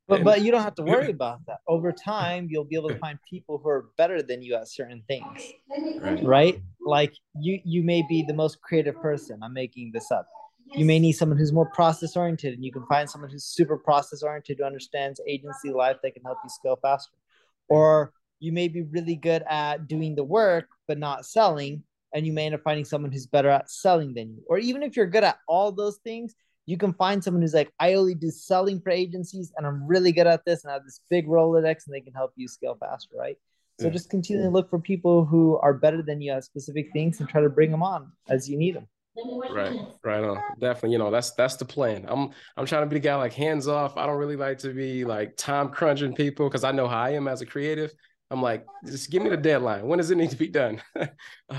But 0.08 0.16
and, 0.16 0.26
but 0.26 0.42
you 0.42 0.52
don't 0.52 0.64
have 0.64 0.76
to 0.76 0.84
worry 0.84 1.12
about 1.12 1.46
that. 1.48 1.60
Over 1.68 1.92
time, 1.92 2.48
you'll 2.50 2.66
be 2.66 2.76
able 2.76 2.90
to 2.90 2.98
find 2.98 3.18
people 3.30 3.58
who 3.58 3.70
are 3.70 3.90
better 3.98 4.22
than 4.22 4.42
you 4.42 4.56
at 4.56 4.68
certain 4.68 5.02
things, 5.08 5.42
right? 6.02 6.24
right? 6.24 6.62
Like 6.86 7.14
you 7.40 7.60
you 7.64 7.84
may 7.84 8.04
be 8.08 8.24
the 8.28 8.34
most 8.34 8.62
creative 8.62 8.96
person. 9.02 9.40
I'm 9.44 9.54
making 9.54 9.92
this 9.94 10.12
up. 10.12 10.28
You 10.76 10.86
may 10.86 11.00
need 11.00 11.14
someone 11.14 11.38
who's 11.38 11.52
more 11.52 11.70
process 11.70 12.16
oriented, 12.16 12.54
and 12.54 12.66
you 12.66 12.72
can 12.72 12.86
find 12.88 13.10
someone 13.10 13.30
who's 13.30 13.46
super 13.46 13.78
process 13.78 14.24
oriented 14.24 14.58
who 14.60 14.66
understands 14.66 15.22
agency 15.28 15.72
life 15.72 15.98
that 16.04 16.14
can 16.14 16.24
help 16.24 16.40
you 16.44 16.50
scale 16.50 16.80
faster. 16.82 17.16
Or 17.70 18.12
you 18.44 18.52
may 18.52 18.68
be 18.68 18.82
really 18.82 19.16
good 19.16 19.42
at 19.50 19.88
doing 19.88 20.16
the 20.16 20.24
work 20.24 20.68
but 20.86 20.98
not 20.98 21.26
selling 21.26 21.82
and 22.14 22.28
you 22.28 22.34
may 22.34 22.46
end 22.46 22.54
up 22.54 22.62
finding 22.62 22.84
someone 22.84 23.12
who's 23.12 23.26
better 23.26 23.50
at 23.50 23.70
selling 23.70 24.14
than 24.14 24.36
you 24.36 24.44
or 24.48 24.58
even 24.58 24.84
if 24.84 24.98
you're 24.98 25.08
good 25.08 25.24
at 25.24 25.38
all 25.48 25.72
those 25.72 25.98
things 26.04 26.36
you 26.66 26.78
can 26.78 26.94
find 26.94 27.24
someone 27.24 27.42
who's 27.42 27.54
like 27.54 27.72
i 27.80 27.94
only 27.94 28.14
do 28.14 28.30
selling 28.30 28.82
for 28.82 28.90
agencies 28.90 29.54
and 29.56 29.66
i'm 29.66 29.88
really 29.88 30.12
good 30.12 30.28
at 30.28 30.44
this 30.46 30.64
and 30.64 30.72
i 30.72 30.74
have 30.74 30.84
this 30.84 31.00
big 31.10 31.26
rolodex 31.26 31.88
and 31.88 31.96
they 31.96 32.02
can 32.02 32.14
help 32.14 32.34
you 32.36 32.48
scale 32.48 32.76
faster 32.80 33.16
right 33.18 33.38
so 33.80 33.88
yeah. 33.88 33.94
just 33.94 34.10
continue 34.10 34.44
to 34.44 34.50
look 34.50 34.70
for 34.70 34.78
people 34.78 35.24
who 35.24 35.58
are 35.60 35.74
better 35.74 36.02
than 36.02 36.22
you 36.22 36.34
at 36.34 36.44
specific 36.44 36.92
things 36.92 37.22
and 37.22 37.30
try 37.30 37.40
to 37.40 37.50
bring 37.50 37.72
them 37.72 37.82
on 37.82 38.12
as 38.28 38.50
you 38.50 38.58
need 38.58 38.76
them 38.76 38.88
right 39.52 39.78
right 40.04 40.24
on 40.24 40.42
definitely 40.60 40.92
you 40.92 40.98
know 40.98 41.12
that's 41.12 41.32
that's 41.32 41.56
the 41.56 41.66
plan 41.66 42.04
i'm 42.08 42.32
i'm 42.58 42.66
trying 42.66 42.82
to 42.82 42.88
be 42.88 42.96
the 42.96 43.00
guy 43.00 43.16
like 43.16 43.34
hands 43.34 43.68
off 43.68 43.96
i 43.96 44.08
don't 44.08 44.18
really 44.18 44.36
like 44.36 44.58
to 44.58 44.74
be 44.74 45.06
like 45.06 45.38
time 45.38 45.70
crunching 45.70 46.16
people 46.16 46.50
because 46.50 46.64
i 46.64 46.72
know 46.72 46.88
how 46.88 47.04
i 47.04 47.12
am 47.12 47.28
as 47.28 47.42
a 47.42 47.46
creative 47.46 47.94
I'm 48.34 48.42
like, 48.42 48.66
just 48.84 49.12
give 49.12 49.22
me 49.22 49.30
the 49.30 49.38
deadline. 49.38 49.88
When 49.88 50.00
does 50.00 50.10
it 50.10 50.16
need 50.16 50.32
to 50.32 50.36
be 50.36 50.48
done? 50.48 50.82
All 50.96 51.08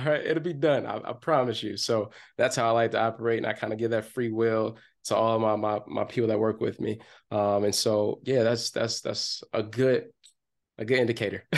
right, 0.05 0.27
it'll 0.27 0.43
be 0.43 0.53
done. 0.53 0.87
I, 0.87 0.97
I, 1.05 1.13
promise 1.13 1.63
you. 1.63 1.77
So 1.77 2.11
that's 2.37 2.57
how 2.57 2.67
I 2.67 2.71
like 2.73 2.91
to 2.93 3.01
operate, 3.01 3.39
and 3.39 3.47
I 3.47 3.53
kind 3.53 3.73
of 3.73 3.79
give 3.79 3.93
that 3.93 4.07
free 4.07 4.33
will 4.33 4.77
to 5.05 5.15
all 5.15 5.39
my 5.39 5.55
my 5.55 5.81
my 5.87 6.03
people 6.03 6.29
that 6.29 6.39
work 6.39 6.61
with 6.61 6.81
me. 6.81 6.99
Um, 7.31 7.63
and 7.63 7.75
so 7.75 8.21
yeah, 8.25 8.43
that's 8.43 8.71
that's 8.71 9.03
that's 9.03 9.45
a 9.53 9.63
good 9.63 10.07
a 10.79 10.85
good 10.85 10.99
indicator 10.99 11.45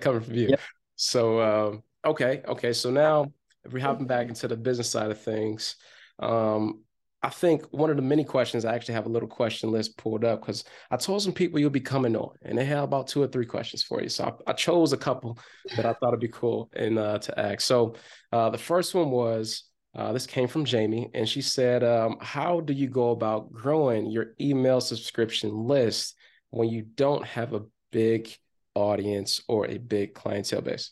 coming 0.00 0.22
from 0.22 0.34
you. 0.34 0.48
Yep. 0.48 0.60
So 0.96 1.40
um, 1.42 1.82
okay, 2.04 2.42
okay. 2.48 2.72
So 2.72 2.90
now 2.90 3.30
if 3.64 3.72
we're 3.72 3.82
hopping 3.82 4.06
back 4.06 4.28
into 4.28 4.48
the 4.48 4.56
business 4.56 4.90
side 4.90 5.10
of 5.10 5.20
things, 5.20 5.76
um, 6.18 6.82
I 7.24 7.28
think 7.28 7.64
one 7.70 7.88
of 7.88 7.96
the 7.96 8.02
many 8.02 8.24
questions 8.24 8.64
I 8.64 8.74
actually 8.74 8.94
have 8.94 9.06
a 9.06 9.10
little 9.10 9.28
question 9.28 9.70
list 9.70 9.96
pulled 9.96 10.24
up 10.24 10.40
because 10.40 10.64
I 10.90 10.96
told 10.96 11.22
some 11.22 11.32
people 11.32 11.60
you'll 11.60 11.70
be 11.70 11.80
coming 11.80 12.16
on, 12.16 12.34
and 12.42 12.58
they 12.58 12.64
had 12.64 12.78
about 12.78 13.06
two 13.06 13.22
or 13.22 13.28
three 13.28 13.46
questions 13.46 13.84
for 13.84 14.02
you. 14.02 14.08
So 14.08 14.24
I, 14.24 14.50
I 14.50 14.52
chose 14.54 14.92
a 14.92 14.96
couple 14.96 15.38
that 15.76 15.86
I 15.86 15.92
thought 15.92 16.10
would 16.10 16.20
be 16.20 16.28
cool 16.28 16.68
and 16.74 16.98
uh, 16.98 17.18
to 17.18 17.38
ask. 17.38 17.60
So 17.60 17.94
uh, 18.32 18.50
the 18.50 18.58
first 18.58 18.94
one 18.94 19.10
was 19.10 19.64
uh, 19.94 20.12
this 20.12 20.26
came 20.26 20.48
from 20.48 20.64
Jamie, 20.64 21.10
and 21.14 21.28
she 21.28 21.42
said, 21.42 21.84
um, 21.84 22.16
"How 22.20 22.60
do 22.60 22.72
you 22.72 22.88
go 22.88 23.10
about 23.10 23.52
growing 23.52 24.10
your 24.10 24.34
email 24.40 24.80
subscription 24.80 25.50
list 25.54 26.16
when 26.50 26.70
you 26.70 26.82
don't 26.82 27.24
have 27.24 27.52
a 27.52 27.62
big 27.92 28.34
audience 28.74 29.42
or 29.46 29.66
a 29.66 29.78
big 29.78 30.14
clientele 30.14 30.62
base?" 30.62 30.90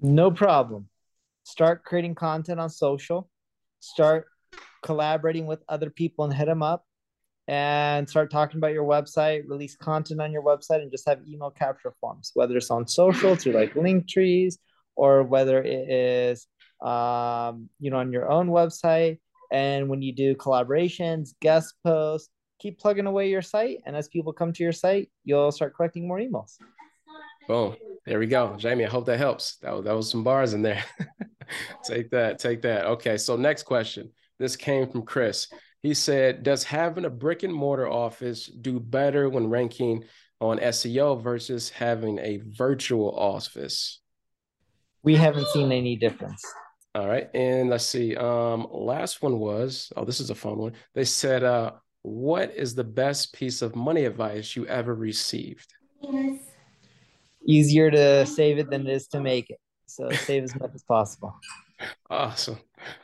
No 0.00 0.32
problem. 0.32 0.88
Start 1.44 1.84
creating 1.84 2.14
content 2.14 2.60
on 2.60 2.70
social. 2.70 3.28
Start 3.80 4.26
collaborating 4.82 5.46
with 5.46 5.62
other 5.68 5.90
people 5.90 6.24
and 6.24 6.34
hit 6.34 6.46
them 6.46 6.62
up 6.62 6.84
and 7.48 8.08
start 8.08 8.30
talking 8.30 8.58
about 8.58 8.72
your 8.72 8.84
website, 8.84 9.42
release 9.48 9.76
content 9.76 10.20
on 10.20 10.32
your 10.32 10.42
website, 10.42 10.82
and 10.82 10.90
just 10.90 11.08
have 11.08 11.20
email 11.26 11.50
capture 11.50 11.92
forms, 12.00 12.30
whether 12.34 12.56
it's 12.56 12.70
on 12.70 12.86
social 12.86 13.34
through 13.36 13.52
like 13.52 13.74
Linktrees 13.74 14.54
or 14.94 15.22
whether 15.22 15.62
it 15.62 15.90
is 15.90 16.46
um, 16.82 17.68
you 17.78 17.90
know 17.90 17.98
on 17.98 18.12
your 18.12 18.30
own 18.30 18.48
website. 18.48 19.18
And 19.50 19.88
when 19.88 20.00
you 20.00 20.14
do 20.14 20.34
collaborations, 20.34 21.34
guest 21.40 21.74
posts, 21.84 22.30
keep 22.58 22.78
plugging 22.78 23.06
away 23.06 23.28
your 23.28 23.42
site. 23.42 23.78
And 23.84 23.94
as 23.94 24.08
people 24.08 24.32
come 24.32 24.52
to 24.52 24.62
your 24.62 24.72
site, 24.72 25.10
you'll 25.24 25.52
start 25.52 25.74
collecting 25.76 26.08
more 26.08 26.18
emails. 26.18 26.56
Boom. 27.48 27.76
There 28.04 28.18
we 28.18 28.26
go. 28.26 28.56
Jamie, 28.56 28.84
I 28.84 28.88
hope 28.88 29.06
that 29.06 29.18
helps. 29.18 29.56
That 29.56 29.74
was, 29.74 29.84
that 29.84 29.94
was 29.94 30.10
some 30.10 30.24
bars 30.24 30.54
in 30.54 30.62
there. 30.62 30.84
take 31.84 32.10
that. 32.10 32.38
Take 32.38 32.62
that. 32.62 32.86
Okay. 32.86 33.16
So 33.16 33.36
next 33.36 33.62
question. 33.62 34.10
This 34.38 34.56
came 34.56 34.88
from 34.88 35.02
Chris. 35.02 35.48
He 35.82 35.94
said, 35.94 36.42
Does 36.42 36.64
having 36.64 37.04
a 37.04 37.10
brick 37.10 37.44
and 37.44 37.54
mortar 37.54 37.88
office 37.88 38.46
do 38.46 38.80
better 38.80 39.28
when 39.28 39.48
ranking 39.48 40.04
on 40.40 40.58
SEO 40.58 41.22
versus 41.22 41.68
having 41.68 42.18
a 42.18 42.40
virtual 42.44 43.16
office? 43.16 44.00
We 45.04 45.14
haven't 45.16 45.46
seen 45.48 45.70
any 45.70 45.96
difference. 45.96 46.42
All 46.94 47.08
right. 47.08 47.28
And 47.34 47.70
let's 47.70 47.86
see. 47.86 48.16
Um, 48.16 48.66
last 48.70 49.22
one 49.22 49.38
was, 49.38 49.92
oh, 49.96 50.04
this 50.04 50.20
is 50.20 50.30
a 50.30 50.34
fun 50.34 50.58
one. 50.58 50.72
They 50.94 51.04
said, 51.04 51.42
uh, 51.42 51.72
what 52.02 52.52
is 52.54 52.74
the 52.74 52.84
best 52.84 53.32
piece 53.32 53.62
of 53.62 53.76
money 53.76 54.04
advice 54.04 54.56
you 54.56 54.66
ever 54.66 54.94
received? 54.94 55.72
Yes. 56.02 56.51
Easier 57.46 57.90
to 57.90 58.26
save 58.26 58.58
it 58.58 58.70
than 58.70 58.86
it 58.86 58.92
is 58.92 59.06
to 59.08 59.20
make 59.20 59.50
it. 59.50 59.58
So 59.86 60.10
save 60.10 60.44
as 60.44 60.58
much 60.58 60.70
as 60.74 60.82
possible. 60.82 61.34
Awesome. 62.10 62.58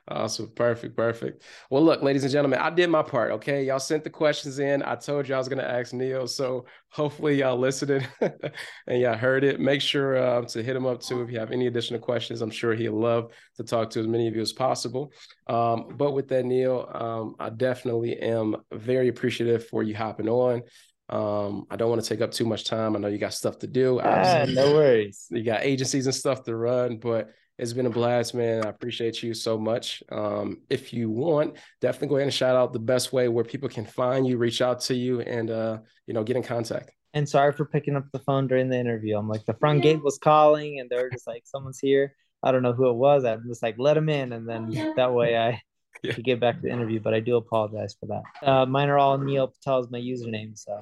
Awesome. 0.08 0.50
Perfect. 0.54 0.96
Perfect. 0.96 1.42
Well, 1.70 1.84
look, 1.84 2.02
ladies 2.02 2.24
and 2.24 2.32
gentlemen, 2.32 2.58
I 2.58 2.70
did 2.70 2.90
my 2.90 3.02
part. 3.02 3.30
Okay. 3.32 3.64
Y'all 3.64 3.78
sent 3.78 4.04
the 4.04 4.10
questions 4.10 4.58
in. 4.58 4.82
I 4.82 4.96
told 4.96 5.28
you 5.28 5.34
I 5.34 5.38
was 5.38 5.48
going 5.48 5.58
to 5.58 5.70
ask 5.70 5.92
Neil. 5.92 6.26
So 6.26 6.66
hopefully 6.90 7.36
y'all 7.36 7.58
listened 7.58 8.06
and 8.20 9.00
y'all 9.00 9.16
heard 9.16 9.44
it. 9.44 9.60
Make 9.60 9.80
sure 9.80 10.16
uh, 10.16 10.42
to 10.42 10.62
hit 10.62 10.76
him 10.76 10.86
up 10.86 11.00
too 11.00 11.22
if 11.22 11.30
you 11.30 11.38
have 11.38 11.52
any 11.52 11.66
additional 11.68 12.00
questions. 12.00 12.40
I'm 12.40 12.50
sure 12.50 12.74
he'll 12.74 12.98
love 12.98 13.32
to 13.56 13.64
talk 13.64 13.90
to 13.90 14.00
as 14.00 14.06
many 14.06 14.26
of 14.28 14.34
you 14.34 14.42
as 14.42 14.52
possible. 14.52 15.12
Um, 15.46 15.94
but 15.96 16.12
with 16.12 16.28
that, 16.28 16.44
Neil, 16.44 16.90
um, 16.92 17.36
I 17.38 17.50
definitely 17.50 18.18
am 18.18 18.56
very 18.72 19.08
appreciative 19.08 19.68
for 19.68 19.82
you 19.82 19.94
hopping 19.94 20.28
on. 20.28 20.62
Um, 21.08 21.66
I 21.70 21.76
don't 21.76 21.88
want 21.88 22.02
to 22.02 22.08
take 22.08 22.20
up 22.20 22.32
too 22.32 22.44
much 22.44 22.64
time. 22.64 22.94
I 22.94 22.98
know 22.98 23.08
you 23.08 23.18
got 23.18 23.32
stuff 23.32 23.58
to 23.60 23.66
do. 23.66 24.00
Ah, 24.00 24.44
no 24.48 24.72
worries. 24.74 25.26
You 25.30 25.42
got 25.42 25.64
agencies 25.64 26.06
and 26.06 26.14
stuff 26.14 26.42
to 26.44 26.54
run, 26.54 26.98
but 26.98 27.30
it's 27.58 27.72
been 27.72 27.86
a 27.86 27.90
blast, 27.90 28.34
man. 28.34 28.64
I 28.64 28.68
appreciate 28.68 29.22
you 29.22 29.34
so 29.34 29.58
much. 29.58 30.02
Um, 30.12 30.58
if 30.70 30.92
you 30.92 31.10
want, 31.10 31.56
definitely 31.80 32.08
go 32.08 32.16
ahead 32.16 32.28
and 32.28 32.34
shout 32.34 32.56
out 32.56 32.72
the 32.72 32.78
best 32.78 33.12
way 33.12 33.28
where 33.28 33.44
people 33.44 33.68
can 33.68 33.84
find 33.84 34.26
you, 34.26 34.36
reach 34.36 34.62
out 34.62 34.80
to 34.82 34.94
you, 34.94 35.20
and 35.20 35.50
uh, 35.50 35.78
you 36.06 36.14
know, 36.14 36.22
get 36.22 36.36
in 36.36 36.42
contact. 36.42 36.92
And 37.14 37.28
sorry 37.28 37.52
for 37.52 37.64
picking 37.64 37.96
up 37.96 38.04
the 38.12 38.20
phone 38.20 38.46
during 38.46 38.68
the 38.68 38.78
interview. 38.78 39.16
I'm 39.16 39.28
like, 39.28 39.44
the 39.46 39.54
front 39.54 39.82
gate 39.82 40.04
was 40.04 40.18
calling, 40.18 40.78
and 40.78 40.88
they're 40.90 41.10
just 41.10 41.26
like, 41.26 41.42
someone's 41.46 41.80
here. 41.80 42.14
I 42.42 42.52
don't 42.52 42.62
know 42.62 42.74
who 42.74 42.90
it 42.90 42.96
was. 42.96 43.24
I'm 43.24 43.44
just 43.48 43.62
like, 43.62 43.76
let 43.78 43.94
them 43.94 44.08
in, 44.08 44.32
and 44.32 44.48
then 44.48 44.94
that 44.96 45.12
way 45.12 45.36
I 45.36 45.60
yeah. 46.02 46.12
could 46.12 46.24
get 46.24 46.40
back 46.40 46.56
to 46.56 46.62
the 46.62 46.70
interview. 46.70 47.00
But 47.00 47.14
I 47.14 47.20
do 47.20 47.36
apologize 47.36 47.96
for 47.98 48.06
that. 48.06 48.48
Uh, 48.48 48.66
mine 48.66 48.88
are 48.88 48.98
all 48.98 49.18
Neil 49.18 49.48
Patel 49.48 49.80
is 49.80 49.90
my 49.90 49.98
username, 49.98 50.58
so 50.58 50.80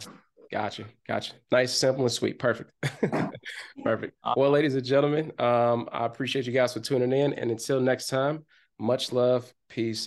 Gotcha. 0.50 0.84
Gotcha. 1.06 1.34
Nice, 1.50 1.72
simple, 1.72 2.04
and 2.04 2.12
sweet. 2.12 2.38
Perfect. 2.38 2.70
Perfect. 3.82 4.16
Well, 4.36 4.50
ladies 4.50 4.74
and 4.74 4.84
gentlemen, 4.84 5.32
um, 5.38 5.88
I 5.92 6.06
appreciate 6.06 6.46
you 6.46 6.52
guys 6.52 6.72
for 6.72 6.80
tuning 6.80 7.12
in. 7.12 7.32
And 7.34 7.50
until 7.50 7.80
next 7.80 8.06
time, 8.06 8.44
much 8.78 9.12
love, 9.12 9.52
peace, 9.68 10.06